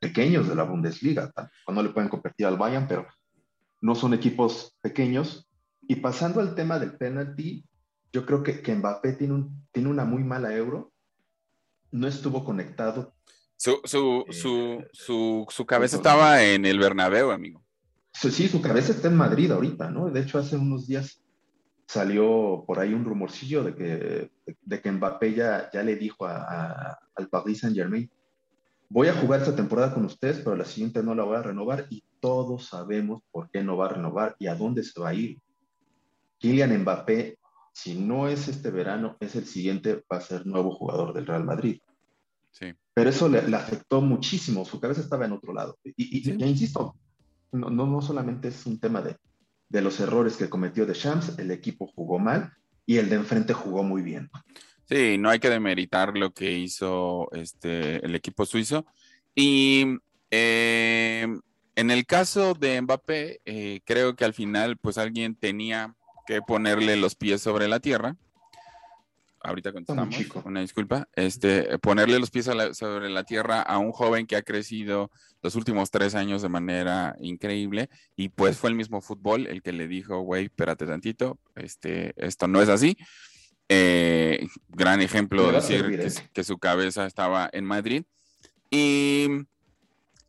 pequeños 0.00 0.48
de 0.48 0.54
la 0.56 0.64
Bundesliga, 0.64 1.30
no 1.68 1.82
le 1.82 1.90
pueden 1.90 2.08
competir 2.08 2.46
al 2.46 2.56
Bayern, 2.56 2.88
pero 2.88 3.06
no 3.80 3.94
son 3.94 4.14
equipos 4.14 4.76
pequeños. 4.80 5.48
Y 5.82 5.96
pasando 5.96 6.40
al 6.40 6.54
tema 6.54 6.78
del 6.78 6.96
penalty, 6.96 7.64
yo 8.12 8.26
creo 8.26 8.42
que, 8.42 8.62
que 8.62 8.74
Mbappé 8.74 9.12
tiene, 9.14 9.34
un, 9.34 9.66
tiene 9.72 9.88
una 9.88 10.04
muy 10.04 10.24
mala 10.24 10.54
euro, 10.54 10.92
no 11.90 12.06
estuvo 12.06 12.44
conectado. 12.44 13.14
Su, 13.56 13.80
su, 13.84 14.24
eh, 14.28 14.32
su, 14.32 14.84
su, 14.92 15.46
su 15.48 15.66
cabeza 15.66 15.96
estaba 15.96 16.42
en 16.44 16.64
el 16.64 16.78
Bernabéu, 16.78 17.30
amigo. 17.30 17.62
Sí, 18.12 18.48
su 18.48 18.60
cabeza 18.60 18.92
está 18.92 19.08
en 19.08 19.16
Madrid 19.16 19.50
ahorita, 19.50 19.90
¿no? 19.90 20.10
De 20.10 20.20
hecho, 20.20 20.38
hace 20.38 20.56
unos 20.56 20.86
días 20.86 21.22
salió 21.86 22.64
por 22.66 22.78
ahí 22.78 22.94
un 22.94 23.04
rumorcillo 23.04 23.64
de 23.64 23.74
que, 23.74 24.30
de 24.62 24.80
que 24.80 24.92
Mbappé 24.92 25.34
ya, 25.34 25.70
ya 25.72 25.82
le 25.82 25.96
dijo 25.96 26.24
a, 26.26 26.98
al 27.14 27.28
Paris 27.28 27.60
Saint 27.60 27.76
Germain, 27.76 28.10
voy 28.90 29.06
a 29.08 29.14
jugar 29.14 29.40
esta 29.40 29.56
temporada 29.56 29.94
con 29.94 30.04
ustedes, 30.04 30.40
pero 30.40 30.56
la 30.56 30.64
siguiente 30.64 31.02
no 31.02 31.14
la 31.14 31.22
voy 31.22 31.36
a 31.36 31.42
renovar 31.42 31.86
y 31.88 32.04
todos 32.20 32.66
sabemos 32.66 33.22
por 33.30 33.48
qué 33.50 33.62
no 33.62 33.76
va 33.76 33.86
a 33.86 33.90
renovar 33.90 34.36
y 34.38 34.48
a 34.48 34.56
dónde 34.56 34.82
se 34.82 35.00
va 35.00 35.10
a 35.10 35.14
ir. 35.14 35.38
Kylian 36.38 36.76
Mbappé, 36.82 37.38
si 37.72 37.94
no 37.94 38.28
es 38.28 38.48
este 38.48 38.70
verano, 38.70 39.16
es 39.20 39.36
el 39.36 39.46
siguiente, 39.46 40.04
va 40.12 40.18
a 40.18 40.20
ser 40.20 40.44
nuevo 40.44 40.74
jugador 40.74 41.14
del 41.14 41.26
Real 41.26 41.44
Madrid. 41.44 41.80
Sí. 42.50 42.74
Pero 42.92 43.10
eso 43.10 43.28
le, 43.28 43.38
afectó 43.54 44.00
muchísimo, 44.00 44.64
su 44.64 44.80
cabeza 44.80 45.00
estaba 45.00 45.24
en 45.24 45.32
otro 45.32 45.52
lado. 45.54 45.78
Y, 45.84 46.36
ya 46.36 46.46
insisto, 46.46 46.96
no, 47.52 47.70
no, 47.70 47.86
no 47.86 48.02
solamente 48.02 48.48
es 48.48 48.66
un 48.66 48.80
tema 48.80 49.00
de, 49.02 49.16
de 49.68 49.82
los 49.82 50.00
errores 50.00 50.36
que 50.36 50.50
cometió 50.50 50.84
de 50.84 50.94
Shams, 50.94 51.38
el 51.38 51.52
equipo 51.52 51.86
jugó 51.86 52.18
mal 52.18 52.52
y 52.86 52.96
el 52.96 53.08
de 53.08 53.16
enfrente 53.16 53.52
jugó 53.52 53.84
muy 53.84 54.02
bien. 54.02 54.28
Sí, 54.90 55.18
no 55.18 55.30
hay 55.30 55.38
que 55.38 55.50
demeritar 55.50 56.18
lo 56.18 56.32
que 56.34 56.50
hizo 56.50 57.30
este, 57.30 58.04
el 58.04 58.16
equipo 58.16 58.44
suizo. 58.44 58.84
Y 59.36 59.98
eh, 60.32 61.28
en 61.76 61.90
el 61.92 62.06
caso 62.06 62.54
de 62.54 62.82
Mbappé, 62.82 63.40
eh, 63.44 63.80
creo 63.84 64.16
que 64.16 64.24
al 64.24 64.34
final, 64.34 64.78
pues 64.78 64.98
alguien 64.98 65.36
tenía 65.36 65.94
que 66.26 66.42
ponerle 66.42 66.96
los 66.96 67.14
pies 67.14 67.40
sobre 67.40 67.68
la 67.68 67.78
tierra 67.78 68.16
ahorita 69.42 69.72
contestamos, 69.72 70.14
una 70.44 70.60
disculpa, 70.60 71.08
este, 71.14 71.78
ponerle 71.78 72.18
los 72.18 72.30
pies 72.30 72.44
sobre 72.44 73.08
la 73.08 73.24
tierra 73.24 73.62
a 73.62 73.78
un 73.78 73.92
joven 73.92 74.26
que 74.26 74.36
ha 74.36 74.42
crecido 74.42 75.10
los 75.42 75.54
últimos 75.54 75.90
tres 75.90 76.14
años 76.14 76.42
de 76.42 76.48
manera 76.48 77.16
increíble 77.20 77.88
y 78.16 78.28
pues 78.28 78.58
fue 78.58 78.70
el 78.70 78.76
mismo 78.76 79.00
fútbol 79.00 79.46
el 79.46 79.62
que 79.62 79.72
le 79.72 79.88
dijo, 79.88 80.20
güey, 80.20 80.46
espérate 80.46 80.86
tantito, 80.86 81.38
este, 81.54 82.12
esto 82.16 82.48
no 82.48 82.60
es 82.60 82.68
así. 82.68 82.96
Eh, 83.72 84.48
gran 84.68 85.00
ejemplo 85.00 85.46
de 85.46 85.52
decir 85.52 85.86
que, 85.88 86.12
que, 86.32 86.44
su 86.44 86.58
cabeza 86.58 87.06
estaba 87.06 87.48
en 87.52 87.64
Madrid. 87.64 88.02
Y 88.68 89.28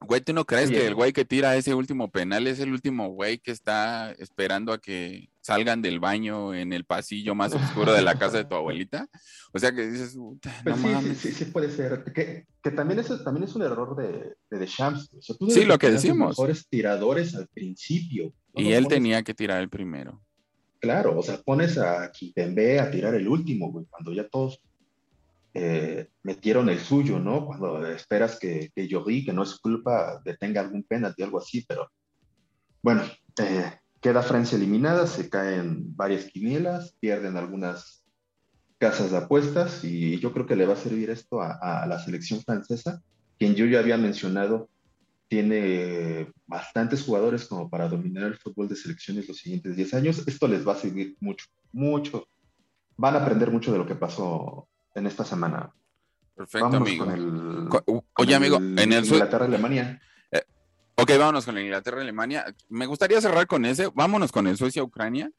Güey, 0.04 0.22
¿tú 0.22 0.34
no 0.34 0.46
crees 0.46 0.72
que 0.72 0.88
el 0.88 0.96
güey 0.96 1.14
que 1.14 1.26
tira 1.26 1.56
ese 1.56 1.76
último 1.76 2.10
penal 2.10 2.48
es 2.48 2.60
el 2.60 2.72
último 2.72 3.10
güey 3.10 3.38
que 3.38 3.52
está 3.52 4.12
esperando 4.14 4.74
a 4.74 4.80
que 4.80 5.30
salgan 5.42 5.84
del 5.84 6.00
baño 6.00 6.56
en 6.56 6.74
el 6.74 6.86
pasillo 6.86 7.36
más 7.36 7.54
oscuro 7.54 7.94
de 7.94 8.02
la 8.02 8.18
casa 8.18 8.38
de 8.38 8.46
tu 8.46 8.56
abuelita? 8.56 9.08
O 9.54 9.60
sea 9.60 9.72
que 9.72 9.86
dices, 9.86 10.16
no 10.16 10.40
pues 10.64 10.76
sí, 10.80 11.16
Sí, 11.16 11.32
sí, 11.32 11.46
puede 11.46 11.70
ser. 11.70 12.04
Que, 12.16 12.48
también, 12.72 13.00
es, 13.00 13.24
también 13.24 13.44
es 13.44 13.54
un 13.54 13.62
error 13.62 13.96
de, 13.96 14.34
de, 14.50 14.66
Shams. 14.66 15.12
sí, 15.50 15.66
lo 15.66 15.78
que 15.78 15.92
decimos. 15.92 16.30
mejores 16.30 16.68
tiradores 16.68 17.36
al 17.36 17.48
principio. 17.48 18.34
y 18.56 18.72
él 18.72 18.88
tenía 18.88 19.22
que 19.22 19.36
tirar 19.36 19.62
el 19.62 19.70
primero. 19.70 20.20
Claro, 20.82 21.20
o 21.20 21.22
sea, 21.22 21.38
pones 21.38 21.78
a 21.78 22.12
Kimpembe 22.12 22.80
a 22.80 22.90
tirar 22.90 23.14
el 23.14 23.28
último, 23.28 23.72
güey, 23.72 23.86
cuando 23.86 24.12
ya 24.14 24.28
todos 24.28 24.64
eh, 25.54 26.10
metieron 26.24 26.70
el 26.70 26.80
suyo, 26.80 27.20
¿no? 27.20 27.46
Cuando 27.46 27.86
esperas 27.86 28.40
que, 28.40 28.72
que 28.76 28.90
vi 29.06 29.24
que 29.24 29.32
no 29.32 29.44
es 29.44 29.60
culpa, 29.60 30.20
detenga 30.26 30.60
algún 30.60 30.82
penalti, 30.82 31.22
algo 31.22 31.38
así, 31.38 31.64
pero 31.68 31.92
bueno, 32.82 33.04
eh, 33.40 33.74
queda 34.02 34.24
Francia 34.24 34.56
eliminada, 34.56 35.06
se 35.06 35.30
caen 35.30 35.96
varias 35.96 36.26
quinielas, 36.26 36.96
pierden 37.00 37.38
algunas 37.38 38.04
casas 38.80 39.12
de 39.12 39.18
apuestas 39.18 39.84
y 39.84 40.20
yo 40.20 40.34
creo 40.34 40.48
que 40.48 40.56
le 40.56 40.66
va 40.66 40.74
a 40.74 40.78
servir 40.78 41.12
esto 41.12 41.42
a, 41.42 41.86
la 41.86 42.00
selección 42.00 42.42
francesa, 42.42 43.04
quien 43.38 43.54
yo 43.54 43.68
ya 43.68 43.78
había 43.78 43.98
mencionado 43.98 44.70
tiene 45.32 46.30
bastantes 46.46 47.04
jugadores 47.04 47.46
como 47.46 47.70
para 47.70 47.88
dominar 47.88 48.26
el 48.26 48.38
fútbol 48.38 48.68
de 48.68 48.76
selecciones 48.76 49.30
los 49.30 49.38
siguientes 49.38 49.78
10 49.78 49.94
años. 49.94 50.24
Esto 50.28 50.46
les 50.46 50.68
va 50.68 50.74
a 50.74 50.76
servir 50.76 51.16
mucho, 51.22 51.46
mucho. 51.72 52.28
Van 52.98 53.16
a 53.16 53.20
aprender 53.20 53.50
mucho 53.50 53.72
de 53.72 53.78
lo 53.78 53.88
que 53.88 53.96
pasó 53.96 54.68
en 54.94 55.08
esta 55.08 55.24
semana. 55.24 55.74
Perfecto, 56.36 56.76
amigo. 56.76 57.06
Oye, 58.18 58.36
amigo, 58.36 58.58
en 58.58 58.92
el 58.92 59.06
Inglaterra-Alemania. 59.06 60.02
Eh, 60.34 60.44
ok, 60.96 61.12
vámonos 61.18 61.46
con 61.46 61.56
la 61.56 61.62
Inglaterra-Alemania. 61.62 62.54
Me 62.68 62.86
gustaría 62.86 63.22
cerrar 63.22 63.48
con 63.48 63.64
ese. 63.64 63.90
Vámonos 63.96 64.34
con 64.34 64.48
el 64.48 64.58
Suecia-Ucrania, 64.58 65.32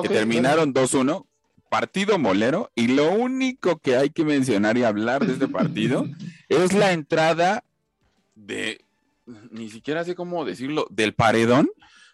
que 0.00 0.08
terminaron 0.08 0.72
2-1. 0.72 1.26
Partido 1.68 2.16
molero. 2.16 2.70
Y 2.76 2.86
lo 2.94 3.10
único 3.10 3.80
que 3.80 3.96
hay 3.96 4.10
que 4.10 4.24
mencionar 4.24 4.78
y 4.78 4.84
hablar 4.84 5.26
de 5.26 5.32
este 5.32 5.48
partido 5.48 6.06
es 6.48 6.74
la 6.74 6.92
entrada 6.92 7.64
de, 8.36 8.84
ni 9.50 9.68
siquiera 9.70 10.04
sé 10.04 10.14
cómo 10.14 10.44
decirlo, 10.44 10.86
del 10.90 11.14
paredón 11.14 11.70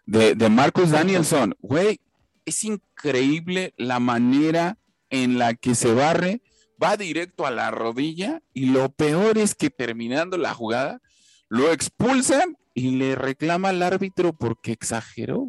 de, 0.06 0.34
de 0.34 0.48
Marcus 0.48 0.90
Danielson. 0.90 1.54
Güey, 1.60 2.00
es 2.44 2.64
increíble 2.64 3.74
la 3.76 4.00
manera 4.00 4.78
en 5.10 5.38
la 5.38 5.54
que 5.54 5.74
se 5.74 5.92
barre 5.92 6.42
va 6.82 6.96
directo 6.96 7.46
a 7.46 7.50
la 7.50 7.70
rodilla 7.70 8.40
y 8.52 8.66
lo 8.66 8.90
peor 8.90 9.38
es 9.38 9.54
que 9.54 9.70
terminando 9.70 10.36
la 10.36 10.54
jugada 10.54 11.00
lo 11.48 11.72
expulsan 11.72 12.56
y 12.74 12.92
le 12.92 13.14
reclama 13.14 13.70
al 13.70 13.82
árbitro 13.82 14.32
porque 14.32 14.72
exageró. 14.72 15.46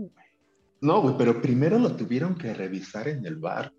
No, 0.82 1.02
güey, 1.02 1.16
pero 1.18 1.42
primero 1.42 1.78
lo 1.78 1.96
tuvieron 1.96 2.36
que 2.36 2.54
revisar 2.54 3.08
en 3.08 3.26
el 3.26 3.36
bar. 3.36 3.74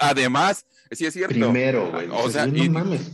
Además, 0.00 0.66
sí 0.90 1.06
es 1.06 1.12
cierto. 1.12 1.34
Primero, 1.34 1.90
güey. 1.90 2.08
O 2.10 2.30
sea, 2.30 2.46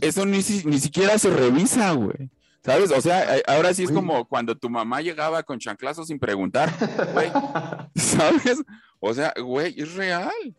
eso 0.01 0.25
ni, 0.25 0.37
ni, 0.37 0.79
siquiera 0.79 1.17
se 1.17 1.29
revisa, 1.29 1.91
güey. 1.91 2.29
¿Sabes? 2.63 2.91
O 2.91 3.01
sea, 3.01 3.25
ahora 3.47 3.73
sí 3.73 3.83
es 3.83 3.91
como 3.91 4.27
cuando 4.27 4.55
tu 4.55 4.69
mamá 4.69 5.01
llegaba 5.01 5.43
con 5.43 5.59
chanclazos 5.59 6.07
sin 6.07 6.19
preguntar, 6.19 6.69
güey. 7.13 7.31
¿Sabes? 7.95 8.61
O 8.99 9.13
sea, 9.13 9.33
güey, 9.41 9.79
es 9.79 9.95
real. 9.95 10.55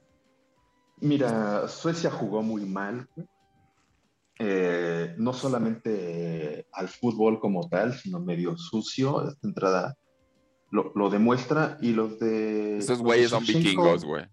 Mira, 1.00 1.68
Suecia 1.68 2.10
jugó 2.10 2.42
muy 2.42 2.64
mal. 2.64 3.08
Eh, 4.38 5.14
no 5.18 5.34
solamente 5.34 6.66
al 6.72 6.88
fútbol 6.88 7.38
como 7.40 7.68
tal, 7.68 7.94
sino 7.94 8.20
medio 8.20 8.56
sucio. 8.56 9.28
Esta 9.28 9.46
entrada 9.46 9.98
lo, 10.70 11.10
demuestra. 11.10 11.76
Y 11.82 11.92
los 11.92 12.18
de. 12.18 12.78
Esos 12.78 13.00
güeyes 13.00 13.30
son 13.30 13.44
vikingos, 13.44 14.04
güey. 14.04 14.26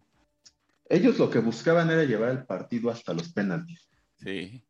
Ellos 0.89 1.19
lo 1.19 1.29
que 1.29 1.39
buscaban 1.39 1.89
era 1.89 2.05
llevar 2.05 2.29
el 2.29 2.45
partido 2.45 2.89
hasta 2.89 3.13
los 3.13 3.33
penaltis. 3.33 3.89
Sí. 4.15 4.63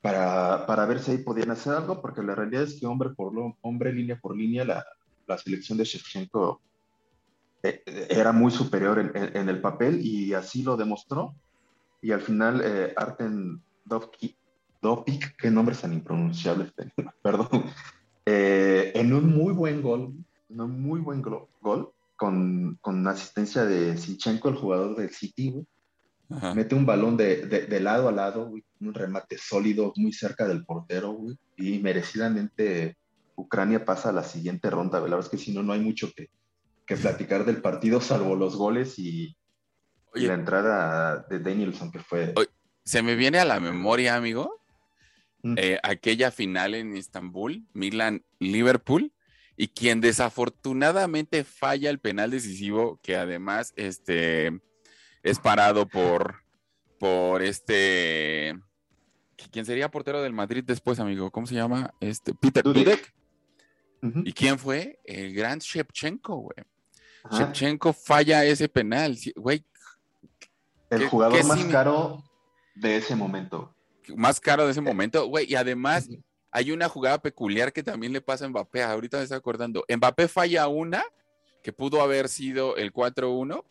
Para, 0.00 0.66
para, 0.66 0.86
ver 0.86 1.00
si 1.00 1.10
ahí 1.10 1.18
podían 1.18 1.50
hacer 1.50 1.74
algo, 1.74 2.00
porque 2.00 2.22
la 2.22 2.34
realidad 2.34 2.62
es 2.62 2.80
que 2.80 2.86
hombre 2.86 3.10
por 3.10 3.32
hombre, 3.60 3.92
línea 3.92 4.18
por 4.18 4.34
línea, 4.34 4.64
la, 4.64 4.84
la 5.26 5.36
selección 5.36 5.76
de 5.76 5.84
Shevchenko 5.84 6.60
eh, 7.62 7.82
era 8.08 8.32
muy 8.32 8.50
superior 8.50 8.98
en, 8.98 9.36
en, 9.36 9.48
el 9.48 9.60
papel 9.60 10.00
y 10.00 10.32
así 10.32 10.62
lo 10.62 10.76
demostró. 10.76 11.34
Y 12.00 12.12
al 12.12 12.22
final, 12.22 12.62
eh, 12.64 12.94
Arten 12.96 13.62
Dopik, 13.84 15.36
qué 15.36 15.50
nombre 15.50 15.74
tan 15.74 15.92
impronunciable, 15.92 16.72
perdón, 17.22 17.64
eh, 18.24 18.92
en 18.94 19.12
un 19.12 19.36
muy 19.36 19.52
buen 19.52 19.82
gol, 19.82 20.14
un 20.48 20.82
muy 20.82 21.00
buen 21.00 21.22
gol, 21.22 21.92
con, 22.16 22.78
con 22.80 23.06
asistencia 23.08 23.64
de 23.64 23.96
Sichenko, 23.96 24.48
el 24.48 24.56
jugador 24.56 24.96
del 24.96 25.10
City, 25.10 25.66
mete 26.54 26.74
un 26.74 26.86
balón 26.86 27.16
de, 27.16 27.46
de, 27.46 27.80
lado 27.80 28.08
a 28.08 28.12
lado, 28.12 28.52
un 28.80 28.94
remate 28.94 29.36
sólido, 29.36 29.92
muy 29.96 30.12
cerca 30.12 30.46
del 30.46 30.64
portero, 30.64 31.18
y 31.56 31.78
merecidamente 31.80 32.96
Ucrania 33.34 33.84
pasa 33.84 34.10
a 34.10 34.12
la 34.12 34.22
siguiente 34.22 34.70
ronda. 34.70 34.98
La 34.98 35.04
verdad 35.04 35.20
es 35.20 35.28
que 35.28 35.38
si 35.38 35.52
no, 35.52 35.62
no 35.62 35.72
hay 35.72 35.80
mucho 35.80 36.12
que, 36.14 36.30
que 36.86 36.96
platicar 36.96 37.44
del 37.44 37.60
partido, 37.60 38.00
salvo 38.00 38.36
los 38.36 38.56
goles 38.56 38.98
y, 38.98 39.36
la 40.14 40.34
entrada 40.34 41.24
de 41.30 41.38
Danielson, 41.38 41.92
que 41.92 42.00
fue. 42.00 42.34
se 42.84 43.02
me 43.02 43.14
viene 43.14 43.38
a 43.38 43.44
la 43.44 43.60
memoria, 43.60 44.16
amigo, 44.16 44.60
mm. 45.42 45.54
eh, 45.56 45.78
aquella 45.82 46.30
final 46.30 46.74
en 46.74 46.96
Estambul, 46.96 47.64
Milan-Liverpool, 47.74 49.12
y 49.56 49.68
quien 49.68 50.00
desafortunadamente 50.00 51.44
falla 51.44 51.90
el 51.90 52.00
penal 52.00 52.30
decisivo, 52.30 52.98
que 53.02 53.16
además 53.16 53.72
este, 53.76 54.60
es 55.22 55.38
parado 55.38 55.86
por, 55.86 56.42
por 56.98 57.42
este. 57.42 58.58
¿Quién 59.50 59.64
sería 59.64 59.90
portero 59.90 60.22
del 60.22 60.32
Madrid 60.32 60.64
después, 60.66 61.00
amigo? 61.00 61.30
¿Cómo 61.30 61.46
se 61.46 61.54
llama? 61.54 61.94
Este, 62.00 62.34
Peter 62.34 62.62
Dudek. 62.62 63.14
¿Y 64.24 64.32
quién 64.32 64.58
fue? 64.58 65.00
El 65.04 65.34
gran 65.34 65.58
Shevchenko, 65.58 66.36
güey. 66.36 66.56
Shevchenko 67.30 67.92
falla 67.92 68.44
ese 68.44 68.68
penal, 68.68 69.16
güey. 69.36 69.64
El 70.88 71.06
jugador 71.08 71.44
más 71.44 71.64
caro 71.66 72.24
de 72.74 72.96
ese 72.96 73.14
momento. 73.14 73.74
Más 74.16 74.40
caro 74.40 74.64
de 74.64 74.72
ese 74.72 74.80
momento, 74.80 75.26
güey. 75.26 75.50
Y 75.50 75.54
además 75.54 76.08
hay 76.50 76.72
una 76.72 76.88
jugada 76.88 77.20
peculiar 77.20 77.72
que 77.72 77.82
también 77.82 78.12
le 78.12 78.20
pasa 78.20 78.44
a 78.44 78.48
Mbappé. 78.48 78.82
Ahorita 78.82 79.18
me 79.18 79.24
estoy 79.24 79.38
acordando. 79.38 79.84
Mbappé 79.88 80.28
falla 80.28 80.66
una 80.68 81.04
que 81.62 81.72
pudo 81.72 82.02
haber 82.02 82.28
sido 82.28 82.76
el 82.76 82.92
4-1. 82.92 83.64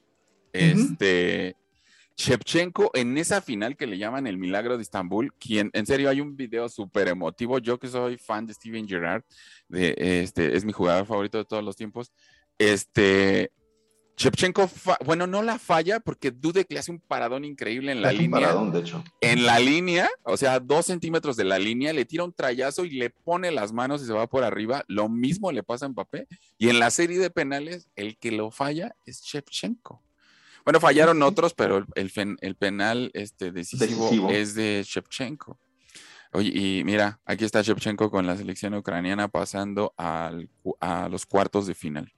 Este. 0.53 1.55
Shevchenko 2.19 2.91
en 2.95 3.17
esa 3.17 3.41
final 3.41 3.77
que 3.77 3.87
le 3.87 3.97
llaman 3.97 4.27
el 4.27 4.37
milagro 4.37 4.75
de 4.75 4.83
Estambul, 4.83 5.33
quien 5.35 5.69
en 5.71 5.85
serio 5.85 6.09
hay 6.09 6.19
un 6.19 6.35
video 6.35 6.67
súper 6.67 7.07
emotivo. 7.07 7.59
Yo 7.59 7.79
que 7.79 7.87
soy 7.87 8.17
fan 8.17 8.45
de 8.45 8.53
Steven 8.53 8.85
Gerrard, 8.85 9.23
de, 9.69 9.95
este, 9.97 10.55
es 10.57 10.65
mi 10.65 10.73
jugador 10.73 11.05
favorito 11.05 11.37
de 11.37 11.45
todos 11.45 11.63
los 11.63 11.77
tiempos. 11.77 12.11
Este, 12.57 13.53
Shevchenko, 14.17 14.69
bueno, 15.05 15.27
no 15.27 15.41
la 15.41 15.57
falla 15.57 16.01
porque 16.01 16.29
Dudek 16.29 16.69
le 16.73 16.79
hace 16.79 16.91
un 16.91 16.99
paradón 16.99 17.45
increíble 17.45 17.93
en 17.93 18.01
la 18.01 18.11
línea. 18.11 18.25
Un 18.25 18.31
paradón, 18.31 18.71
de 18.73 18.79
hecho. 18.81 19.01
En 19.21 19.45
la 19.45 19.57
línea, 19.59 20.09
o 20.23 20.35
sea, 20.35 20.59
dos 20.59 20.87
centímetros 20.87 21.37
de 21.37 21.45
la 21.45 21.57
línea, 21.57 21.93
le 21.93 22.03
tira 22.03 22.25
un 22.25 22.33
trayazo 22.33 22.83
y 22.83 22.89
le 22.89 23.11
pone 23.11 23.49
las 23.49 23.71
manos 23.71 24.01
y 24.03 24.07
se 24.07 24.11
va 24.11 24.27
por 24.27 24.43
arriba. 24.43 24.83
Lo 24.89 25.07
mismo 25.07 25.53
le 25.53 25.63
pasa 25.63 25.85
a 25.85 25.89
Mbappé. 25.89 26.27
Y 26.57 26.67
en 26.67 26.79
la 26.79 26.91
serie 26.91 27.17
de 27.17 27.29
penales, 27.29 27.87
el 27.95 28.17
que 28.17 28.33
lo 28.33 28.51
falla 28.51 28.93
es 29.05 29.21
Shevchenko. 29.21 30.03
Bueno, 30.65 30.79
fallaron 30.79 31.21
otros, 31.23 31.53
pero 31.53 31.85
el, 31.95 32.11
el 32.41 32.55
penal 32.55 33.11
este, 33.13 33.51
decisivo, 33.51 34.29
es 34.29 34.55
de 34.55 34.83
Shevchenko. 34.85 35.59
Oye, 36.31 36.51
y 36.53 36.83
mira, 36.83 37.19
aquí 37.25 37.43
está 37.43 37.61
Shevchenko 37.61 38.11
con 38.11 38.27
la 38.27 38.37
selección 38.37 38.75
ucraniana 38.75 39.27
pasando 39.27 39.93
al, 39.97 40.49
a 40.79 41.09
los 41.09 41.25
cuartos 41.25 41.65
de 41.65 41.73
final. 41.73 42.11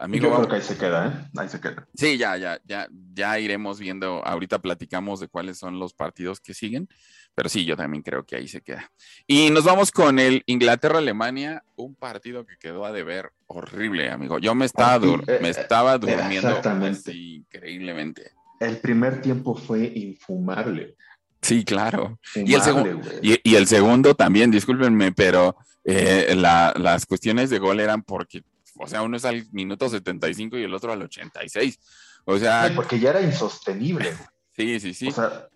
Amigo, 0.00 0.30
Yo 0.30 0.36
creo 0.36 0.48
que 0.48 0.56
ahí 0.56 0.62
se 0.62 0.78
queda, 0.78 1.08
¿eh? 1.08 1.30
Ahí 1.36 1.48
se 1.50 1.60
queda. 1.60 1.86
Sí, 1.94 2.16
ya, 2.16 2.34
ya, 2.38 2.58
ya, 2.64 2.88
ya 3.12 3.38
iremos 3.38 3.78
viendo. 3.78 4.24
Ahorita 4.24 4.58
platicamos 4.58 5.20
de 5.20 5.28
cuáles 5.28 5.58
son 5.58 5.78
los 5.78 5.92
partidos 5.92 6.40
que 6.40 6.54
siguen, 6.54 6.88
pero 7.34 7.50
sí, 7.50 7.66
yo 7.66 7.76
también 7.76 8.02
creo 8.02 8.24
que 8.24 8.36
ahí 8.36 8.48
se 8.48 8.62
queda. 8.62 8.90
Y 9.26 9.50
nos 9.50 9.64
vamos 9.64 9.90
con 9.90 10.18
el 10.18 10.42
Inglaterra-Alemania, 10.46 11.64
un 11.76 11.94
partido 11.94 12.46
que 12.46 12.56
quedó 12.56 12.86
a 12.86 12.92
deber 12.92 13.30
horrible, 13.46 14.10
amigo. 14.10 14.38
Yo 14.38 14.54
me 14.54 14.64
estaba, 14.64 15.04
eh, 15.04 15.38
me 15.42 15.50
estaba 15.50 15.98
durmiendo 15.98 16.48
exactamente. 16.48 17.12
increíblemente. 17.14 18.30
El 18.58 18.78
primer 18.78 19.20
tiempo 19.20 19.54
fue 19.54 19.92
infumable. 19.94 20.96
Sí, 21.42 21.62
claro. 21.62 22.18
y, 22.34 22.54
el 22.54 22.62
segundo, 22.62 23.00
y, 23.20 23.54
el 23.54 23.66
segundo 23.66 24.14
también, 24.14 24.50
discúlpenme, 24.50 25.12
pero 25.12 25.56
eh, 25.84 26.34
las 26.36 27.04
cuestiones 27.04 27.50
de 27.50 27.58
gol 27.58 27.80
eran 27.80 28.02
porque 28.02 28.42
o 28.80 28.86
sea, 28.86 29.02
uno 29.02 29.16
es 29.16 29.24
al 29.24 29.46
minuto 29.52 29.88
75 29.88 30.58
y 30.58 30.62
el 30.62 30.74
otro 30.74 30.92
al 30.92 31.02
86. 31.02 31.78
O 32.24 32.38
sea. 32.38 32.72
porque 32.74 32.98
ya 32.98 33.10
era 33.10 33.22
insostenible. 33.22 34.12
Sí, 34.52 34.78
sí, 34.78 34.92
sí. 34.92 35.08
O 35.08 35.12
sea, 35.12 35.48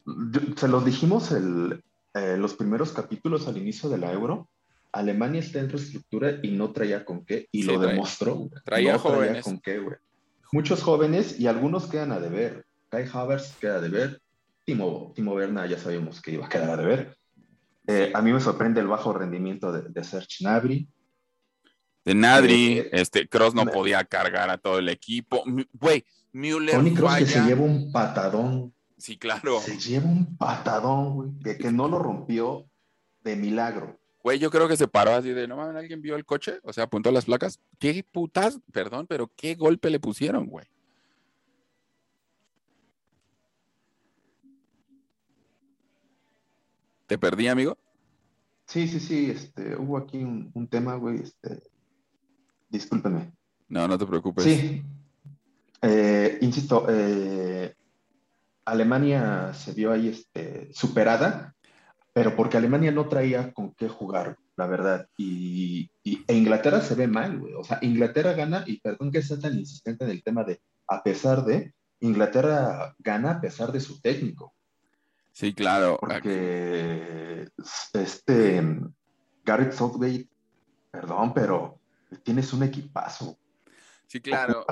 se 0.57 0.66
los 0.66 0.83
dijimos 0.83 1.31
el, 1.33 1.83
eh, 2.14 2.37
los 2.39 2.55
primeros 2.55 2.93
capítulos 2.93 3.47
al 3.47 3.59
inicio 3.59 3.91
de 3.91 3.99
la 3.99 4.11
Euro. 4.11 4.49
Alemania 4.93 5.41
está 5.41 5.59
en 5.59 5.68
reestructura 5.68 6.39
y 6.43 6.53
no 6.53 6.70
traía 6.72 7.05
con 7.05 7.22
qué, 7.22 7.49
y 7.53 7.64
lo 7.64 7.79
demostró. 7.79 8.49
Traía 8.64 8.97
jóvenes. 8.97 9.45
con 9.45 9.59
qué, 9.59 9.79
güey. 9.79 9.97
Muchos 10.53 10.83
jóvenes 10.83 11.39
y 11.39 11.49
algunos 11.49 11.87
quedan 11.87 12.12
a 12.12 12.20
deber. 12.20 12.64
Kai 12.89 13.07
Havertz 13.12 13.57
queda 13.61 13.77
a 13.77 13.81
deber. 13.81 14.22
Timo, 14.64 15.12
Timo 15.14 15.35
Werner 15.35 15.68
ya 15.68 15.77
sabíamos 15.77 16.22
que 16.22 16.31
iba 16.31 16.47
a 16.47 16.49
quedar 16.49 16.70
a 16.70 16.77
deber. 16.77 17.18
Eh, 17.89 18.11
a 18.14 18.22
mí 18.22 18.33
me 18.33 18.41
sorprende 18.41 18.81
el 18.81 18.87
bajo 18.87 19.12
rendimiento 19.12 19.70
de, 19.70 19.83
de 19.91 20.05
Serge 20.05 20.37
Gnabry 20.41 20.89
de 22.05 22.15
Nadri, 22.15 22.79
eh, 22.79 22.91
este, 22.93 23.29
Cross 23.29 23.55
no 23.55 23.67
podía 23.67 24.05
cargar 24.05 24.51
a 24.51 24.59
todo 24.59 24.79
el 24.79 24.89
equipo. 24.89 25.45
Güey, 25.73 26.05
Müller. 26.33 26.77
Tony 26.77 26.95
Cross 26.95 27.17
que 27.17 27.27
se 27.27 27.41
lleva 27.43 27.63
un 27.63 27.91
patadón. 27.93 28.75
Sí, 28.99 29.17
claro. 29.17 29.61
Se 29.61 29.79
lleva 29.79 30.07
un 30.07 30.37
patadón, 30.37 31.15
güey, 31.15 31.31
que, 31.43 31.59
que 31.59 31.73
no 31.73 31.89
lo 31.89 31.99
rompió 31.99 32.67
de 33.23 33.37
milagro. 33.37 33.99
Güey, 34.23 34.39
yo 34.39 34.51
creo 34.51 34.69
que 34.69 34.77
se 34.77 34.89
paró 34.89 35.13
así 35.13 35.31
de, 35.31 35.47
no 35.47 35.57
mames, 35.57 35.77
¿alguien 35.77 36.01
vio 36.01 36.17
el 36.17 36.25
coche? 36.25 36.59
O 36.63 36.73
sea, 36.73 36.85
apuntó 36.85 37.11
las 37.11 37.27
placas. 37.27 37.61
¿Qué 37.79 38.05
putas? 38.11 38.59
Perdón, 38.73 39.07
pero 39.07 39.31
¿qué 39.37 39.55
golpe 39.55 39.91
le 39.91 40.01
pusieron, 40.01 40.47
güey? 40.47 40.67
¿Te 47.07 47.19
perdí, 47.19 47.49
amigo? 47.49 47.77
Sí, 48.67 48.89
sí, 48.89 48.99
sí, 48.99 49.31
este, 49.31 49.77
hubo 49.77 49.99
aquí 49.99 50.25
un, 50.25 50.51
un 50.55 50.69
tema, 50.69 50.95
güey, 50.95 51.21
este, 51.21 51.63
Discúlpeme. 52.75 53.33
No, 53.68 53.87
no 53.87 53.97
te 53.97 54.05
preocupes. 54.05 54.43
Sí. 54.43 54.83
Eh, 55.81 56.39
insisto, 56.41 56.87
eh, 56.89 57.72
Alemania 58.64 59.55
se 59.55 59.72
vio 59.75 59.93
ahí 59.93 60.09
este, 60.09 60.75
superada, 60.75 61.55
pero 62.12 62.35
porque 62.35 62.57
Alemania 62.57 62.91
no 62.91 63.07
traía 63.07 63.53
con 63.53 63.72
qué 63.75 63.89
jugar, 63.89 64.37
la 64.57 64.66
verdad. 64.66 65.07
Y, 65.16 65.89
e 66.03 66.35
Inglaterra 66.35 66.81
se 66.81 66.97
ve 66.97 67.07
mal, 67.07 67.39
güey. 67.39 67.55
O 67.55 67.62
sea, 67.62 67.79
Inglaterra 67.81 68.33
gana, 68.33 68.64
y 68.66 68.81
perdón 68.81 69.12
que 69.12 69.22
sea 69.22 69.39
tan 69.39 69.57
insistente 69.57 70.05
en 70.05 70.11
el 70.11 70.25
tema 70.25 70.43
de 70.43 70.61
a 70.89 71.01
pesar 71.05 71.45
de, 71.45 71.75
Inglaterra 72.01 72.97
gana 72.99 73.31
a 73.31 73.41
pesar 73.41 73.70
de 73.70 73.79
su 73.79 74.01
técnico. 74.01 74.53
Sí, 75.31 75.55
claro. 75.55 75.97
Porque 76.01 77.47
este 77.93 78.81
Garrett 79.45 79.72
Southgate, 79.72 80.29
perdón, 80.91 81.33
pero 81.33 81.79
tienes 82.23 82.53
un 82.53 82.62
equipazo. 82.62 83.39
Sí, 84.07 84.21
claro. 84.21 84.65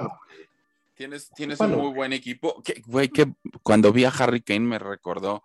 Tienes, 0.95 1.31
tienes 1.31 1.59
un 1.61 1.73
muy 1.73 1.93
buen 1.93 2.13
equipo. 2.13 2.63
güey, 2.87 3.09
que 3.09 3.33
cuando 3.63 3.93
vi 3.93 4.05
a 4.05 4.11
Harry 4.11 4.41
Kane 4.41 4.61
me 4.61 4.79
recordó 4.79 5.43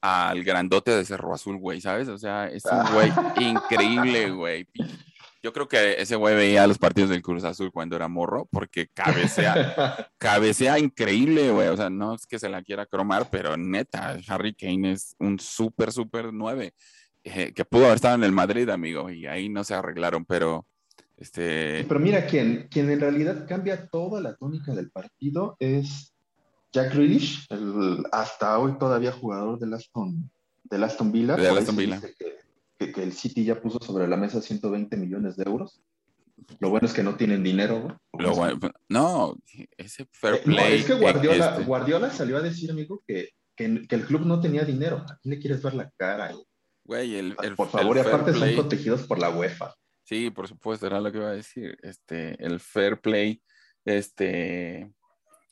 al 0.00 0.44
grandote 0.44 0.90
de 0.92 1.04
Cerro 1.04 1.34
Azul, 1.34 1.56
güey, 1.56 1.80
¿sabes? 1.80 2.08
O 2.08 2.18
sea, 2.18 2.46
es 2.46 2.64
un 2.64 2.92
güey 2.92 3.10
increíble, 3.40 4.30
güey. 4.30 4.66
Yo 5.42 5.52
creo 5.54 5.68
que 5.68 6.00
ese 6.00 6.16
güey 6.16 6.34
veía 6.34 6.66
los 6.66 6.78
partidos 6.78 7.10
del 7.10 7.22
Cruz 7.22 7.44
Azul 7.44 7.72
cuando 7.72 7.96
era 7.96 8.08
morro, 8.08 8.46
porque 8.50 8.88
cabecea, 8.88 10.10
cabecea 10.18 10.78
increíble, 10.78 11.50
güey. 11.50 11.68
O 11.68 11.76
sea, 11.76 11.88
no 11.88 12.14
es 12.14 12.26
que 12.26 12.38
se 12.38 12.48
la 12.48 12.62
quiera 12.62 12.86
cromar, 12.86 13.28
pero 13.30 13.56
neta, 13.56 14.18
Harry 14.28 14.54
Kane 14.54 14.92
es 14.92 15.16
un 15.18 15.38
súper, 15.38 15.92
súper 15.92 16.32
nueve, 16.32 16.74
eh, 17.24 17.52
que 17.54 17.64
pudo 17.64 17.84
haber 17.84 17.96
estado 17.96 18.16
en 18.16 18.24
el 18.24 18.32
Madrid, 18.32 18.68
amigo, 18.68 19.10
y 19.10 19.26
ahí 19.26 19.48
no 19.48 19.64
se 19.64 19.74
arreglaron, 19.74 20.26
pero 20.26 20.66
este... 21.20 21.84
Pero 21.86 22.00
mira, 22.00 22.26
quien, 22.26 22.66
quien 22.70 22.90
en 22.90 23.00
realidad 23.00 23.46
cambia 23.46 23.86
toda 23.88 24.20
la 24.20 24.34
tónica 24.36 24.74
del 24.74 24.90
partido 24.90 25.56
es 25.60 26.12
Jack 26.72 26.94
Grealish, 26.94 27.46
el, 27.50 28.04
hasta 28.12 28.58
hoy 28.58 28.78
todavía 28.78 29.12
jugador 29.12 29.58
del 29.58 29.74
Aston, 29.74 30.30
del 30.64 30.84
Aston 30.84 31.12
Villa, 31.12 31.36
De 31.36 31.48
Aston 31.48 31.76
Villa. 31.76 32.00
Que, 32.00 32.14
que- 32.14 32.40
que 32.92 33.02
el 33.02 33.12
City 33.12 33.44
ya 33.44 33.60
puso 33.60 33.78
sobre 33.84 34.08
la 34.08 34.16
mesa 34.16 34.40
120 34.40 34.96
millones 34.96 35.36
de 35.36 35.44
euros. 35.44 35.82
Lo 36.60 36.70
bueno 36.70 36.86
es 36.86 36.94
que 36.94 37.02
no 37.02 37.14
tienen 37.14 37.42
dinero. 37.42 38.00
Lo 38.18 38.34
bueno- 38.34 38.58
no, 38.88 39.36
ese 39.76 40.06
fair 40.12 40.36
Eh, 40.36 40.42
no, 40.46 40.54
play. 40.56 40.78
es 40.80 40.86
que 40.86 40.94
Guardiola, 40.94 41.50
este, 41.50 41.64
Guardiola 41.64 42.10
salió 42.10 42.38
a 42.38 42.40
decir, 42.40 42.70
amigo, 42.70 43.02
que, 43.06 43.28
que, 43.54 43.86
que 43.86 43.94
el 43.94 44.06
club 44.06 44.22
no 44.24 44.40
tenía 44.40 44.64
dinero. 44.64 45.04
¿A 45.06 45.18
quién 45.18 45.34
le 45.34 45.38
quieres 45.38 45.62
ver 45.62 45.74
la 45.74 45.90
cara? 45.98 46.32
güey, 46.84 47.16
el, 47.16 47.36
el- 47.42 47.54
por 47.54 47.66
el 47.66 47.70
favor, 47.72 47.96
y 47.98 48.00
fair 48.00 48.14
aparte 48.14 48.32
play- 48.32 48.54
son 48.56 48.62
protegidos 48.66 49.02
por 49.02 49.18
la 49.18 49.28
UEFA. 49.28 49.74
Sí, 50.10 50.28
por 50.28 50.48
supuesto, 50.48 50.88
era 50.88 51.00
lo 51.00 51.12
que 51.12 51.18
iba 51.18 51.28
a 51.28 51.34
decir. 51.34 51.78
Este, 51.82 52.34
el 52.44 52.58
fair 52.58 53.00
play, 53.00 53.40
este, 53.84 54.90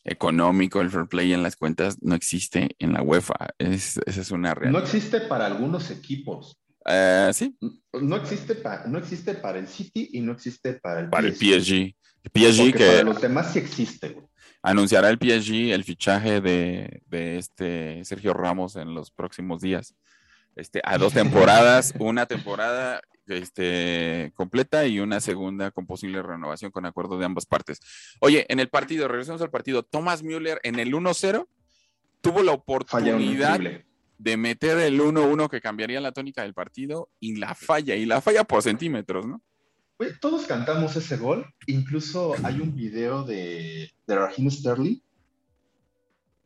económico, 0.02 0.80
el 0.80 0.90
fair 0.90 1.06
play 1.06 1.32
en 1.32 1.44
las 1.44 1.54
cuentas 1.54 1.96
no 2.02 2.16
existe 2.16 2.74
en 2.80 2.92
la 2.92 3.00
UEFA. 3.00 3.50
Es, 3.58 4.00
esa 4.04 4.20
es 4.20 4.32
una 4.32 4.48
No 4.48 4.54
realidad. 4.60 4.82
existe 4.82 5.20
para 5.20 5.46
algunos 5.46 5.92
equipos. 5.92 6.60
Eh, 6.86 7.30
sí, 7.32 7.56
No 7.92 8.16
existe, 8.16 8.56
pa- 8.56 8.82
no 8.88 8.98
existe 8.98 9.34
para 9.34 9.60
el 9.60 9.68
City 9.68 10.08
y 10.14 10.22
no 10.22 10.32
existe 10.32 10.72
para 10.74 11.02
el 11.02 11.08
para 11.08 11.28
el 11.28 11.34
PSG. 11.34 11.62
PSG. 11.62 11.94
El 12.24 12.30
PSG 12.32 12.72
Porque 12.72 12.84
para 12.84 12.98
que 12.98 13.04
los 13.04 13.20
demás 13.20 13.52
sí 13.52 13.60
existe, 13.60 14.08
güey. 14.08 14.26
anunciará 14.60 15.08
el 15.08 15.18
PSG 15.18 15.72
el 15.72 15.84
fichaje 15.84 16.40
de, 16.40 17.00
de 17.06 17.38
este 17.38 18.04
Sergio 18.04 18.34
Ramos 18.34 18.74
en 18.74 18.92
los 18.92 19.12
próximos 19.12 19.60
días. 19.60 19.94
Este, 20.56 20.80
a 20.82 20.98
dos 20.98 21.12
temporadas, 21.14 21.94
una 22.00 22.26
temporada 22.26 23.00
este, 23.28 24.32
completa 24.34 24.86
y 24.86 25.00
una 25.00 25.20
segunda 25.20 25.70
con 25.70 25.86
posible 25.86 26.22
renovación 26.22 26.70
con 26.70 26.86
acuerdo 26.86 27.18
de 27.18 27.24
ambas 27.24 27.46
partes. 27.46 27.80
Oye, 28.20 28.46
en 28.48 28.60
el 28.60 28.68
partido, 28.68 29.08
regresamos 29.08 29.42
al 29.42 29.50
partido, 29.50 29.82
Thomas 29.82 30.22
Müller 30.22 30.60
en 30.62 30.78
el 30.78 30.92
1-0 30.92 31.46
tuvo 32.20 32.42
la 32.42 32.52
oportunidad 32.52 33.60
de 34.18 34.36
meter 34.36 34.78
el 34.78 35.00
1-1 35.00 35.48
que 35.48 35.60
cambiaría 35.60 36.00
la 36.00 36.12
tónica 36.12 36.42
del 36.42 36.54
partido 36.54 37.08
y 37.20 37.36
la 37.36 37.54
falla, 37.54 37.94
y 37.94 38.04
la 38.04 38.20
falla 38.20 38.44
por 38.44 38.62
centímetros, 38.62 39.26
¿no? 39.26 39.42
Todos 40.20 40.46
cantamos 40.46 40.94
ese 40.96 41.16
gol. 41.16 41.46
Incluso 41.66 42.34
hay 42.44 42.60
un 42.60 42.74
video 42.74 43.24
de, 43.24 43.90
de 44.06 44.14
Raheem 44.14 44.50
Sterling. 44.50 45.00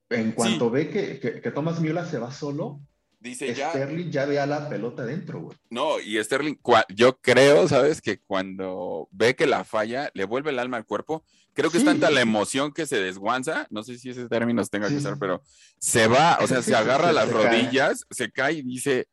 En 0.09 0.33
cuanto 0.33 0.71
ve 0.71 0.91
que, 0.91 1.21
que, 1.21 1.41
que 1.41 1.51
Thomas 1.51 1.81
Müller 1.81 2.05
se 2.07 2.19
va 2.19 2.31
solo, 2.31 2.81
Dice 3.23 3.55
ya, 3.55 3.71
Sterling 3.71 4.11
ya 4.11 4.25
ve 4.27 4.41
a 4.41 4.47
la 4.47 4.69
pelota 4.69 5.05
dentro, 5.05 5.41
güey. 5.43 5.57
No, 5.71 6.01
y 6.01 6.23
Sterling, 6.23 6.57
yo 6.95 7.19
creo, 7.21 7.69
¿sabes? 7.69 8.01
Que 8.01 8.19
cuando 8.19 9.09
ve 9.13 9.37
que 9.37 9.47
la 9.47 9.63
falla, 9.63 10.11
le 10.15 10.25
vuelve 10.25 10.51
el 10.51 10.59
alma 10.59 10.77
al 10.79 10.85
cuerpo. 10.87 11.25
Creo 11.55 11.71
que 11.71 11.79
es 11.79 11.85
tanta 11.85 12.11
la 12.11 12.21
emoción 12.21 12.73
que 12.73 12.85
se 12.87 12.99
desguanza, 13.01 13.67
no 13.71 13.83
sé 13.85 13.97
si 13.99 14.11
ese 14.11 14.27
término 14.29 14.65
tenga 14.67 14.89
que 14.89 14.99
ser, 15.01 15.15
pero 15.21 15.43
se 15.79 16.09
va, 16.09 16.39
o 16.41 16.47
sea, 16.49 16.63
se 16.63 16.75
agarra 16.75 17.13
las 17.13 17.29
se 17.29 17.33
cae. 17.35 17.45
rodillas, 17.63 18.07
se 18.11 18.33
cae 18.33 18.53
y 18.55 18.63
dice, 18.63 19.07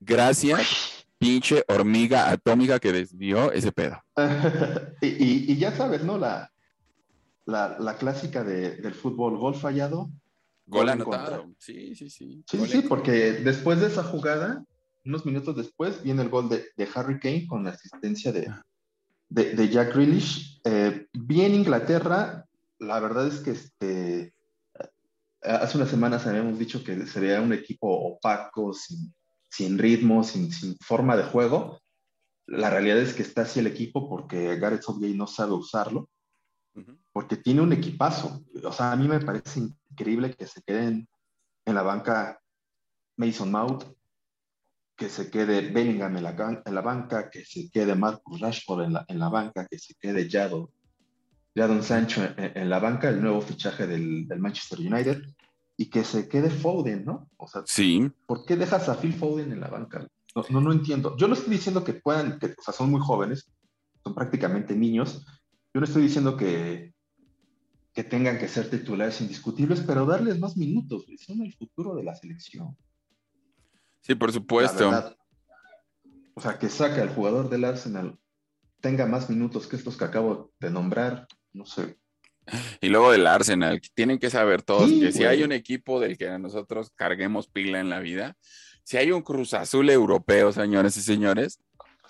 gracias, 0.00 1.04
pinche 1.18 1.64
hormiga 1.68 2.30
atómica 2.30 2.78
que 2.78 2.92
desvió 2.92 3.52
ese 3.52 3.70
pedo. 3.72 4.02
y, 5.02 5.06
y- 5.08 5.52
y 5.52 5.56
ya 5.58 5.72
sabes, 5.72 6.04
¿no? 6.04 6.18
La, 6.18 6.50
la, 7.44 7.76
la 7.78 7.96
clásica 7.96 8.44
de- 8.44 8.76
del 8.76 8.94
fútbol, 8.94 9.36
gol 9.36 9.54
fallado. 9.54 10.08
Gol 10.66 10.88
anotado. 10.88 11.54
Sí, 11.58 11.94
sí, 11.94 12.08
sí. 12.08 12.44
Sí, 12.48 12.58
Gol 12.58 12.68
sí, 12.68 12.82
porque 12.82 13.32
después 13.32 13.80
de 13.80 13.88
esa 13.88 14.02
jugada, 14.02 14.64
unos 15.04 15.26
minutos 15.26 15.56
después, 15.56 16.02
viene 16.02 16.22
el 16.22 16.28
gol 16.28 16.48
de, 16.48 16.66
de 16.76 16.88
Harry 16.94 17.18
Kane 17.18 17.46
con 17.46 17.64
la 17.64 17.70
asistencia 17.70 18.32
de, 18.32 18.52
de, 19.28 19.54
de 19.54 19.68
Jack 19.68 19.94
Grealish. 19.94 20.60
Eh, 20.64 21.06
bien 21.12 21.54
Inglaterra, 21.54 22.46
la 22.78 23.00
verdad 23.00 23.26
es 23.26 23.40
que 23.40 23.50
este, 23.50 24.20
eh, 24.20 24.32
hace 25.42 25.76
unas 25.76 25.90
semanas 25.90 26.26
habíamos 26.26 26.58
dicho 26.58 26.84
que 26.84 27.06
sería 27.06 27.40
un 27.40 27.52
equipo 27.52 27.88
opaco, 27.88 28.72
sin, 28.72 29.14
sin 29.50 29.78
ritmo, 29.78 30.22
sin, 30.24 30.52
sin 30.52 30.76
forma 30.78 31.16
de 31.16 31.24
juego. 31.24 31.80
La 32.46 32.70
realidad 32.70 32.98
es 32.98 33.14
que 33.14 33.22
está 33.22 33.42
así 33.42 33.60
el 33.60 33.66
equipo 33.66 34.08
porque 34.08 34.56
Gareth 34.56 34.82
Southgate 34.82 35.14
no 35.14 35.26
sabe 35.26 35.52
usarlo 35.52 36.08
Ujú. 36.74 36.98
Porque 37.12 37.36
tiene 37.36 37.60
un 37.60 37.72
equipazo. 37.72 38.42
O 38.64 38.72
sea, 38.72 38.92
a 38.92 38.96
mí 38.96 39.08
me 39.08 39.20
parece 39.20 39.60
increíble 39.90 40.34
que 40.34 40.46
se 40.46 40.62
queden 40.62 41.08
en 41.64 41.74
la 41.74 41.82
banca 41.82 42.40
Mason 43.16 43.50
Mount, 43.50 43.84
que 44.96 45.08
se 45.08 45.30
quede 45.30 45.70
Bellingham 45.70 46.16
en 46.16 46.22
la, 46.22 46.36
can- 46.36 46.62
en 46.64 46.74
la 46.74 46.80
banca, 46.80 47.30
que 47.30 47.44
se 47.44 47.70
quede 47.70 47.94
Marcus 47.94 48.40
Rashford 48.40 48.84
en 48.84 48.92
la, 48.94 49.04
en 49.08 49.18
la 49.18 49.28
banca, 49.28 49.66
que 49.68 49.78
se 49.78 49.94
quede 49.94 50.28
Jadon, 50.30 50.68
Jadon 51.54 51.82
Sancho 51.82 52.22
en, 52.24 52.52
en 52.56 52.70
la 52.70 52.78
banca, 52.78 53.08
el 53.08 53.20
nuevo 53.20 53.40
fichaje 53.40 53.86
del, 53.86 54.26
del 54.28 54.38
Manchester 54.38 54.78
United, 54.80 55.22
y 55.76 55.88
que 55.90 56.04
se 56.04 56.28
quede 56.28 56.50
Foden, 56.50 57.04
¿no? 57.04 57.28
O 57.36 57.48
sea, 57.48 57.62
Sí, 57.66 58.10
¿por 58.26 58.44
qué 58.44 58.56
dejas 58.56 58.88
a 58.88 58.94
Phil 58.94 59.12
Foden 59.14 59.52
en 59.52 59.60
la 59.60 59.68
banca? 59.68 60.06
No, 60.34 60.44
no, 60.50 60.60
no 60.60 60.72
entiendo. 60.72 61.16
Yo 61.16 61.26
no 61.28 61.34
estoy 61.34 61.52
diciendo 61.54 61.82
que 61.82 61.94
puedan, 61.94 62.38
que, 62.38 62.46
o 62.46 62.62
sea, 62.62 62.72
son 62.72 62.90
muy 62.90 63.00
jóvenes, 63.00 63.50
son 64.04 64.14
prácticamente 64.14 64.74
niños. 64.76 65.26
Yo 65.74 65.80
no 65.80 65.84
estoy 65.84 66.02
diciendo 66.02 66.36
que, 66.36 66.91
que 67.92 68.04
tengan 68.04 68.38
que 68.38 68.48
ser 68.48 68.70
titulares 68.70 69.20
indiscutibles, 69.20 69.80
pero 69.80 70.06
darles 70.06 70.38
más 70.38 70.56
minutos, 70.56 71.06
güey. 71.06 71.18
son 71.18 71.42
el 71.42 71.52
futuro 71.54 71.94
de 71.94 72.04
la 72.04 72.14
selección. 72.14 72.76
sí, 74.00 74.14
por 74.14 74.32
supuesto. 74.32 74.90
verdad. 74.90 75.16
O 76.34 76.40
sea, 76.40 76.58
que 76.58 76.68
saque 76.68 77.00
al 77.00 77.14
jugador 77.14 77.50
del 77.50 77.64
Arsenal, 77.64 78.18
tenga 78.80 79.06
más 79.06 79.28
minutos 79.28 79.66
que 79.66 79.76
estos 79.76 79.96
que 79.96 80.04
acabo 80.04 80.52
de 80.58 80.70
nombrar, 80.70 81.26
no 81.52 81.66
sé. 81.66 81.98
Y 82.80 82.88
luego 82.88 83.12
del 83.12 83.26
Arsenal, 83.26 83.80
que 83.80 83.88
tienen 83.94 84.18
que 84.18 84.30
saber 84.30 84.62
todos 84.62 84.88
Sí, 84.88 85.00
que 85.00 85.12
si 85.12 85.24
hay 85.24 85.42
un 85.42 85.52
equipo 85.52 86.00
del 86.00 86.18
que 86.18 86.28
nosotros 86.38 86.90
carguemos 86.94 87.46
pila 87.46 87.80
en 87.80 87.90
la 87.90 88.00
vida, 88.00 88.36
si 88.82 88.96
hay 88.96 89.12
un 89.12 89.22
Cruz 89.22 89.54
Azul 89.54 89.88
europeo, 89.90 90.52
señores 90.52 90.96
y 90.96 91.02
señores, 91.02 91.60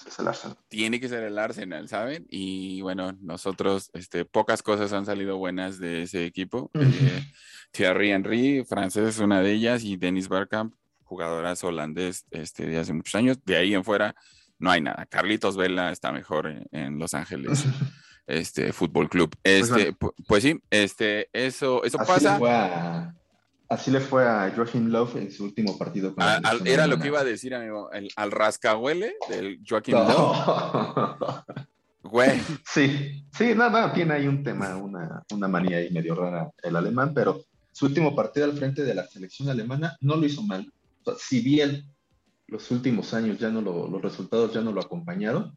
es 0.08 0.18
el 0.18 0.28
Arsenal. 0.28 0.56
tiene 0.68 1.00
que 1.00 1.08
ser 1.08 1.22
el 1.24 1.38
Arsenal, 1.38 1.88
¿saben? 1.88 2.26
Y 2.28 2.80
bueno, 2.82 3.12
nosotros, 3.20 3.90
este, 3.94 4.24
pocas 4.24 4.62
cosas 4.62 4.92
han 4.92 5.06
salido 5.06 5.36
buenas 5.38 5.78
de 5.78 6.02
ese 6.02 6.24
equipo. 6.24 6.70
Eh, 6.74 7.24
Thierry 7.70 8.10
Henry, 8.10 8.64
francés, 8.64 9.08
es 9.08 9.18
una 9.18 9.40
de 9.40 9.52
ellas, 9.52 9.84
y 9.84 9.96
Dennis 9.96 10.28
Bergkamp, 10.28 10.74
jugadoras 11.04 11.62
holandés 11.64 12.24
este, 12.30 12.66
de 12.66 12.78
hace 12.78 12.92
muchos 12.92 13.14
años. 13.14 13.38
De 13.44 13.56
ahí 13.56 13.74
en 13.74 13.84
fuera, 13.84 14.14
no 14.58 14.70
hay 14.70 14.80
nada. 14.80 15.06
Carlitos 15.06 15.56
Vela 15.56 15.90
está 15.92 16.12
mejor 16.12 16.46
en, 16.46 16.66
en 16.72 16.98
Los 16.98 17.14
Ángeles 17.14 17.64
este, 18.26 18.72
Fútbol 18.72 19.08
Club. 19.08 19.34
Este, 19.42 19.92
pu- 19.94 20.14
pues, 20.26 20.42
sí, 20.42 20.60
este, 20.70 21.28
eso, 21.32 21.82
eso 21.84 22.00
Así 22.00 22.12
pasa. 22.12 22.32
le 22.34 22.38
fue 22.38 22.50
a, 22.50 23.14
así 23.72 23.90
le 23.90 24.00
fue 24.00 24.26
a 24.28 24.52
Joachim 24.54 24.88
Love 24.88 25.16
en 25.16 25.30
su 25.32 25.44
último 25.44 25.76
partido 25.78 26.14
con 26.14 26.24
la 26.24 26.34
A- 26.34 26.40
al- 26.44 26.66
era 26.66 26.86
lo 26.86 26.98
que 26.98 27.08
iba 27.08 27.20
a 27.20 27.24
decir, 27.24 27.54
amigo, 27.54 27.90
el- 27.92 28.10
al 28.16 28.30
rascahuele 28.30 29.14
del 29.28 29.60
Lowe. 29.66 29.82
No. 29.92 31.44
Güey, 32.04 32.40
Sí, 32.66 33.24
sí, 33.32 33.54
no, 33.54 33.70
no, 33.70 33.92
tiene 33.92 34.14
ahí 34.14 34.26
un 34.26 34.42
tema, 34.42 34.76
una, 34.76 35.22
una 35.32 35.48
manía 35.48 35.78
ahí 35.78 35.88
medio 35.90 36.14
rara 36.16 36.50
el 36.62 36.74
alemán, 36.76 37.12
pero 37.14 37.40
su 37.70 37.86
último 37.86 38.14
partido 38.14 38.44
al 38.44 38.52
frente 38.58 38.82
de 38.84 38.94
la 38.94 39.06
selección 39.06 39.48
alemana 39.48 39.96
no 40.00 40.16
lo 40.16 40.26
hizo 40.26 40.42
mal. 40.42 40.70
O 41.04 41.10
sea, 41.10 41.14
si 41.18 41.40
bien 41.40 41.84
los 42.48 42.70
últimos 42.70 43.14
años 43.14 43.38
ya 43.38 43.48
no 43.50 43.62
lo, 43.62 43.88
los 43.88 44.02
resultados 44.02 44.52
ya 44.52 44.60
no 44.60 44.72
lo 44.72 44.80
acompañaron, 44.82 45.56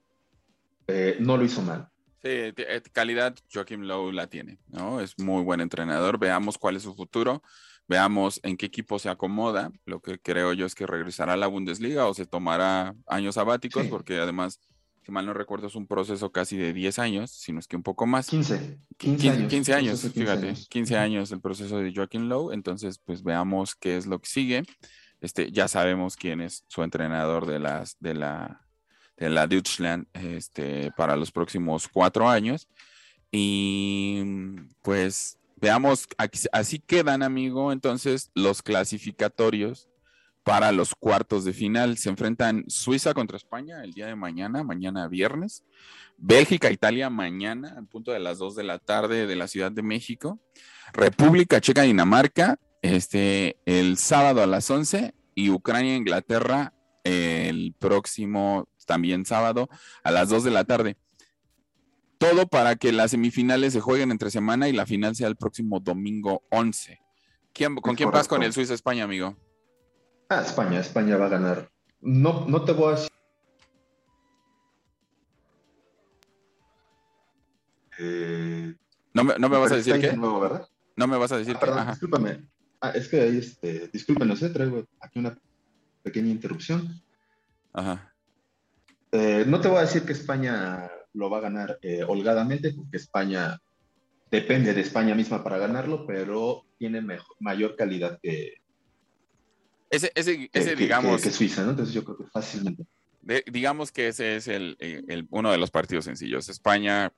eh, 0.88 1.18
no 1.20 1.36
lo 1.36 1.44
hizo 1.44 1.62
mal. 1.64 1.90
Sí, 2.22 2.30
eh, 2.32 2.82
calidad 2.94 3.36
Joaquim 3.52 3.82
Lowe 3.82 4.14
la 4.14 4.28
tiene, 4.28 4.58
¿no? 4.70 5.02
Es 5.02 5.18
muy 5.20 5.44
buen 5.44 5.62
entrenador. 5.62 6.18
Veamos 6.20 6.58
cuál 6.58 6.76
es 6.78 6.84
su 6.84 6.96
futuro, 6.96 7.44
veamos 7.88 8.40
en 8.44 8.58
qué 8.58 8.66
equipo 8.66 9.00
se 9.00 9.10
acomoda. 9.10 9.72
Lo 9.86 10.00
que 10.02 10.18
creo 10.20 10.54
yo 10.54 10.66
es 10.66 10.76
que 10.76 10.88
regresará 10.88 11.34
a 11.34 11.38
la 11.38 11.48
Bundesliga 11.48 12.08
o 12.08 12.14
se 12.14 12.26
tomará 12.26 12.96
años 13.08 13.36
sabáticos, 13.36 13.84
Sí. 13.84 13.90
porque 13.90 14.20
además, 14.20 14.60
si 15.06 15.12
mal 15.12 15.26
no 15.26 15.34
recuerdo, 15.34 15.68
es 15.68 15.76
un 15.76 15.86
proceso 15.86 16.32
casi 16.32 16.58
de 16.58 16.74
10 16.74 16.98
años, 17.00 17.30
si 17.32 17.52
no 17.54 17.60
es 17.60 17.68
que 17.68 17.76
un 17.76 17.84
poco 17.84 18.06
más. 18.08 18.28
15, 18.28 18.80
15 18.98 19.18
15, 19.18 19.30
años. 19.30 19.50
15 19.52 19.74
años, 19.74 20.00
proceso 20.02 20.08
de 20.08 20.14
15 20.14 20.20
fíjate, 20.26 20.48
años. 20.48 20.68
15 20.70 20.98
años 20.98 21.32
el 21.32 21.42
proceso 21.42 21.78
de 21.80 21.94
Joaquín 21.94 22.28
Lowe, 22.30 22.54
entonces 22.54 22.98
pues 22.98 23.22
veamos 23.24 23.76
qué 23.76 23.98
es 23.98 24.08
lo 24.08 24.20
que 24.20 24.30
sigue. 24.30 24.64
Este, 25.22 25.52
ya 25.52 25.68
sabemos 25.68 26.16
quién 26.18 26.42
es 26.42 26.66
su 26.68 26.84
entrenador 26.84 27.46
de 27.46 27.60
las 27.60 27.98
de 28.00 28.14
la 28.16 28.62
de 29.18 29.30
la 29.30 29.48
Deutschland 29.48 30.08
este, 30.14 30.92
para 30.98 31.16
los 31.16 31.32
próximos 31.32 31.88
cuatro 31.88 32.28
años. 32.28 32.68
Y 33.32 34.24
pues 34.82 35.38
veamos, 35.66 36.08
así 36.52 36.78
quedan, 36.78 37.24
amigo, 37.24 37.72
entonces 37.72 38.30
los 38.36 38.62
clasificatorios 38.62 39.90
para 40.44 40.72
los 40.72 40.94
cuartos 40.94 41.44
de 41.44 41.54
final. 41.54 41.98
Se 41.98 42.10
enfrentan 42.10 42.66
Suiza 42.68 43.16
contra 43.16 43.36
España 43.36 43.84
el 43.84 43.94
día 43.94 44.06
de 44.06 44.16
mañana, 44.16 44.64
mañana 44.64 45.08
viernes. 45.08 45.64
Bélgica, 46.18 46.70
Italia 46.70 47.10
mañana, 47.10 47.74
al 47.80 47.88
punto 47.88 48.12
de 48.12 48.20
las 48.20 48.38
2 48.38 48.56
de 48.56 48.64
la 48.64 48.78
tarde 48.78 49.26
de 49.26 49.36
la 49.36 49.48
Ciudad 49.48 49.72
de 49.72 49.82
México. 49.82 50.40
República 50.94 51.60
Checa, 51.60 51.82
Dinamarca, 51.82 52.60
este, 52.84 53.58
el 53.66 53.98
sábado 53.98 54.44
a 54.44 54.46
las 54.46 54.70
11 54.70 55.16
y 55.34 55.50
Ucrania, 55.50 55.96
Inglaterra 55.96 56.74
el 57.04 57.74
próximo 57.80 58.70
también 58.86 59.26
sábado 59.26 59.68
a 60.04 60.12
las 60.12 60.30
2 60.30 60.44
de 60.44 60.52
la 60.52 60.64
tarde. 60.64 60.96
Todo 62.18 62.48
para 62.48 62.76
que 62.76 62.92
las 62.92 63.12
semifinales 63.12 63.74
se 63.74 63.82
jueguen 63.82 64.12
entre 64.12 64.32
semana 64.32 64.70
y 64.70 64.74
la 64.74 64.86
final 64.86 65.16
sea 65.16 65.28
el 65.28 65.36
próximo 65.36 65.80
domingo 65.80 66.44
11. 66.50 67.00
¿Con 67.82 67.96
quién 67.96 68.12
vas 68.12 68.28
con 68.28 68.44
el 68.44 68.54
Suiza-España, 68.54 69.04
amigo? 69.04 69.38
Ah, 70.30 70.42
España, 70.42 70.80
España 70.80 71.18
va 71.18 71.28
a 71.28 71.30
ganar. 71.30 71.70
No, 72.02 72.46
no 72.48 72.64
te 72.64 72.72
voy 72.74 72.94
a 72.94 72.96
decir. 72.96 73.10
Eh, 77.98 78.76
no 79.14 79.24
me, 79.24 79.38
no 79.38 79.50
me 79.50 79.58
vas 79.58 79.72
a 79.72 79.76
decir 79.78 80.00
qué. 80.00 80.14
Nuevo, 80.14 80.40
¿verdad? 80.42 80.68
No 80.96 81.08
me 81.08 81.18
vas 81.18 81.32
a 81.32 81.38
decir 81.38 81.56
ah, 81.56 81.60
perdón, 81.60 81.88
Discúlpame. 81.88 82.46
Ah, 82.82 82.92
es 82.92 83.08
que 83.08 83.22
ahí, 83.22 83.38
este, 83.38 83.88
discúlpenos, 83.88 84.40
sé, 84.40 84.50
traigo 84.50 84.86
aquí 85.00 85.20
una 85.20 85.38
pequeña 86.04 86.30
interrupción. 86.30 87.02
Ajá. 87.74 88.14
Eh, 89.12 89.46
no 89.48 89.62
te 89.62 89.68
voy 89.70 89.78
a 89.78 89.82
decir 89.82 90.04
que 90.04 90.14
España 90.14 90.90
lo 91.16 91.30
va 91.30 91.40
a 91.40 91.42
ganar 91.42 91.80
eh, 91.82 92.04
holgadamente, 92.08 92.74
porque 92.74 92.98
España 92.98 93.60
depende 94.30 94.74
de 94.74 94.82
España 94.82 95.16
misma 95.16 95.44
para 95.44 95.58
ganarlo, 95.58 96.06
pero 96.06 96.66
tiene 96.78 97.02
mejor, 97.02 97.36
mayor 97.40 97.76
calidad 97.76 98.20
que, 98.22 98.56
ese, 99.90 100.12
ese, 100.16 100.76
digamos. 100.76 101.22
Que, 101.22 101.32
Suiza, 101.32 101.64
¿no? 101.64 101.72
Entonces 101.72 101.94
yo 101.94 102.04
creo 102.04 102.18
que 102.18 102.26
fácilmente. 102.26 102.86
digamos 103.48 103.92
que 103.92 104.10
ese 104.10 104.36
es 104.36 104.48
el, 104.48 104.76
el, 104.80 105.28
uno 105.30 105.52
de 105.52 105.58
los 105.58 105.72
partidos 105.72 106.06
sencillos. 106.06 106.50
España 106.50 107.14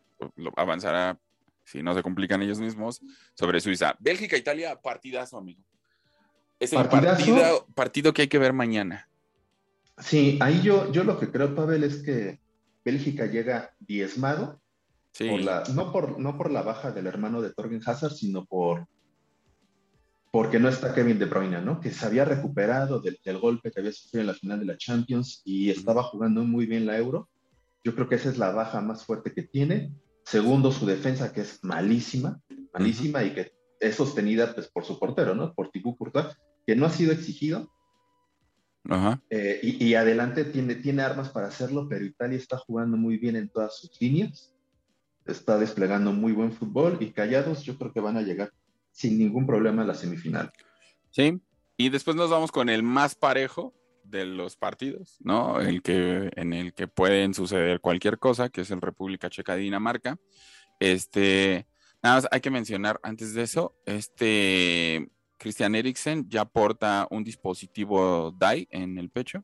avanzará, 0.56 1.20
si 1.64 1.82
no 1.82 1.94
se 1.94 2.04
complican 2.04 2.42
ellos 2.42 2.60
mismos, 2.60 3.02
sobre 3.34 3.60
Suiza. 3.62 3.96
Bélgica, 4.00 4.38
Italia, 4.38 4.80
partidazo, 4.80 5.38
amigo. 5.38 5.64
Es 6.60 6.74
el 6.74 6.88
partido, 6.88 7.68
partido 7.76 8.14
que 8.14 8.24
hay 8.24 8.28
que 8.28 8.40
ver 8.40 8.54
mañana. 8.54 9.08
Sí, 10.00 10.38
ahí 10.42 10.62
yo, 10.62 10.92
yo 10.92 11.04
lo 11.04 11.20
que 11.20 11.32
creo, 11.32 11.56
Pavel, 11.56 11.84
es 11.84 12.04
que 12.04 12.40
Bélgica 12.88 13.26
llega 13.26 13.74
diezmado. 13.80 14.62
Por 15.20 15.42
la, 15.42 15.64
no, 15.74 15.92
por, 15.92 16.20
no 16.20 16.38
por 16.38 16.52
la 16.52 16.62
baja 16.62 16.92
del 16.92 17.08
hermano 17.08 17.42
de 17.42 17.52
Torgen 17.52 17.82
Hazard, 17.86 18.14
sino 18.14 18.46
por 18.46 18.88
porque 20.32 20.60
no 20.60 20.70
está 20.70 20.94
Kevin 20.94 21.20
De 21.20 21.26
Bruyne, 21.26 21.62
¿no? 21.62 21.82
Que 21.82 21.92
se 21.92 22.06
había 22.06 22.24
recuperado 22.24 23.02
del, 23.02 23.40
golpe 23.40 23.72
que 23.72 23.80
había 23.80 23.92
sufrido 23.92 24.22
en 24.22 24.28
la 24.28 24.36
final 24.36 24.60
de 24.60 24.68
la 24.68 24.78
Champions 24.78 25.42
y 25.44 25.70
estaba 25.70 26.04
jugando 26.04 26.44
muy 26.44 26.66
bien 26.66 26.86
la 26.86 26.98
Euro. 26.98 27.28
Yo 27.84 27.94
creo 27.94 28.08
que 28.08 28.16
esa 28.16 28.30
es 28.30 28.38
la 28.38 28.52
baja 28.52 28.80
más 28.80 29.04
fuerte 29.04 29.34
que 29.34 29.44
tiene. 29.44 29.92
Segundo, 30.24 30.72
su 30.72 30.86
defensa, 30.86 31.34
que 31.34 31.42
es 31.42 31.60
malísima, 31.64 32.40
malísima 32.74 33.24
y 33.24 33.34
que 33.34 33.52
es 33.80 33.96
sostenida 33.96 34.54
pues, 34.54 34.68
por 34.68 34.86
su 34.86 34.98
portero, 34.98 35.36
¿no? 35.36 35.54
Por 35.54 35.72
Thibaut 35.72 35.98
Courtois, 35.98 36.28
que 36.66 36.76
no 36.76 36.86
ha 36.86 36.90
sido 36.90 37.12
exigido. 37.12 37.70
Ajá. 38.90 39.22
Eh, 39.30 39.60
y, 39.62 39.94
adelante 39.96 40.46
tiene, 40.46 40.76
tiene 40.76 41.02
armas 41.02 41.30
para 41.30 41.48
hacerlo, 41.48 41.88
pero 41.90 42.06
Italia 42.06 42.38
está 42.38 42.58
jugando 42.58 42.98
muy 42.98 43.18
bien 43.18 43.36
en 43.36 43.50
todas 43.50 43.78
sus 43.78 44.00
líneas. 44.00 44.54
Está 45.26 45.58
desplegando 45.58 46.14
muy 46.14 46.32
buen 46.32 46.54
fútbol 46.54 46.98
y 47.02 47.12
callados 47.12 47.64
yo 47.64 47.78
creo 47.78 47.92
que 47.92 48.00
van 48.00 48.18
a 48.18 48.22
llegar 48.22 48.52
sin 48.92 49.18
ningún 49.18 49.46
problema 49.46 49.82
a 49.82 49.86
la 49.86 49.94
semifinal. 49.94 50.52
Sí, 51.12 51.40
y 51.76 51.90
después 51.90 52.16
nos 52.16 52.30
vamos 52.30 52.52
con 52.52 52.70
el 52.70 52.82
más 52.82 53.16
parejo 53.16 53.74
de 54.04 54.26
los 54.26 54.56
partidos, 54.56 55.18
¿no? 55.20 55.60
El 55.60 55.82
que, 55.82 56.32
en 56.36 56.54
el 56.54 56.74
que 56.74 56.88
pueden 56.88 57.34
suceder 57.34 57.82
cualquier 57.82 58.20
cosa, 58.20 58.50
que 58.50 58.62
es 58.62 58.72
el 58.72 58.82
República 58.82 59.30
Checa-Dinamarca. 59.30 60.18
Este, 60.80 61.68
nada 62.02 62.16
más 62.16 62.28
hay 62.32 62.40
que 62.40 62.50
mencionar 62.50 63.00
antes 63.04 63.34
de 63.34 63.44
eso, 63.44 63.76
este 63.86 65.10
Christian 65.38 65.76
Eriksen 65.76 66.30
ya 66.30 66.46
porta 66.46 67.08
un 67.10 67.24
dispositivo 67.24 68.32
DAI 68.32 68.68
en 68.72 68.98
el 68.98 69.10
pecho. 69.10 69.44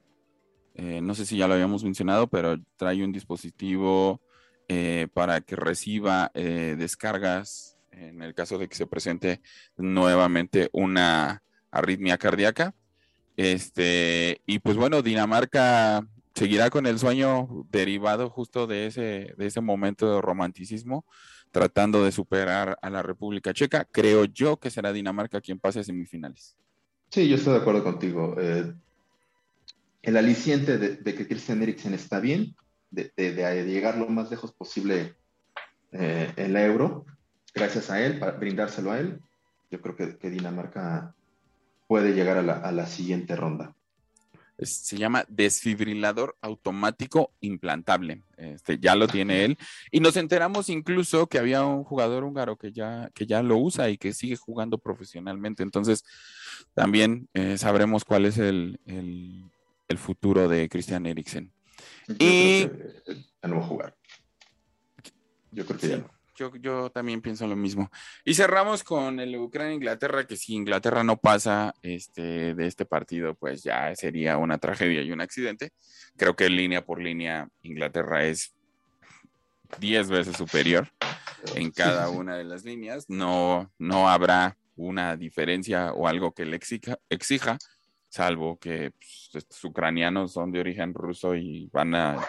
Eh, 0.75 1.01
no 1.01 1.13
sé 1.13 1.25
si 1.25 1.37
ya 1.37 1.47
lo 1.47 1.53
habíamos 1.53 1.83
mencionado, 1.83 2.27
pero 2.27 2.57
trae 2.77 3.03
un 3.03 3.11
dispositivo 3.11 4.21
eh, 4.67 5.07
para 5.13 5.41
que 5.41 5.55
reciba 5.55 6.31
eh, 6.33 6.75
descargas 6.77 7.77
en 7.91 8.21
el 8.21 8.33
caso 8.33 8.57
de 8.57 8.67
que 8.67 8.75
se 8.75 8.87
presente 8.87 9.41
nuevamente 9.77 10.69
una 10.73 11.43
arritmia 11.71 12.17
cardíaca. 12.17 12.73
Este, 13.37 14.41
y 14.45 14.59
pues 14.59 14.77
bueno, 14.77 15.01
Dinamarca 15.01 16.07
seguirá 16.33 16.69
con 16.69 16.85
el 16.85 16.99
sueño 16.99 17.47
derivado 17.69 18.29
justo 18.29 18.67
de 18.67 18.87
ese, 18.87 19.33
de 19.37 19.45
ese 19.45 19.61
momento 19.61 20.15
de 20.15 20.21
romanticismo, 20.21 21.05
tratando 21.53 22.03
de 22.03 22.11
superar 22.11 22.77
a 22.81 22.89
la 22.89 23.03
República 23.03 23.53
Checa. 23.53 23.85
Creo 23.85 24.25
yo 24.25 24.57
que 24.57 24.71
será 24.71 24.91
Dinamarca 24.91 25.39
quien 25.39 25.59
pase 25.59 25.79
a 25.79 25.83
semifinales. 25.83 26.57
Sí, 27.09 27.29
yo 27.29 27.35
estoy 27.35 27.53
de 27.53 27.59
acuerdo 27.59 27.83
contigo. 27.83 28.35
Eh, 28.39 28.73
el 30.01 30.17
aliciente 30.17 30.79
de, 30.79 31.15
que 31.15 31.27
Christian 31.27 31.61
Eriksen 31.61 31.93
está 31.93 32.19
bien, 32.19 32.55
de, 32.89 33.11
llegar 33.65 33.97
lo 33.97 34.09
más 34.09 34.31
lejos 34.31 34.51
posible 34.51 35.15
eh, 35.91 36.33
en 36.35 36.53
la 36.53 36.65
euro, 36.65 37.05
gracias 37.53 37.91
a 37.91 38.03
él, 38.03 38.17
para 38.17 38.31
brindárselo 38.33 38.91
a 38.91 38.99
él, 38.99 39.21
yo 39.69 39.79
creo 39.79 39.95
que, 39.95 40.29
Dinamarca 40.29 41.15
puede 41.87 42.13
llegar 42.13 42.37
a 42.37 42.71
la, 42.71 42.85
siguiente 42.87 43.35
ronda. 43.35 43.75
Se 44.65 44.97
llama 44.97 45.25
desfibrilador 45.27 46.37
automático 46.41 47.31
implantable. 47.41 48.23
Este, 48.37 48.79
ya 48.79 48.95
lo 48.95 49.07
tiene 49.07 49.45
él. 49.45 49.57
Y 49.91 49.99
nos 49.99 50.17
enteramos 50.17 50.69
incluso 50.69 51.27
que 51.27 51.39
había 51.39 51.63
un 51.63 51.83
jugador 51.83 52.23
húngaro 52.23 52.57
que 52.57 52.71
ya, 52.71 53.09
que 53.13 53.25
ya 53.25 53.43
lo 53.43 53.57
usa 53.57 53.89
y 53.89 53.97
que 53.97 54.13
sigue 54.13 54.35
jugando 54.35 54.77
profesionalmente. 54.77 55.63
Entonces, 55.63 56.03
también 56.73 57.29
eh, 57.33 57.57
sabremos 57.57 58.05
cuál 58.05 58.25
es 58.25 58.37
el, 58.37 58.79
futuro 59.97 60.47
de 60.47 60.69
Christian 60.69 61.05
Eriksen. 61.05 61.53
y 62.17 62.61
ya 62.63 63.47
no 63.47 63.57
va 63.57 63.61
a 63.63 63.67
jugar. 63.67 63.97
Yo 65.51 65.65
creo 65.67 65.79
que 65.79 65.87
ya 65.87 65.97
no. 65.97 66.09
Yo, 66.35 66.89
también 66.91 67.21
pienso 67.21 67.47
lo 67.47 67.55
mismo. 67.55 67.91
Y 68.25 68.33
cerramos 68.33 68.83
con 68.83 69.19
el 69.19 69.35
Ucrania-Inglaterra, 69.35 70.25
que 70.25 70.35
si 70.35 70.55
Inglaterra 70.55 71.03
no 71.03 71.17
pasa 71.17 71.73
este, 71.81 72.55
de 72.55 72.67
este 72.67 72.85
partido, 72.85 73.35
pues 73.35 73.63
ya 73.63 73.95
sería 73.95 74.37
una 74.37 74.57
tragedia 74.57 75.01
y 75.01 75.11
un 75.11 75.21
accidente. 75.21 75.71
Creo 76.17 76.35
que 76.35 76.49
línea 76.49 76.85
por 76.85 77.01
línea 77.01 77.47
Inglaterra 77.61 78.25
es 78.25 78.53
10 79.79 80.09
veces 80.09 80.37
superior 80.37 80.89
en 81.55 81.71
cada 81.71 82.09
una 82.09 82.35
de 82.37 82.43
las 82.43 82.63
líneas. 82.63 83.05
No, 83.09 83.71
no 83.77 84.09
habrá 84.09 84.57
una 84.75 85.15
diferencia 85.17 85.93
o 85.93 86.07
algo 86.07 86.33
que 86.33 86.45
le 86.45 86.55
exija, 86.55 86.97
exija 87.09 87.57
salvo 88.13 88.59
que 88.59 88.91
pues, 88.91 89.29
estos 89.33 89.63
ucranianos 89.63 90.33
son 90.33 90.51
de 90.51 90.59
origen 90.59 90.93
ruso 90.93 91.35
y 91.35 91.67
van 91.73 91.95
a, 91.95 92.23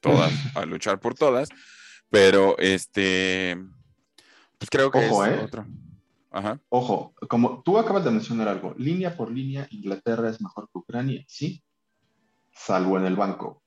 todas, 0.00 0.32
a 0.54 0.66
luchar 0.66 1.00
por 1.00 1.14
todas. 1.14 1.48
Pero 2.14 2.56
este, 2.58 3.60
pues 4.56 4.70
creo 4.70 4.88
que 4.88 4.98
Ojo, 5.10 5.24
es 5.24 5.32
¿eh? 5.32 5.42
otro. 5.42 5.66
Ojo, 6.68 7.12
como 7.28 7.60
tú 7.64 7.76
acabas 7.76 8.04
de 8.04 8.12
mencionar 8.12 8.46
algo, 8.46 8.72
línea 8.78 9.16
por 9.16 9.32
línea, 9.32 9.66
Inglaterra 9.72 10.30
es 10.30 10.40
mejor 10.40 10.68
que 10.72 10.78
Ucrania, 10.78 11.24
sí, 11.26 11.64
salvo 12.52 12.98
en 12.98 13.06
el 13.06 13.16
banco. 13.16 13.64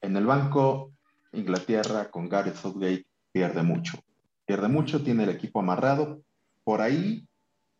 En 0.00 0.16
el 0.16 0.24
banco, 0.24 0.94
Inglaterra 1.32 2.10
con 2.10 2.30
Gareth 2.30 2.56
Southgate 2.56 3.06
pierde 3.30 3.62
mucho. 3.62 3.98
Pierde 4.46 4.68
mucho, 4.68 5.02
tiene 5.02 5.24
el 5.24 5.28
equipo 5.28 5.60
amarrado. 5.60 6.22
Por 6.64 6.80
ahí, 6.80 7.28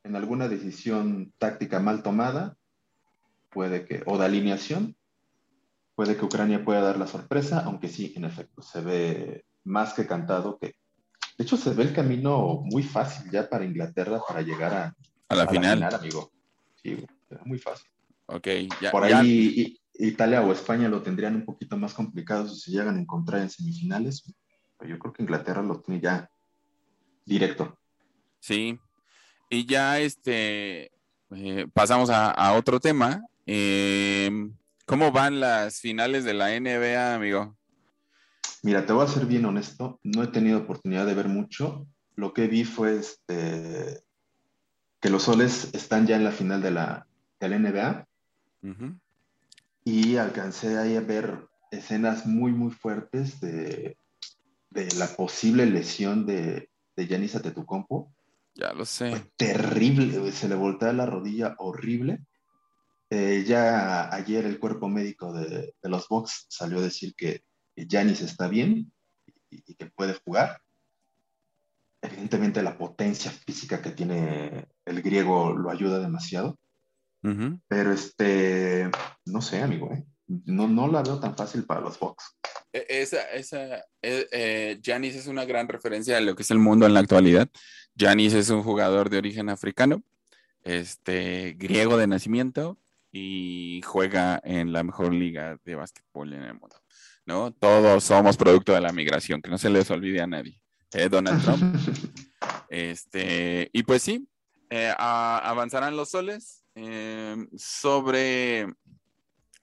en 0.05 0.14
alguna 0.14 0.47
decisión 0.47 1.33
táctica 1.39 1.81
mal 1.81 2.03
tomada, 2.03 2.55
puede 3.49 3.87
que, 3.87 4.03
o 4.05 4.18
de 4.18 4.26
alineación, 4.26 4.95
puede 5.95 6.18
que 6.18 6.26
Ucrania 6.26 6.66
pueda 6.66 6.83
dar 6.83 6.99
la 6.99 7.07
sorpresa, 7.07 7.61
aunque 7.64 7.89
sí, 7.89 8.12
en 8.14 8.26
efecto, 8.26 8.61
se 8.61 8.83
ve 8.83 9.45
más 9.65 9.95
que 9.95 10.07
cantado 10.07 10.59
que... 10.59 10.75
De 11.37 11.45
hecho, 11.45 11.57
se 11.57 11.71
ve 11.71 11.85
el 11.85 11.95
camino 11.95 12.61
muy 12.65 12.83
fácil 12.83 13.31
ya 13.31 13.49
para 13.49 13.65
Inglaterra 13.65 14.21
para 14.27 14.43
llegar 14.43 14.75
a, 14.75 14.97
a 15.29 15.35
la, 15.35 15.49
final. 15.49 15.83
amigo. 15.83 16.31
Sí, 16.83 17.05
muy 17.45 17.59
fácil. 17.59 17.89
Ok, 18.27 18.47
ya. 18.81 18.91
Por 18.91 19.05
ahí 19.05 19.81
Italia 19.95 20.43
o 20.43 20.53
España 20.53 20.89
lo 20.89 21.03
tendrían 21.03 21.37
un 21.37 21.45
poquito 21.45 21.77
más 21.77 21.95
complicado 21.95 22.49
si 22.49 22.61
se 22.61 22.71
llegan 22.71 22.97
a 22.97 23.01
encontrar 23.01 23.43
en 23.43 23.51
semifinales. 23.51 24.23
Pero 24.79 24.91
yo 24.91 24.99
creo 24.99 25.13
que 25.13 25.23
Inglaterra 25.23 25.63
lo 25.63 25.81
tiene 25.81 26.01
ya 26.01 26.31
directo. 27.25 27.79
Sí. 28.39 28.79
Y 29.49 29.67
ya 29.67 29.99
este 29.99 30.91
eh, 31.31 31.67
pasamos 31.73 32.11
a, 32.11 32.53
otro 32.55 32.81
tema. 32.81 33.23
Eh, 33.47 34.31
¿Cómo 34.87 35.13
van 35.13 35.41
las 35.41 35.81
finales 35.81 36.25
de 36.25 36.35
la 36.35 36.59
NBA, 36.59 37.15
amigo? 37.15 37.57
Mira, 38.63 38.85
te 38.85 38.93
voy 38.93 39.05
a 39.05 39.09
ser 39.09 39.25
bien 39.25 39.47
honesto, 39.47 39.99
no 40.03 40.23
he 40.23 40.27
tenido 40.27 40.59
oportunidad 40.59 41.07
de 41.07 41.15
ver 41.15 41.29
mucho. 41.29 41.87
Lo 42.15 42.35
que 42.35 42.47
vi 42.47 42.65
fue 42.65 42.97
este, 42.99 44.03
que 45.01 45.09
los 45.09 45.23
soles 45.23 45.71
están 45.73 46.07
ya 46.07 46.17
en 46.17 46.25
la 46.25 46.33
final 46.33 46.61
de 46.61 46.71
la, 46.71 47.07
NBA 47.41 48.07
y 49.85 50.17
alcancé 50.17 50.77
ahí 50.77 50.95
a 50.95 51.01
ver 51.01 51.49
escenas 51.71 52.27
muy, 52.27 52.53
muy 52.53 52.71
fuertes 52.71 53.41
de, 53.41 53.97
la 54.99 55.07
posible 55.17 55.65
lesión 55.65 56.27
de, 56.27 56.69
de 56.97 57.07
Yanis 57.07 57.37
Antetokounmpo. 57.37 58.13
Ya 58.55 58.75
lo 58.75 58.85
sé. 58.85 59.33
terrible, 59.37 60.31
se 60.33 60.49
le 60.49 60.55
voltea 60.55 60.93
la 60.93 61.07
rodilla 61.07 61.55
horrible. 61.57 62.21
Eh, 63.09 63.43
ya 63.47 64.15
ayer 64.15 64.45
el 64.45 64.61
cuerpo 64.61 64.89
médico 64.89 65.33
de, 65.33 65.75
de 65.83 65.89
los 65.89 66.07
Bucks 66.09 66.45
salió 66.49 66.79
a 66.79 66.83
decir 66.83 67.15
que 67.17 67.43
Janis 67.89 68.20
está 68.20 68.49
bien 68.49 68.93
y, 69.51 69.74
que 69.74 69.87
puede 69.87 70.14
jugar. 70.24 70.61
evidentemente 72.03 72.62
la 72.62 72.78
potencia 72.78 73.31
física 73.31 73.83
que 73.83 73.91
tiene 73.91 74.68
el 74.85 75.03
griego 75.03 75.53
lo 75.53 75.70
ayuda 75.70 75.99
demasiado. 75.99 76.59
Pero 77.68 77.93
este, 77.93 78.91
no 79.26 79.43
sé, 79.43 79.61
amigo, 79.61 79.93
¿eh? 79.93 80.05
no, 80.47 80.68
no 80.68 80.89
la 80.89 81.03
veo 81.03 81.20
tan 81.20 81.37
fácil 81.37 81.64
para 81.64 81.81
los 81.81 81.99
Bucks. 81.99 82.37
E, 82.72 82.87
esa, 82.89 83.22
esa, 83.31 83.85
eh, 84.01 84.81
Janis 84.83 85.16
es 85.16 85.26
una 85.26 85.45
gran 85.45 85.68
referencia 85.68 86.16
a 86.16 86.20
lo 86.20 86.35
que 86.35 86.43
es 86.43 86.51
el 86.51 86.59
mundo 86.59 86.87
en 86.87 86.95
la 86.95 87.01
actualidad. 87.01 87.49
Janis 87.97 88.33
es 88.35 88.51
un 88.51 88.62
jugador 88.62 89.11
de 89.11 89.18
origen 89.18 89.49
africano, 89.49 90.03
este, 90.62 91.57
griego 91.59 91.97
de 91.97 92.07
nacimiento 92.07 92.78
y 93.12 93.83
juega 93.85 94.41
en 94.45 94.72
la 94.72 94.85
mejor 94.85 95.12
liga 95.12 95.59
de 95.64 95.74
básquetbol 95.74 96.33
en 96.33 96.43
el 96.43 96.55
mundo. 96.55 96.80
¿No? 97.31 97.53
Todos 97.53 98.03
somos 98.03 98.37
producto 98.37 98.72
de 98.72 98.81
la 98.81 98.93
migración, 98.93 99.41
que 99.41 99.51
no 99.51 99.57
se 99.57 99.70
les 99.70 99.89
olvide 99.93 100.20
a 100.20 100.26
nadie. 100.26 100.61
¿eh? 100.93 101.09
Donald 101.09 101.41
Trump. 101.45 101.76
este, 102.68 103.70
y 103.72 103.85
pues 103.85 104.03
sí, 104.03 104.28
eh, 104.68 104.93
avanzarán 104.99 105.97
los 105.97 106.11
soles 106.11 106.64
sobre 107.57 108.66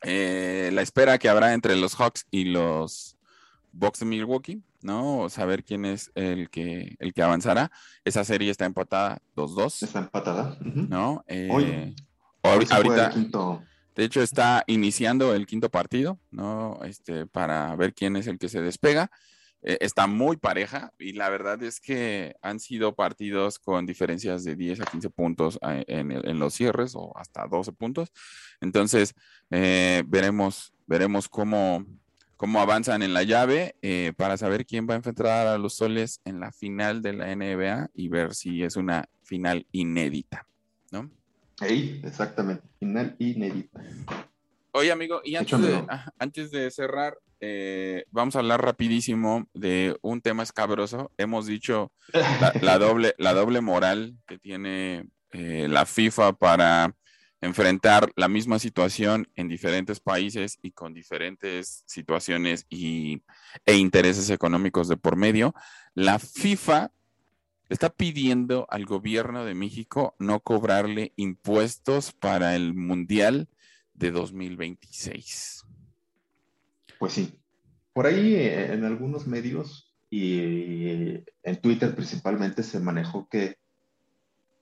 eh, 0.02 0.70
la 0.72 0.82
espera 0.82 1.18
que 1.18 1.28
habrá 1.28 1.54
entre 1.54 1.76
los 1.76 1.96
Hawks 1.96 2.26
y 2.32 2.46
los 2.46 3.18
Bucks 3.74 4.00
de 4.00 4.06
Milwaukee, 4.06 4.64
¿no? 4.82 5.28
Saber 5.30 5.66
quién 5.66 5.84
es 5.84 6.10
el 6.16 6.50
que, 6.50 6.96
el 7.00 7.14
que 7.14 7.22
avanzará. 7.22 7.70
Esa 8.06 8.24
serie 8.24 8.50
está 8.50 8.64
empatada 8.64 9.20
2-2. 9.36 9.84
Está 9.84 10.00
empatada. 10.00 10.58
¿No? 10.62 11.22
Eh, 11.28 11.94
ahorita, 12.44 13.12
de 13.98 14.04
hecho, 14.04 14.22
está 14.22 14.64
iniciando 14.68 15.34
el 15.34 15.48
quinto 15.48 15.72
partido, 15.72 16.20
¿no? 16.30 16.80
Este, 16.84 17.26
para 17.26 17.76
ver 17.76 17.96
quién 17.96 18.16
es 18.16 18.28
el 18.28 18.38
que 18.38 18.48
se 18.48 18.62
despega. 18.62 19.10
Eh, 19.64 19.80
está 19.82 20.06
muy 20.06 20.38
pareja 20.38 20.94
y 21.00 21.14
la 21.14 21.30
verdad 21.30 21.64
es 21.64 21.80
que 21.80 22.36
han 22.44 22.60
sido 22.60 22.94
partidos 22.94 23.58
con 23.58 23.88
diferencias 23.88 24.44
de 24.44 24.56
10 24.56 24.82
a 24.82 24.86
15 24.86 25.10
puntos 25.10 25.58
en, 25.64 26.12
en 26.12 26.38
los 26.38 26.54
cierres 26.54 26.94
o 26.94 27.12
hasta 27.18 27.48
12 27.48 27.72
puntos. 27.72 28.12
Entonces, 28.62 29.16
eh, 29.50 30.04
veremos, 30.06 30.72
veremos 30.86 31.28
cómo, 31.28 31.84
cómo 32.36 32.62
avanzan 32.62 33.02
en 33.02 33.16
la 33.16 33.24
llave 33.24 33.78
eh, 33.82 34.14
para 34.16 34.38
saber 34.38 34.68
quién 34.68 34.88
va 34.88 34.94
a 34.94 34.98
enfrentar 34.98 35.48
a 35.48 35.58
los 35.58 35.74
soles 35.74 36.22
en 36.24 36.40
la 36.40 36.52
final 36.52 37.02
de 37.02 37.14
la 37.14 37.36
NBA 37.36 37.90
y 37.96 38.10
ver 38.10 38.36
si 38.36 38.62
es 38.62 38.76
una 38.76 39.10
final 39.24 39.66
inédita, 39.72 40.48
¿no? 40.92 41.10
Sí, 41.60 42.02
exactamente, 42.04 42.68
final 42.80 43.16
inédita. 43.20 43.82
Oye, 44.72 44.92
amigo, 44.92 45.22
y 45.24 45.36
antes, 45.36 45.60
de, 45.62 45.86
ah, 45.90 46.12
antes 46.20 46.52
de, 46.52 46.70
cerrar, 46.70 47.18
eh, 47.40 48.06
vamos 48.12 48.36
a 48.36 48.40
hablar 48.40 48.64
rapidísimo 48.64 49.48
de 49.54 49.98
un 50.02 50.22
tema 50.22 50.44
escabroso. 50.44 51.12
Hemos 51.18 51.48
dicho 51.48 51.92
la, 52.62 52.78
doble, 52.80 53.16
la 53.18 53.34
doble 53.34 53.62
moral 53.62 54.18
que 54.28 54.38
tiene 54.38 55.10
la 55.32 55.86
FIFA 55.86 56.34
para 56.34 56.96
enfrentar 57.42 58.12
la 58.16 58.28
misma 58.28 58.60
situación 58.60 59.28
en 59.36 59.48
diferentes 59.48 60.00
países 60.00 60.58
y 60.62 60.72
con 60.72 60.94
diferentes 60.94 61.84
situaciones 61.86 62.66
y, 62.70 63.22
e 63.66 63.76
intereses 63.76 64.30
económicos 64.30 64.88
de 64.88 64.98
por 64.98 65.16
medio, 65.16 65.54
la 65.94 66.20
FIFA 66.20 66.92
está 67.70 67.90
pidiendo 67.90 68.68
al 68.70 68.86
gobierno 68.86 69.46
de 69.46 69.56
México 69.56 70.16
no 70.20 70.40
cobrarle 70.40 71.14
impuestos 71.16 72.12
para 72.12 72.56
el 72.56 72.74
Mundial 72.74 73.50
de 73.94 74.12
2026. 74.12 75.66
Pues 77.00 77.14
sí. 77.14 77.40
Por 77.94 78.06
ahí 78.06 78.36
eh, 78.36 78.74
en 78.74 78.86
algunos 78.86 79.28
medios 79.28 79.96
y 80.10 81.24
en 81.44 81.62
Twitter 81.62 81.96
principalmente 81.96 82.64
se 82.64 82.80
manejó 82.80 83.28
que 83.28 83.58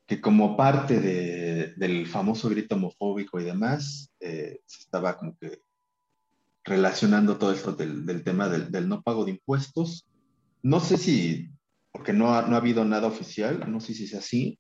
que 0.08 0.22
como 0.22 0.56
parte 0.56 1.00
del 1.00 2.08
famoso 2.08 2.50
grito 2.50 2.76
homofóbico 2.76 3.40
y 3.40 3.44
demás, 3.44 4.12
eh, 4.20 4.62
se 4.66 4.82
estaba 4.82 5.18
como 5.18 5.36
que 5.38 5.62
relacionando 6.64 7.38
todo 7.38 7.52
esto 7.52 7.74
del, 7.74 8.24
tema 8.24 8.48
del, 8.50 8.88
no 8.88 9.02
pago 9.02 9.26
de 9.26 9.32
impuestos. 9.32 10.08
No 10.62 10.80
sé 10.80 10.98
si, 10.98 11.50
porque 11.96 12.12
no 12.12 12.36
ha, 12.36 12.42
no 12.42 12.56
ha 12.56 12.60
habido 12.60 12.84
nada 12.84 13.08
oficial, 13.08 13.72
no 13.72 13.80
sé 13.80 13.94
si 13.94 14.04
es 14.04 14.14
así. 14.16 14.60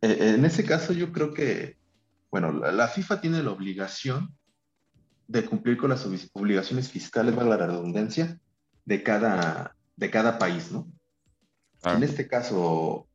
Eh, 0.00 0.34
en 0.36 0.44
ese 0.44 0.64
caso 0.64 0.92
yo 0.92 1.10
creo 1.10 1.34
que, 1.34 1.76
bueno, 2.30 2.52
la, 2.52 2.86
FIFA 2.86 3.20
tiene 3.20 3.42
la 3.42 3.50
obligación 3.50 4.32
de 5.26 5.44
cumplir 5.44 5.76
con 5.76 5.90
las 5.90 6.06
obligaciones 6.34 6.88
fiscales, 6.88 7.34
valga 7.34 7.56
la 7.56 7.66
redundancia, 7.66 8.38
de 8.84 9.02
cada, 9.02 9.74
de 9.96 10.10
cada 10.10 10.38
país, 10.38 10.70
¿no? 10.70 10.86
En 11.82 12.04
este 12.04 12.28
caso, 12.28 13.08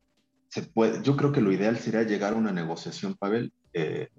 puede, 0.74 1.02
yo 1.02 1.16
creo 1.16 1.32
que 1.32 1.40
lo 1.40 1.52
ideal 1.52 1.78
sería 1.78 2.02
llegar 2.02 2.34
a 2.34 2.36
una 2.36 2.52
negociación, 2.52 3.14
Pavel. 3.14 3.50
Eh, 3.72 4.10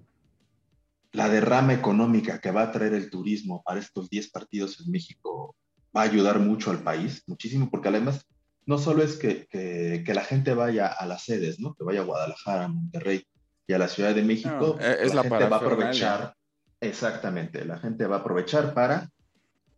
la 1.12 1.30
derrama 1.30 1.76
económica 1.76 2.42
que 2.42 2.50
va 2.50 2.64
a 2.64 2.72
traer 2.72 2.96
el 2.96 3.12
turismo 3.12 3.62
para 3.62 3.80
estos 3.80 4.10
10 4.10 4.32
partidos 4.32 4.80
en 4.80 4.92
México 4.92 5.56
va 5.96 6.02
a 6.02 6.06
ayudar 6.06 6.40
mucho 6.40 6.72
al 6.72 6.82
país, 6.82 7.22
muchísimo, 7.28 7.70
porque 7.70 7.90
además 7.90 8.26
no 8.66 8.78
solo 8.78 9.04
es 9.04 9.18
que, 9.18 9.48
que, 9.48 10.14
la 10.14 10.24
gente 10.24 10.54
vaya 10.54 10.88
a 10.88 11.06
las 11.06 11.24
sedes, 11.24 11.60
¿no? 11.60 11.74
que 11.74 11.84
vaya 11.84 12.02
a 12.02 12.06
Guadalajara, 12.06 12.66
a 12.66 12.68
Monterrey 12.68 13.26
y 13.68 13.74
a 13.74 13.78
la 13.78 13.88
Ciudad 13.88 14.14
de 14.14 14.24
México, 14.24 14.78
es 14.80 15.14
la, 15.14 15.24
gente 15.24 15.48
va 15.48 15.58
a 15.58 15.60
aprovechar, 15.60 16.36
exactamente, 16.80 17.66
la 17.66 17.80
gente 17.80 18.06
va 18.06 18.18
a 18.18 18.20
aprovechar 18.20 18.74
para 18.74 19.10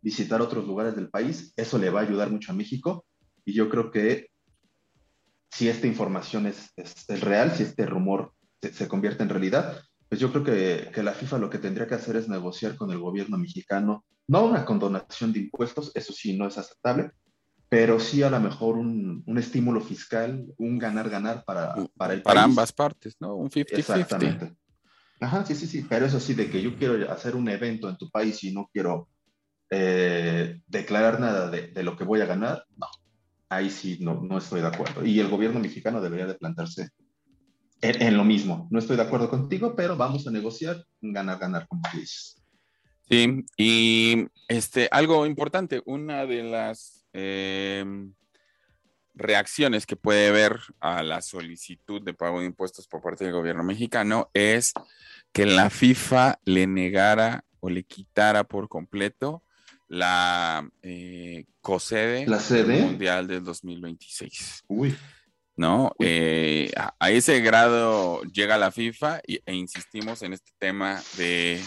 visitar 0.02 0.42
otros 0.42 0.66
lugares 0.66 0.94
del 0.96 1.08
país, 1.08 1.52
eso 1.56 1.78
le 1.78 1.90
va 1.90 2.00
a 2.00 2.02
ayudar 2.02 2.30
mucho 2.30 2.52
a 2.52 2.54
México 2.54 3.06
y 3.44 3.54
yo 3.54 3.68
creo 3.68 3.90
que 3.90 4.28
si 5.50 5.68
esta 5.68 5.86
información 5.86 6.46
es, 6.46 6.72
es, 6.76 7.20
real, 7.20 7.52
si 7.52 7.62
este 7.62 7.86
rumor 7.86 8.32
se, 8.60 8.88
convierte 8.88 9.22
en 9.22 9.28
realidad, 9.28 9.80
pues 10.08 10.20
yo 10.20 10.30
creo 10.30 10.44
que, 10.44 10.90
que, 10.92 11.02
la 11.02 11.12
FIFA 11.12 11.38
lo 11.38 11.48
que 11.48 11.58
tendría 11.58 11.86
que 11.86 11.94
hacer 11.94 12.16
es 12.16 12.28
negociar 12.28 12.76
con 12.76 12.90
el 12.90 12.98
gobierno 12.98 13.38
mexicano, 13.38 14.04
no 14.26 14.44
una 14.44 14.64
condonación 14.64 15.32
de 15.32 15.40
impuestos, 15.40 15.92
eso 15.94 16.12
sí 16.12 16.36
no 16.36 16.48
es 16.48 16.58
aceptable, 16.58 17.12
pero 17.68 17.98
sí 17.98 18.22
a 18.22 18.30
lo 18.30 18.40
mejor 18.40 18.76
un, 18.76 19.22
un 19.26 19.38
estímulo 19.38 19.80
fiscal, 19.80 20.46
un 20.58 20.78
ganar-ganar 20.78 21.44
para, 21.44 21.74
para 21.96 22.14
el 22.14 22.22
para 22.22 22.44
ambas 22.44 22.72
partes, 22.72 23.16
¿no? 23.20 23.34
Un 23.34 23.50
50-50. 23.50 23.78
Exactamente. 23.78 24.56
Ajá, 25.20 25.44
sí, 25.46 25.54
sí, 25.54 25.66
sí, 25.66 25.86
pero 25.88 26.06
eso 26.06 26.20
sí, 26.20 26.34
de 26.34 26.50
que 26.50 26.60
yo 26.60 26.76
quiero 26.76 27.10
hacer 27.10 27.34
un 27.34 27.48
evento 27.48 27.88
en 27.88 27.96
tu 27.96 28.10
país 28.10 28.42
y 28.44 28.52
no 28.52 28.68
quiero 28.72 29.08
eh, 29.70 30.60
declarar 30.66 31.18
nada 31.20 31.50
de, 31.50 31.68
de, 31.68 31.82
lo 31.82 31.96
que 31.96 32.04
voy 32.04 32.20
a 32.20 32.26
ganar, 32.26 32.64
no, 32.76 32.86
ahí 33.48 33.70
sí 33.70 33.98
no, 34.00 34.20
no 34.22 34.38
estoy 34.38 34.60
de 34.60 34.68
acuerdo. 34.68 35.04
Y 35.04 35.20
el 35.20 35.28
gobierno 35.28 35.60
mexicano 35.60 36.00
debería 36.00 36.26
de 36.26 36.34
plantarse 36.34 36.90
en, 37.80 38.16
lo 38.16 38.24
mismo. 38.24 38.68
No 38.70 38.78
estoy 38.78 38.96
de 38.96 39.02
acuerdo 39.02 39.28
contigo, 39.28 39.74
pero 39.76 39.96
vamos 39.96 40.26
a 40.26 40.30
negociar 40.30 40.84
ganar, 41.00 41.38
ganar, 41.38 41.66
como 41.68 41.82
tú 41.90 41.98
dices. 41.98 42.42
Sí, 43.08 43.44
y 43.56 44.26
este, 44.48 44.88
algo 44.90 45.26
importante, 45.26 45.82
una 45.84 46.24
de 46.24 46.42
las 46.42 46.93
em, 47.14 48.12
reacciones 49.14 49.86
que 49.86 49.96
puede 49.96 50.28
haber 50.28 50.60
a 50.80 51.02
la 51.02 51.22
solicitud 51.22 52.02
de 52.02 52.12
pago 52.12 52.40
de 52.40 52.46
impuestos 52.46 52.86
por 52.86 53.00
parte 53.00 53.24
del 53.24 53.32
gobierno 53.32 53.62
mexicano 53.62 54.28
es 54.34 54.74
que 55.32 55.46
la 55.46 55.70
FIFA 55.70 56.40
le 56.44 56.66
negara 56.66 57.44
o 57.60 57.70
le 57.70 57.84
quitara 57.84 58.44
por 58.44 58.68
completo 58.68 59.42
la 59.88 60.68
eh, 60.82 61.46
COSEDE 61.60 62.26
¿La 62.26 62.40
sede? 62.40 62.80
Mundial 62.80 63.26
del 63.26 63.44
2026. 63.44 64.64
Uy. 64.68 64.96
¿No? 65.56 65.94
Eh, 66.00 66.72
a, 66.76 67.10
ese 67.10 67.40
grado 67.40 68.22
llega 68.24 68.58
la 68.58 68.72
FIFA 68.72 69.20
e 69.24 69.54
insistimos 69.54 70.22
en 70.22 70.32
este 70.32 70.50
tema 70.58 71.00
de, 71.16 71.62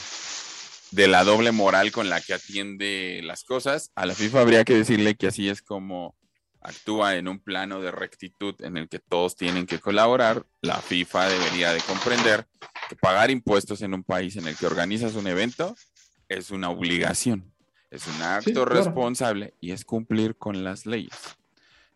de 0.92 1.08
la 1.08 1.24
doble 1.24 1.52
moral 1.52 1.92
con 1.92 2.10
la 2.10 2.22
que 2.22 2.34
atiende 2.34 3.22
las 3.24 3.44
cosas. 3.44 3.92
A 3.96 4.06
la 4.06 4.16
FIFA 4.16 4.42
habría 4.42 4.64
que 4.64 4.76
decirle 4.76 5.16
que 5.16 5.28
así 5.28 5.50
es 5.50 5.62
como 5.62 6.16
actúa 6.62 7.16
en 7.16 7.28
un 7.28 7.40
plano 7.40 7.82
de 7.82 7.92
rectitud 7.92 8.56
en 8.62 8.78
el 8.78 8.90
que 8.90 9.00
todos 9.00 9.36
tienen 9.36 9.66
que 9.66 9.80
colaborar. 9.80 10.46
La 10.62 10.82
FIFA 10.82 11.30
debería 11.30 11.74
de 11.74 11.82
comprender 11.82 12.48
que 12.90 12.96
pagar 12.96 13.32
impuestos 13.32 13.82
en 13.82 13.94
un 13.94 14.04
país 14.04 14.36
en 14.36 14.48
el 14.48 14.56
que 14.56 14.66
organizas 14.66 15.16
un 15.16 15.28
evento 15.28 15.76
es 16.28 16.52
una 16.52 16.70
obligación 16.70 17.54
es 17.90 18.08
un 18.08 18.22
acto 18.22 18.66
responsable 18.66 19.54
y 19.60 19.72
es 19.72 19.86
cumplir 19.86 20.36
con 20.38 20.64
las 20.64 20.86
leyes. 20.86 21.38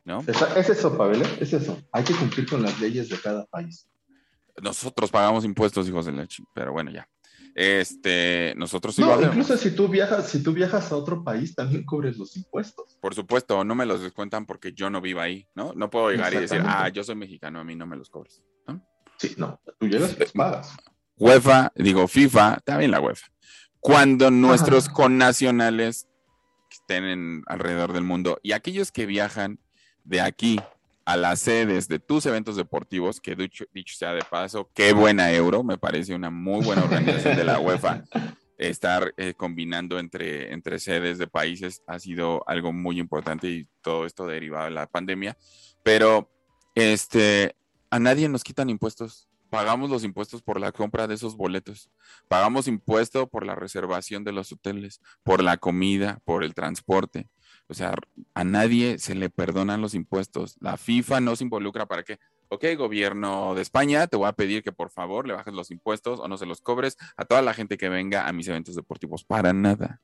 ¿no? 0.03 0.23
Es, 0.27 0.69
eso, 0.69 0.97
Pavel, 0.97 1.21
¿eh? 1.21 1.37
es 1.39 1.53
eso. 1.53 1.81
Hay 1.91 2.03
que 2.03 2.13
cumplir 2.13 2.47
con 2.47 2.61
las 2.61 2.79
leyes 2.79 3.09
de 3.09 3.19
cada 3.19 3.45
país. 3.45 3.87
Nosotros 4.61 5.09
pagamos 5.11 5.45
impuestos, 5.45 5.87
hijos 5.87 6.05
de 6.05 6.11
leche, 6.11 6.43
pero 6.53 6.71
bueno, 6.71 6.91
ya. 6.91 7.07
Este, 7.53 8.53
nosotros 8.55 8.97
no, 8.99 9.21
incluso 9.21 9.57
si 9.57 9.71
tú 9.71 9.89
viajas, 9.89 10.29
si 10.29 10.41
tú 10.41 10.53
viajas 10.53 10.91
a 10.91 10.95
otro 10.95 11.23
país, 11.23 11.53
también 11.53 11.85
cubres 11.85 12.17
los 12.17 12.35
impuestos. 12.37 12.97
Por 13.01 13.13
supuesto, 13.13 13.63
no 13.63 13.75
me 13.75 13.85
los 13.85 14.01
descuentan 14.01 14.45
porque 14.45 14.71
yo 14.73 14.89
no 14.89 15.01
vivo 15.01 15.19
ahí, 15.19 15.47
¿no? 15.53 15.73
No 15.75 15.89
puedo 15.89 16.11
llegar 16.11 16.33
y 16.33 16.37
decir, 16.37 16.61
ah, 16.65 16.87
yo 16.89 17.03
soy 17.03 17.15
mexicano, 17.15 17.59
a 17.59 17.63
mí 17.63 17.75
no 17.75 17.85
me 17.85 17.97
los 17.97 18.09
cobres, 18.09 18.41
¿no? 18.67 18.81
Sí, 19.17 19.35
no, 19.37 19.59
tú 19.79 19.87
llegas 19.87 20.15
y 20.17 20.37
pagas. 20.37 20.75
UEFA, 21.17 21.71
digo 21.75 22.07
FIFA, 22.07 22.59
también 22.63 22.91
la 22.91 23.01
UEFA 23.01 23.27
cuando 23.81 24.29
nuestros 24.29 24.87
connacionales 24.87 26.07
estén 26.69 27.43
alrededor 27.47 27.91
del 27.91 28.03
mundo 28.03 28.39
y 28.43 28.53
aquellos 28.53 28.91
que 28.91 29.07
viajan 29.07 29.59
de 30.03 30.21
aquí 30.21 30.61
a 31.11 31.17
las 31.17 31.41
sedes 31.41 31.89
de 31.89 31.99
tus 31.99 32.25
eventos 32.25 32.55
deportivos, 32.55 33.19
que 33.19 33.35
dicho, 33.35 33.65
sea 33.85 34.13
de 34.13 34.23
paso, 34.23 34.69
qué 34.73 34.93
buena 34.93 35.29
euro, 35.33 35.61
me 35.61 35.77
parece 35.77 36.15
una 36.15 36.29
muy 36.29 36.63
buena 36.63 36.85
organización 36.85 37.35
de 37.35 37.43
la 37.43 37.59
UEFA. 37.59 38.05
Estar 38.57 39.13
eh, 39.17 39.33
combinando 39.33 39.99
entre, 39.99 40.53
entre 40.53 40.79
sedes 40.79 41.17
de 41.17 41.27
países 41.27 41.81
ha 41.85 41.99
sido 41.99 42.47
algo 42.47 42.71
muy 42.71 42.97
importante 42.97 43.49
y 43.49 43.67
todo 43.81 44.05
esto 44.05 44.25
derivado 44.25 44.65
de 44.65 44.71
la 44.71 44.87
pandemia. 44.87 45.35
Pero 45.83 46.31
este, 46.75 47.57
a 47.89 47.99
nadie 47.99 48.29
nos 48.29 48.45
quitan 48.45 48.69
impuestos. 48.69 49.27
Pagamos 49.49 49.89
los 49.89 50.05
impuestos 50.05 50.41
por 50.41 50.61
la 50.61 50.71
compra 50.71 51.07
de 51.07 51.15
esos 51.15 51.35
boletos. 51.35 51.89
Pagamos 52.29 52.69
impuesto 52.69 53.27
por 53.27 53.45
la 53.45 53.55
reservación 53.55 54.23
de 54.23 54.31
los 54.31 54.53
hoteles, 54.53 55.01
por 55.23 55.43
la 55.43 55.57
comida, 55.57 56.21
por 56.23 56.45
el 56.45 56.53
transporte. 56.53 57.27
O 57.71 57.73
sea, 57.73 57.95
a 58.33 58.43
nadie 58.43 58.99
se 58.99 59.15
le 59.15 59.29
perdonan 59.29 59.79
los 59.79 59.93
impuestos. 59.93 60.57
La 60.59 60.75
FIFA 60.75 61.21
no 61.21 61.37
se 61.37 61.45
involucra 61.45 61.85
para 61.85 62.03
que, 62.03 62.19
ok, 62.49 62.65
gobierno 62.77 63.55
de 63.55 63.61
España, 63.61 64.07
te 64.07 64.17
voy 64.17 64.27
a 64.27 64.33
pedir 64.33 64.61
que 64.61 64.73
por 64.73 64.89
favor 64.89 65.25
le 65.25 65.35
bajes 65.35 65.53
los 65.53 65.71
impuestos 65.71 66.19
o 66.19 66.27
no 66.27 66.37
se 66.37 66.45
los 66.45 66.59
cobres 66.59 66.97
a 67.15 67.23
toda 67.23 67.41
la 67.41 67.53
gente 67.53 67.77
que 67.77 67.87
venga 67.87 68.27
a 68.27 68.33
mis 68.33 68.49
eventos 68.49 68.75
deportivos. 68.75 69.23
Para 69.23 69.53
nada. 69.53 70.01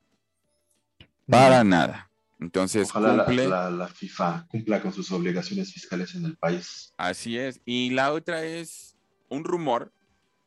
Para 1.29 1.65
nada. 1.65 2.09
Entonces, 2.39 2.89
Ojalá 2.89 3.25
cumple, 3.25 3.49
la, 3.49 3.89
FIFA 3.93 4.47
cumpla 4.47 4.81
con 4.81 4.93
sus 4.93 5.11
obligaciones 5.11 5.73
fiscales 5.73 6.15
en 6.15 6.23
el 6.23 6.37
país. 6.37 6.93
Así 6.95 7.37
es. 7.37 7.59
Y 7.65 7.89
la 7.89 8.13
otra 8.13 8.45
es 8.45 8.95
un 9.27 9.43
rumor, 9.43 9.91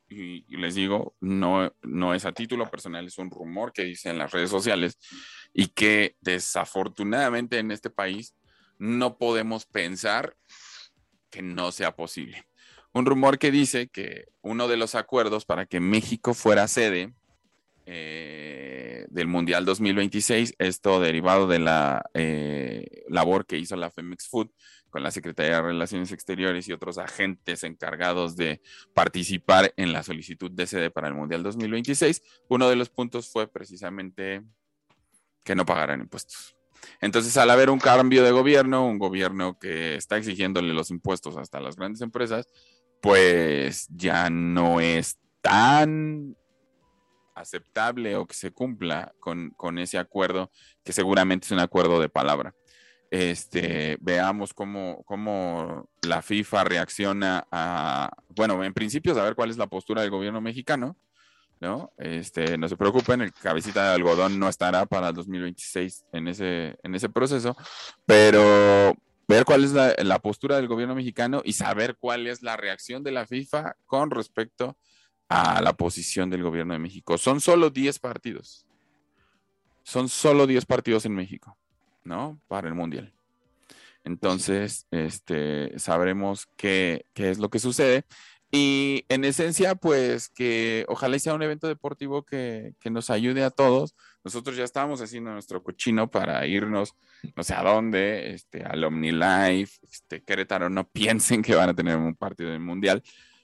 y, 0.09 0.47
y 0.49 0.57
les 0.57 0.75
digo, 0.75 1.15
no, 1.21 1.71
no 1.83 2.15
es 2.15 2.25
a 2.25 2.33
título 2.33 2.71
personal, 2.71 3.07
es 3.07 3.19
un 3.19 3.31
rumor 3.31 3.75
que 3.75 3.85
dice 3.85 4.09
en 4.09 4.17
las 4.17 4.33
redes 4.33 4.49
sociales 4.49 4.97
y 5.53 5.69
que 5.69 6.17
desafortunadamente 6.21 7.59
en 7.59 7.71
este 7.71 7.91
país 7.91 8.35
no 8.79 9.19
podemos 9.19 9.67
pensar 9.67 10.37
que 11.31 11.43
no 11.43 11.73
sea 11.73 11.95
posible. 11.95 12.47
Un 12.93 13.07
rumor 13.07 13.39
que 13.39 13.51
dice 13.51 13.89
que 13.89 14.27
uno 14.43 14.67
de 14.67 14.77
los 14.77 14.95
acuerdos 14.95 15.45
para 15.45 15.67
que 15.67 15.81
México 15.81 16.35
fuera 16.35 16.67
sede 16.67 17.15
eh, 17.87 19.07
del 19.11 19.27
Mundial 19.29 19.65
2026, 19.65 20.55
esto 20.59 21.01
derivado 21.01 21.47
de 21.47 21.59
la 21.61 22.05
eh, 22.15 23.05
labor 23.09 23.47
que 23.47 23.59
hizo 23.59 23.77
la 23.77 23.91
Femex 23.91 24.29
Food 24.29 24.51
con 24.91 25.03
la 25.03 25.11
Secretaría 25.11 25.57
de 25.57 25.63
Relaciones 25.63 26.11
Exteriores 26.11 26.69
y 26.69 26.73
otros 26.73 26.99
agentes 26.99 27.63
encargados 27.63 28.37
de 28.37 28.61
participar 28.93 29.73
en 29.77 29.93
la 29.93 30.03
solicitud 30.03 30.51
de 30.51 30.67
sede 30.67 30.91
para 30.91 31.09
el 31.09 31.15
Mundial 31.15 31.43
2026, 31.43 32.23
uno 32.49 32.69
de 32.69 32.77
los 32.77 32.91
puntos 32.91 33.29
fue 33.31 33.47
precisamente 33.47 34.43
que 35.45 35.55
no 35.55 35.65
pagaran 35.67 36.01
impuestos. 36.01 36.57
Entonces, 37.01 37.37
al 37.37 37.51
haber 37.51 37.71
un 37.71 37.79
cambio 37.79 38.23
de 38.23 38.31
gobierno, 38.31 38.87
un 38.87 38.99
gobierno 38.99 39.59
que 39.59 39.95
está 39.95 40.17
exigiéndole 40.17 40.73
los 40.73 40.91
impuestos 40.91 41.37
hasta 41.37 41.61
las 41.61 41.77
grandes 41.77 42.03
empresas, 42.03 42.47
pues 43.01 43.89
ya 43.91 44.29
no 44.31 44.81
es 44.81 45.19
tan 45.41 46.37
aceptable 47.35 48.17
o 48.17 48.27
que 48.27 48.35
se 48.35 48.53
cumpla 48.53 49.15
con, 49.19 49.79
ese 49.79 49.99
acuerdo, 49.99 50.51
que 50.85 50.93
seguramente 50.93 51.47
es 51.47 51.53
un 51.53 51.61
acuerdo 51.61 52.01
de 52.01 52.09
palabra. 52.09 52.55
Este, 53.11 53.97
veamos 54.01 54.55
cómo, 54.55 55.03
cómo 55.05 55.89
la 56.03 56.23
FIFA 56.23 56.65
reacciona 56.65 57.47
a, 57.51 58.11
bueno, 58.29 58.63
en 58.63 58.75
principio 58.75 59.15
saber 59.15 59.35
cuál 59.35 59.51
es 59.51 59.57
la 59.57 59.67
postura 59.67 60.03
del 60.03 60.11
gobierno 60.11 60.41
mexicano, 60.41 60.97
¿no? 61.61 61.93
Este, 61.99 62.57
no 62.57 62.69
se 62.69 62.77
preocupen, 62.77 63.21
el 63.21 63.33
cabecita 63.33 63.89
de 63.89 63.95
algodón 63.95 64.39
no 64.39 64.49
estará 64.49 64.87
para 64.87 65.09
el 65.09 65.15
2026 65.15 66.07
en 66.13 66.29
ese, 66.29 66.79
en 66.83 66.95
ese 66.95 67.09
proceso, 67.11 67.57
pero 68.07 68.97
ver 69.29 69.45
cuál 69.45 69.65
es 69.65 69.73
la, 69.73 70.19
postura 70.19 70.57
del 70.57 70.67
gobierno 70.67 70.95
mexicano 70.95 71.43
y 71.45 71.53
saber 71.53 71.97
cuál 72.01 72.27
es 72.27 72.43
la 72.43 72.57
reacción 72.57 73.05
de 73.05 73.13
la 73.13 73.27
FIFA 73.27 73.77
con 73.87 74.11
respecto 74.11 74.77
a 75.29 75.61
la 75.61 75.75
posición 75.75 76.31
del 76.31 76.43
gobierno 76.43 76.73
de 76.73 76.81
México. 76.81 77.17
Son 77.17 77.41
solo 77.41 77.71
10 77.71 78.01
partidos. 78.01 78.67
Son 79.85 80.09
solo 80.09 80.47
10 80.47 80.67
partidos 80.67 81.05
en 81.05 81.15
México, 81.15 81.57
¿no? 82.03 82.41
Para 82.49 82.69
el 82.69 82.75
Mundial. 82.75 83.13
Entonces, 84.03 84.87
este, 84.91 85.79
sabremos 85.79 86.49
qué, 86.57 87.05
qué 87.13 87.31
es 87.31 87.39
lo 87.39 87.51
que 87.51 87.59
sucede. 87.61 88.05
Y 88.53 89.05
en 89.09 89.25
esencia, 89.25 89.77
pues 89.77 90.29
que 90.29 90.85
ojalá 90.89 91.17
sea 91.21 91.35
un 91.35 91.43
evento 91.43 91.69
deportivo 91.69 92.25
que, 92.25 92.75
nos 92.91 93.09
ayude 93.11 93.45
a 93.45 93.51
todos. 93.51 93.95
Nosotros 94.25 94.57
ya 94.57 94.65
estábamos 94.65 95.01
haciendo 95.01 95.31
nuestro 95.31 95.63
cochino 95.63 96.11
para 96.11 96.45
irnos, 96.47 96.95
no 97.37 97.45
sé 97.45 97.55
a 97.55 97.63
dónde, 97.63 98.35
este, 98.35 98.65
al 98.65 98.83
OmniLife, 98.83 99.79
este, 99.89 100.23
Querétaro, 100.23 100.69
no 100.69 100.89
piensen 100.93 101.43
que 101.43 101.55
van 101.55 101.69
a 101.69 101.75
tener 101.75 101.97
un 101.97 102.17
partido 102.17 102.51
del 102.51 102.61
Mundial, 102.61 103.03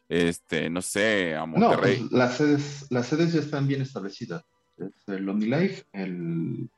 este, 0.09 0.69
no 0.71 0.83
sé, 0.83 1.37
a 1.37 1.47
Monterrey. 1.47 2.01
No, 2.01 2.09
pues, 2.09 2.13
las, 2.13 2.37
sedes, 2.37 2.87
las 2.91 3.07
sedes 3.07 3.33
ya 3.33 3.41
están 3.41 3.69
bien 3.69 3.83
establecidas. 3.83 4.45
el 5.07 5.29
OmniLife, 5.29 5.85
el, 5.93 6.69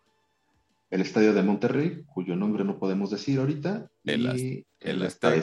el 0.91 1.01
estadio 1.01 1.33
de 1.33 1.43
Monterrey, 1.43 2.05
cuyo 2.13 2.37
nombre 2.37 2.63
no 2.63 2.79
podemos 2.79 3.11
decir 3.11 3.39
ahorita, 3.39 3.91
el, 4.05 4.39
y 4.39 4.67
el, 4.81 5.03
estadio, 5.03 5.43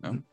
¿no? 0.00 0.24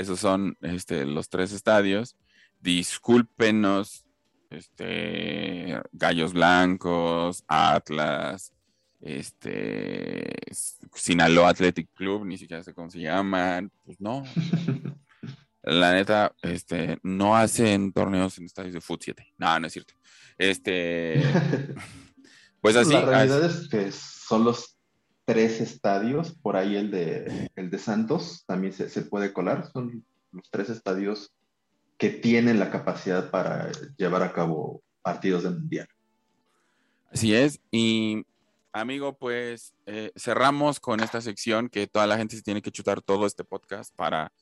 Esos 0.00 0.18
son 0.18 0.56
este, 0.62 1.04
los 1.04 1.28
tres 1.28 1.52
estadios. 1.52 2.16
Discúlpenos, 2.58 4.06
este, 4.48 5.78
Gallos 5.92 6.32
Blancos, 6.32 7.44
Atlas, 7.46 8.54
este, 9.02 10.34
Sinaloa 10.94 11.50
Athletic 11.50 11.92
Club, 11.92 12.24
ni 12.24 12.38
siquiera 12.38 12.62
sé 12.62 12.72
cómo 12.72 12.90
se 12.90 13.00
llaman. 13.00 13.70
Pues 13.84 14.00
no. 14.00 14.24
La 15.62 15.92
neta, 15.92 16.34
este, 16.40 16.98
no 17.02 17.36
hacen 17.36 17.92
torneos 17.92 18.38
en 18.38 18.46
estadios 18.46 18.72
de 18.72 18.80
fut 18.80 19.02
7. 19.02 19.34
No, 19.36 19.60
no 19.60 19.66
es 19.66 19.72
cierto. 19.74 19.92
Este, 20.38 21.22
pues 22.62 22.74
así. 22.74 22.94
La 22.94 23.04
realidad 23.04 23.44
es 23.44 23.68
que 23.68 23.92
son 23.92 24.44
los 24.44 24.79
tres 25.30 25.60
estadios, 25.60 26.32
por 26.32 26.56
ahí 26.56 26.74
el 26.74 26.90
de, 26.90 27.50
el 27.54 27.70
de 27.70 27.78
Santos 27.78 28.42
también 28.48 28.72
se, 28.72 28.90
se, 28.90 29.02
puede 29.02 29.32
colar, 29.32 29.70
son 29.72 30.04
los 30.32 30.50
tres 30.50 30.70
estadios 30.70 31.32
que 31.96 32.10
tienen 32.10 32.58
la 32.58 32.72
capacidad 32.72 33.30
para 33.30 33.70
llevar 33.96 34.24
a 34.24 34.32
cabo 34.32 34.82
partidos 35.02 35.44
de 35.44 35.50
mundial. 35.50 35.86
Así 37.12 37.32
es, 37.32 37.60
y 37.70 38.26
amigo, 38.72 39.16
pues 39.16 39.72
eh, 39.86 40.10
cerramos 40.16 40.80
con 40.80 40.98
esta 40.98 41.20
sección 41.20 41.68
que 41.68 41.86
toda 41.86 42.08
la 42.08 42.16
gente 42.16 42.34
se 42.34 42.42
tiene 42.42 42.60
que 42.60 42.72
chutar 42.72 43.00
todo 43.00 43.24
este 43.24 43.44
podcast 43.44 43.94
para 43.94 44.32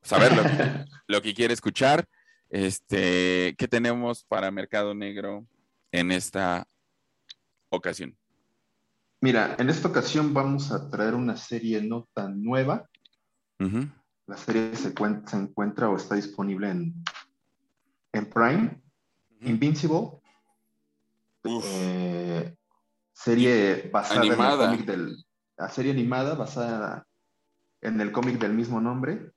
saber 0.00 0.34
lo 0.34 0.42
que, 0.42 0.48
lo 1.06 1.20
que 1.20 1.34
quiere 1.34 1.52
escuchar. 1.52 2.08
Este, 2.48 3.54
¿qué 3.58 3.68
tenemos 3.68 4.24
para 4.24 4.50
Mercado 4.50 4.94
Negro 4.94 5.46
en 5.92 6.10
esta 6.12 6.66
ocasión? 7.68 8.16
Mira, 9.22 9.54
en 9.58 9.68
esta 9.68 9.88
ocasión 9.88 10.32
vamos 10.32 10.72
a 10.72 10.88
traer 10.88 11.14
una 11.14 11.36
serie 11.36 11.82
no 11.82 12.08
tan 12.14 12.42
nueva. 12.42 12.88
La 14.26 14.36
serie 14.38 14.74
se, 14.74 14.94
encuentra 15.36 15.90
o 15.90 15.96
está 15.96 16.14
disponible 16.14 16.70
en, 16.70 16.94
en 18.12 18.30
Prime. 18.30 18.82
Invincible. 19.42 20.20
Eh, 21.44 22.56
serie 23.12 23.90
basada 23.92 24.24
en 24.24 24.32
el 24.32 24.36
cómic 24.36 24.86
del. 24.86 25.24
La 25.58 25.68
serie 25.68 25.92
animada 25.92 26.34
basada 26.34 27.06
en 27.82 28.00
el 28.00 28.12
cómic 28.12 28.38
del 28.38 28.54
mismo 28.54 28.80
nombre, 28.80 29.32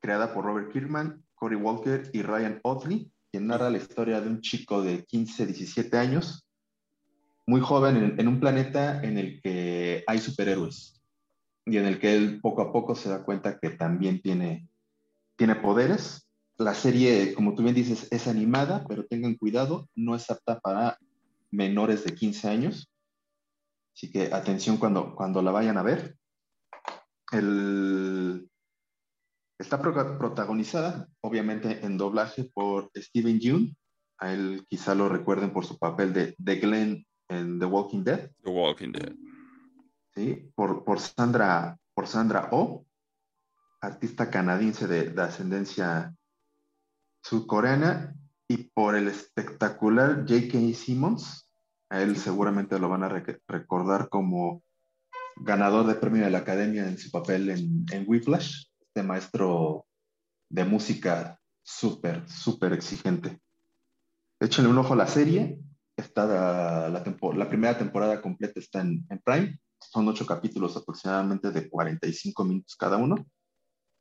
creada 0.00 0.32
por 0.32 0.44
Robert 0.44 0.72
Kirkman, 0.72 1.24
Cory 1.34 1.56
Walker 1.56 2.08
y 2.12 2.22
Ryan 2.22 2.60
Otley, 2.62 3.10
quien 3.32 3.48
narra 3.48 3.70
la 3.70 3.78
historia 3.78 4.20
de 4.20 4.28
un 4.28 4.40
chico 4.40 4.82
de 4.82 5.04
15, 5.04 5.46
17 5.46 5.98
años 5.98 6.44
muy 7.46 7.60
joven 7.60 8.16
en, 8.18 8.28
un 8.28 8.40
planeta 8.40 9.02
en 9.02 9.18
el 9.18 9.40
que 9.42 10.02
hay 10.06 10.18
superhéroes 10.18 11.02
y 11.66 11.76
en 11.76 11.86
el 11.86 11.98
que 11.98 12.14
él 12.14 12.40
poco 12.40 12.62
a 12.62 12.72
poco 12.72 12.94
se 12.94 13.08
da 13.08 13.24
cuenta 13.24 13.58
que 13.58 13.70
también 13.70 14.20
tiene, 14.22 14.68
tiene 15.36 15.56
poderes. 15.56 16.28
La 16.56 16.74
serie, 16.74 17.34
como 17.34 17.54
tú 17.54 17.62
bien 17.62 17.74
dices, 17.74 18.08
es 18.10 18.28
animada, 18.28 18.84
pero 18.88 19.06
tengan 19.06 19.34
cuidado, 19.34 19.88
no 19.94 20.14
es 20.14 20.30
apta 20.30 20.60
para 20.60 20.98
menores 21.50 22.04
de 22.04 22.14
15 22.14 22.48
años. 22.48 22.90
Así 23.94 24.10
que 24.10 24.32
atención 24.32 24.76
cuando, 24.76 25.14
cuando 25.14 25.42
la 25.42 25.50
vayan 25.50 25.78
a 25.78 25.82
ver. 25.82 26.16
El, 27.32 28.48
está 29.58 29.80
protagonizada, 29.80 31.08
obviamente, 31.20 31.84
en 31.84 31.98
doblaje 31.98 32.44
por 32.44 32.90
Steven 32.96 33.40
Yeun. 33.40 33.76
A 34.18 34.32
él 34.32 34.64
quizá 34.68 34.94
lo 34.94 35.08
recuerden 35.08 35.52
por 35.52 35.66
su 35.66 35.78
papel 35.78 36.12
de, 36.12 36.34
de 36.38 36.56
Glenn 36.56 37.06
en 37.28 37.58
The 37.58 37.66
Walking 37.66 38.04
Dead. 38.04 38.30
The 38.42 38.50
Walking 38.50 38.92
Dead. 38.92 39.14
Sí, 40.14 40.50
por, 40.54 40.84
por 40.84 41.00
Sandra, 41.00 41.78
por 41.94 42.06
Sandra 42.06 42.48
Oh, 42.52 42.86
artista 43.80 44.30
canadiense 44.30 44.86
de, 44.86 45.20
ascendencia 45.20 46.14
surcoreana, 47.22 48.14
y 48.46 48.58
por 48.58 48.94
el 48.94 49.08
espectacular 49.08 50.26
J.K. 50.28 50.74
Simmons. 50.74 51.48
A 51.90 52.02
él 52.02 52.16
seguramente 52.16 52.78
lo 52.78 52.88
van 52.88 53.02
a 53.04 53.08
recordar 53.08 54.08
como 54.08 54.62
ganador 55.36 55.86
de 55.86 55.94
premio 55.94 56.24
de 56.24 56.30
la 56.30 56.38
Academia 56.38 56.86
en 56.86 56.98
su 56.98 57.10
papel 57.10 57.50
en, 57.50 57.86
en 57.90 58.04
Whiplash, 58.06 58.66
este 58.80 59.02
maestro 59.02 59.86
de 60.50 60.64
música 60.64 61.40
súper, 61.62 62.28
súper 62.28 62.72
exigente. 62.72 63.40
Échenle 64.40 64.70
un 64.70 64.78
ojo 64.78 64.92
a 64.92 64.96
la 64.96 65.06
serie, 65.06 65.58
está 65.96 66.26
la, 66.26 66.88
la, 66.88 67.48
primera 67.48 67.78
temporada 67.78 68.20
completa 68.20 68.58
está 68.60 68.80
en, 68.80 69.06
en, 69.08 69.18
Prime, 69.20 69.58
son 69.78 70.08
ocho 70.08 70.26
capítulos 70.26 70.76
aproximadamente 70.76 71.50
de 71.50 71.68
45 71.68 72.44
minutos 72.44 72.76
cada 72.76 72.96
uno. 72.96 73.16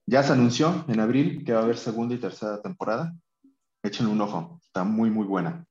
Ya 0.06 0.24
se 0.24 0.34
anunció 0.34 0.86
en 0.88 1.00
abril 1.00 1.44
que 1.46 1.54
va 1.54 1.62
a 1.62 1.64
haber 1.64 1.78
segunda 1.78 2.16
y 2.16 2.20
tercera 2.20 2.62
temporada. 2.62 3.14
Échenle 3.84 4.12
un 4.12 4.22
ojo, 4.22 4.60
está 4.62 4.84
muy, 4.84 5.10
muy 5.10 5.26
buena. 5.26 5.66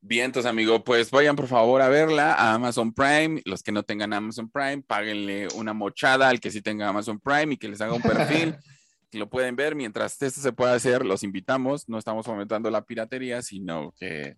Bien, 0.00 0.26
entonces, 0.26 0.50
amigo, 0.50 0.84
pues 0.84 1.10
vayan 1.10 1.34
por 1.34 1.46
favor 1.46 1.80
a 1.80 1.88
verla 1.88 2.34
a 2.34 2.54
Amazon 2.54 2.92
Prime. 2.92 3.40
Los 3.46 3.62
que 3.62 3.72
no 3.72 3.82
tengan 3.82 4.12
Amazon 4.12 4.50
Prime, 4.50 4.82
páguenle 4.82 5.48
una 5.56 5.72
mochada 5.72 6.28
al 6.28 6.40
que 6.40 6.50
sí 6.50 6.60
tenga 6.60 6.88
Amazon 6.88 7.18
Prime 7.18 7.54
y 7.54 7.56
que 7.56 7.68
les 7.68 7.80
haga 7.80 7.94
un 7.94 8.02
perfil. 8.02 8.56
lo 9.18 9.28
pueden 9.28 9.56
ver 9.56 9.74
mientras 9.74 10.20
esto 10.20 10.40
se 10.40 10.52
pueda 10.52 10.74
hacer, 10.74 11.04
los 11.04 11.22
invitamos. 11.22 11.88
No 11.88 11.98
estamos 11.98 12.26
fomentando 12.26 12.70
la 12.70 12.84
piratería, 12.84 13.42
sino 13.42 13.92
que 13.98 14.36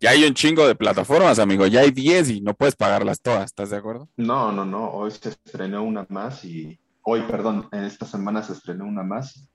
ya 0.00 0.10
hay 0.10 0.24
un 0.24 0.34
chingo 0.34 0.66
de 0.66 0.74
plataformas, 0.74 1.38
amigo. 1.38 1.66
Ya 1.66 1.80
hay 1.80 1.90
10 1.90 2.30
y 2.30 2.40
no 2.40 2.54
puedes 2.54 2.76
pagarlas 2.76 3.20
todas. 3.20 3.46
¿Estás 3.46 3.70
de 3.70 3.76
acuerdo? 3.76 4.08
No, 4.16 4.52
no, 4.52 4.64
no. 4.64 4.90
Hoy 4.90 5.10
se 5.10 5.30
estrenó 5.30 5.82
una 5.82 6.06
más 6.08 6.44
y 6.44 6.78
hoy, 7.02 7.22
perdón, 7.22 7.68
en 7.72 7.84
esta 7.84 8.06
semana 8.06 8.42
se 8.42 8.52
estrenó 8.52 8.84
una 8.84 9.02
más. 9.02 9.48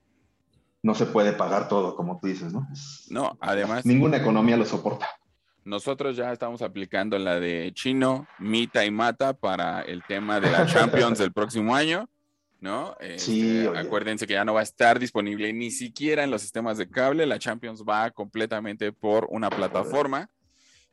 No 0.82 0.94
se 0.94 1.06
puede 1.06 1.32
pagar 1.32 1.68
todo, 1.68 1.96
como 1.96 2.18
tú 2.20 2.26
dices, 2.26 2.52
¿no? 2.52 2.68
No, 3.08 3.38
además. 3.40 3.86
Ninguna 3.86 4.18
economía 4.18 4.56
lo 4.56 4.66
soporta. 4.66 5.08
Nosotros 5.64 6.14
ya 6.14 6.30
estamos 6.30 6.60
aplicando 6.60 7.18
la 7.18 7.40
de 7.40 7.72
chino, 7.74 8.26
mita 8.38 8.84
y 8.84 8.90
mata 8.90 9.32
para 9.32 9.80
el 9.80 10.02
tema 10.02 10.38
de 10.38 10.50
la 10.50 10.66
Champions 10.66 11.18
del 11.18 11.32
próximo 11.32 11.74
año, 11.74 12.06
¿no? 12.64 12.96
sí. 13.18 13.58
Este, 13.58 13.78
acuérdense 13.78 14.26
que 14.26 14.32
ya 14.32 14.44
no 14.44 14.54
va 14.54 14.60
a 14.60 14.64
estar 14.64 14.98
disponible 14.98 15.52
ni 15.52 15.70
siquiera 15.70 16.24
en 16.24 16.30
los 16.30 16.40
sistemas 16.40 16.78
de 16.78 16.88
cable. 16.88 17.26
La 17.26 17.38
Champions 17.38 17.84
va 17.88 18.10
completamente 18.10 18.90
por 18.90 19.28
una 19.30 19.50
plataforma. 19.50 20.30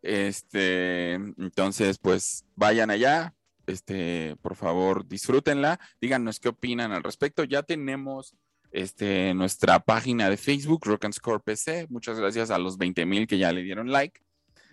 Este, 0.01 1.13
entonces, 1.13 1.97
pues 1.97 2.45
vayan 2.55 2.91
allá, 2.91 3.33
este, 3.67 4.35
por 4.41 4.55
favor, 4.55 5.07
disfrútenla, 5.07 5.79
díganos 6.01 6.39
qué 6.41 6.49
opinan 6.49 6.91
al 6.91 7.03
respecto. 7.03 7.45
Ya 7.45 7.63
tenemos 7.63 8.35
este, 8.71 9.33
nuestra 9.33 9.79
página 9.79 10.29
de 10.29 10.35
Facebook, 10.35 10.85
Rock 10.85 11.05
and 11.05 11.13
Score 11.13 11.41
PC. 11.41 11.87
Muchas 11.89 12.19
gracias 12.19 12.51
a 12.51 12.57
los 12.57 12.77
20 12.77 13.05
mil 13.05 13.27
que 13.27 13.37
ya 13.37 13.53
le 13.53 13.63
dieron 13.63 13.91
like. 13.91 14.21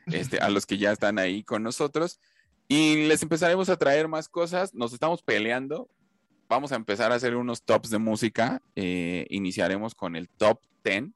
Este, 0.06 0.38
a 0.38 0.48
los 0.48 0.66
que 0.66 0.78
ya 0.78 0.90
están 0.90 1.18
ahí 1.18 1.44
con 1.44 1.62
nosotros. 1.62 2.18
Y 2.66 3.06
les 3.06 3.22
empezaremos 3.22 3.68
a 3.68 3.76
traer 3.76 4.08
más 4.08 4.28
cosas. 4.28 4.74
Nos 4.74 4.92
estamos 4.92 5.22
peleando. 5.22 5.88
Vamos 6.48 6.72
a 6.72 6.76
empezar 6.76 7.12
a 7.12 7.16
hacer 7.16 7.36
unos 7.36 7.62
tops 7.62 7.90
de 7.90 7.98
música. 7.98 8.62
Eh, 8.74 9.26
iniciaremos 9.28 9.94
con 9.94 10.16
el 10.16 10.28
top 10.28 10.60
10 10.82 11.10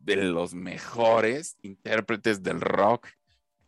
de 0.00 0.16
los 0.16 0.54
mejores 0.54 1.56
intérpretes 1.62 2.42
del 2.42 2.60
rock 2.60 3.08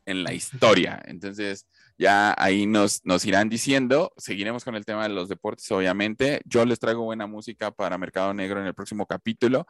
en 0.05 0.25
la 0.25 0.35
historia. 0.35 1.01
Entonces, 1.07 1.67
ya 1.97 2.35
ahí 2.37 2.67
nos, 2.67 3.01
nos 3.05 3.25
irán 3.25 3.49
diciendo. 3.49 4.13
Seguiremos 4.19 4.63
con 4.63 4.77
el 4.77 4.85
tema 4.85 5.05
de 5.05 5.15
los 5.15 5.29
deportes, 5.29 5.71
obviamente. 5.73 6.43
Yo 6.45 6.67
les 6.67 6.79
traigo 6.79 7.03
buena 7.03 7.27
música 7.27 7.71
para 7.71 7.97
Mercado 7.97 8.35
Negro 8.35 8.61
en 8.61 8.67
el 8.67 8.75
próximo 8.75 9.07
capítulo 9.07 9.67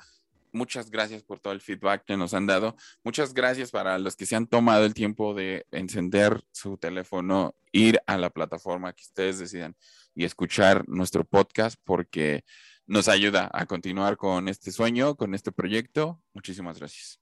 muchas 0.53 0.91
gracias 0.91 1.23
por 1.23 1.41
todo 1.41 1.53
el 1.53 1.61
feedback 1.61 2.05
que 2.05 2.17
nos 2.17 2.35
han 2.35 2.47
dado. 2.47 2.77
Muchas 3.05 3.35
gracias 3.35 3.71
para 3.71 3.99
los 3.99 4.17
que 4.17 4.27
se 4.27 4.37
han 4.37 4.47
tomado 4.47 4.85
el 4.85 4.95
tiempo 4.95 5.35
de 5.35 5.67
encender 5.71 6.43
su 6.53 6.77
teléfono, 6.77 7.55
ir 7.73 8.01
a 8.07 8.19
la 8.19 8.31
plataforma 8.31 8.93
que 8.93 9.03
ustedes 9.03 9.39
decidan 9.39 9.77
y 10.15 10.25
escuchar 10.25 10.89
nuestro 10.89 11.25
podcast 11.25 11.81
porque 11.85 12.45
nos 12.87 13.09
ayuda 13.09 13.51
a 13.53 13.67
continuar 13.67 14.17
con 14.17 14.49
este 14.49 14.73
sueño, 14.73 15.15
con 15.15 15.35
este 15.35 15.53
proyecto. 15.53 16.21
Muchísimas 16.35 16.79
gracias. 16.79 17.21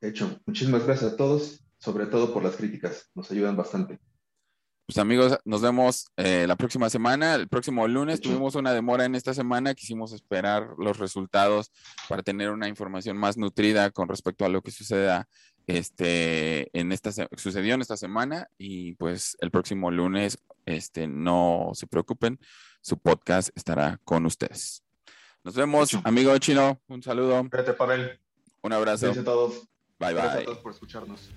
De 0.00 0.08
hecho, 0.10 0.40
muchísimas 0.46 0.84
gracias 0.84 1.12
a 1.12 1.16
todos, 1.16 1.64
sobre 1.78 2.06
todo 2.06 2.32
por 2.32 2.44
las 2.44 2.56
críticas, 2.56 3.10
nos 3.14 3.30
ayudan 3.30 3.56
bastante. 3.56 3.98
Pues 4.86 4.98
amigos, 4.98 5.38
nos 5.46 5.62
vemos 5.62 6.08
eh, 6.18 6.44
la 6.46 6.56
próxima 6.56 6.90
semana. 6.90 7.36
El 7.36 7.48
próximo 7.48 7.88
lunes 7.88 8.20
tuvimos 8.20 8.54
una 8.54 8.74
demora 8.74 9.06
en 9.06 9.14
esta 9.14 9.32
semana. 9.32 9.74
Quisimos 9.74 10.12
esperar 10.12 10.74
los 10.76 10.98
resultados 10.98 11.72
para 12.06 12.22
tener 12.22 12.50
una 12.50 12.68
información 12.68 13.16
más 13.16 13.38
nutrida 13.38 13.90
con 13.90 14.08
respecto 14.08 14.44
a 14.44 14.50
lo 14.50 14.60
que 14.60 14.70
suceda 14.70 15.26
este, 15.66 16.68
en 16.78 16.92
esta, 16.92 17.12
sucedió 17.34 17.74
en 17.74 17.80
esta 17.80 17.96
semana. 17.96 18.48
Y 18.58 18.92
pues 18.96 19.38
el 19.40 19.50
próximo 19.50 19.90
lunes, 19.90 20.38
este, 20.66 21.06
no 21.06 21.70
se 21.72 21.86
preocupen, 21.86 22.38
su 22.82 22.98
podcast 22.98 23.48
estará 23.54 23.98
con 24.04 24.26
ustedes. 24.26 24.82
Nos 25.44 25.54
vemos, 25.54 25.94
amigo 26.04 26.36
chino. 26.36 26.78
Un 26.88 27.02
saludo. 27.02 27.48
Pavel. 27.78 28.20
Un 28.60 28.72
abrazo. 28.74 29.06
Gracias 29.06 29.22
a 29.22 29.24
todos. 29.24 29.52
Bye, 29.98 30.12
bye. 30.12 30.14
Gracias 30.14 30.42
a 30.42 30.44
todos 30.44 30.58
por 30.58 30.72
escucharnos. 30.72 31.30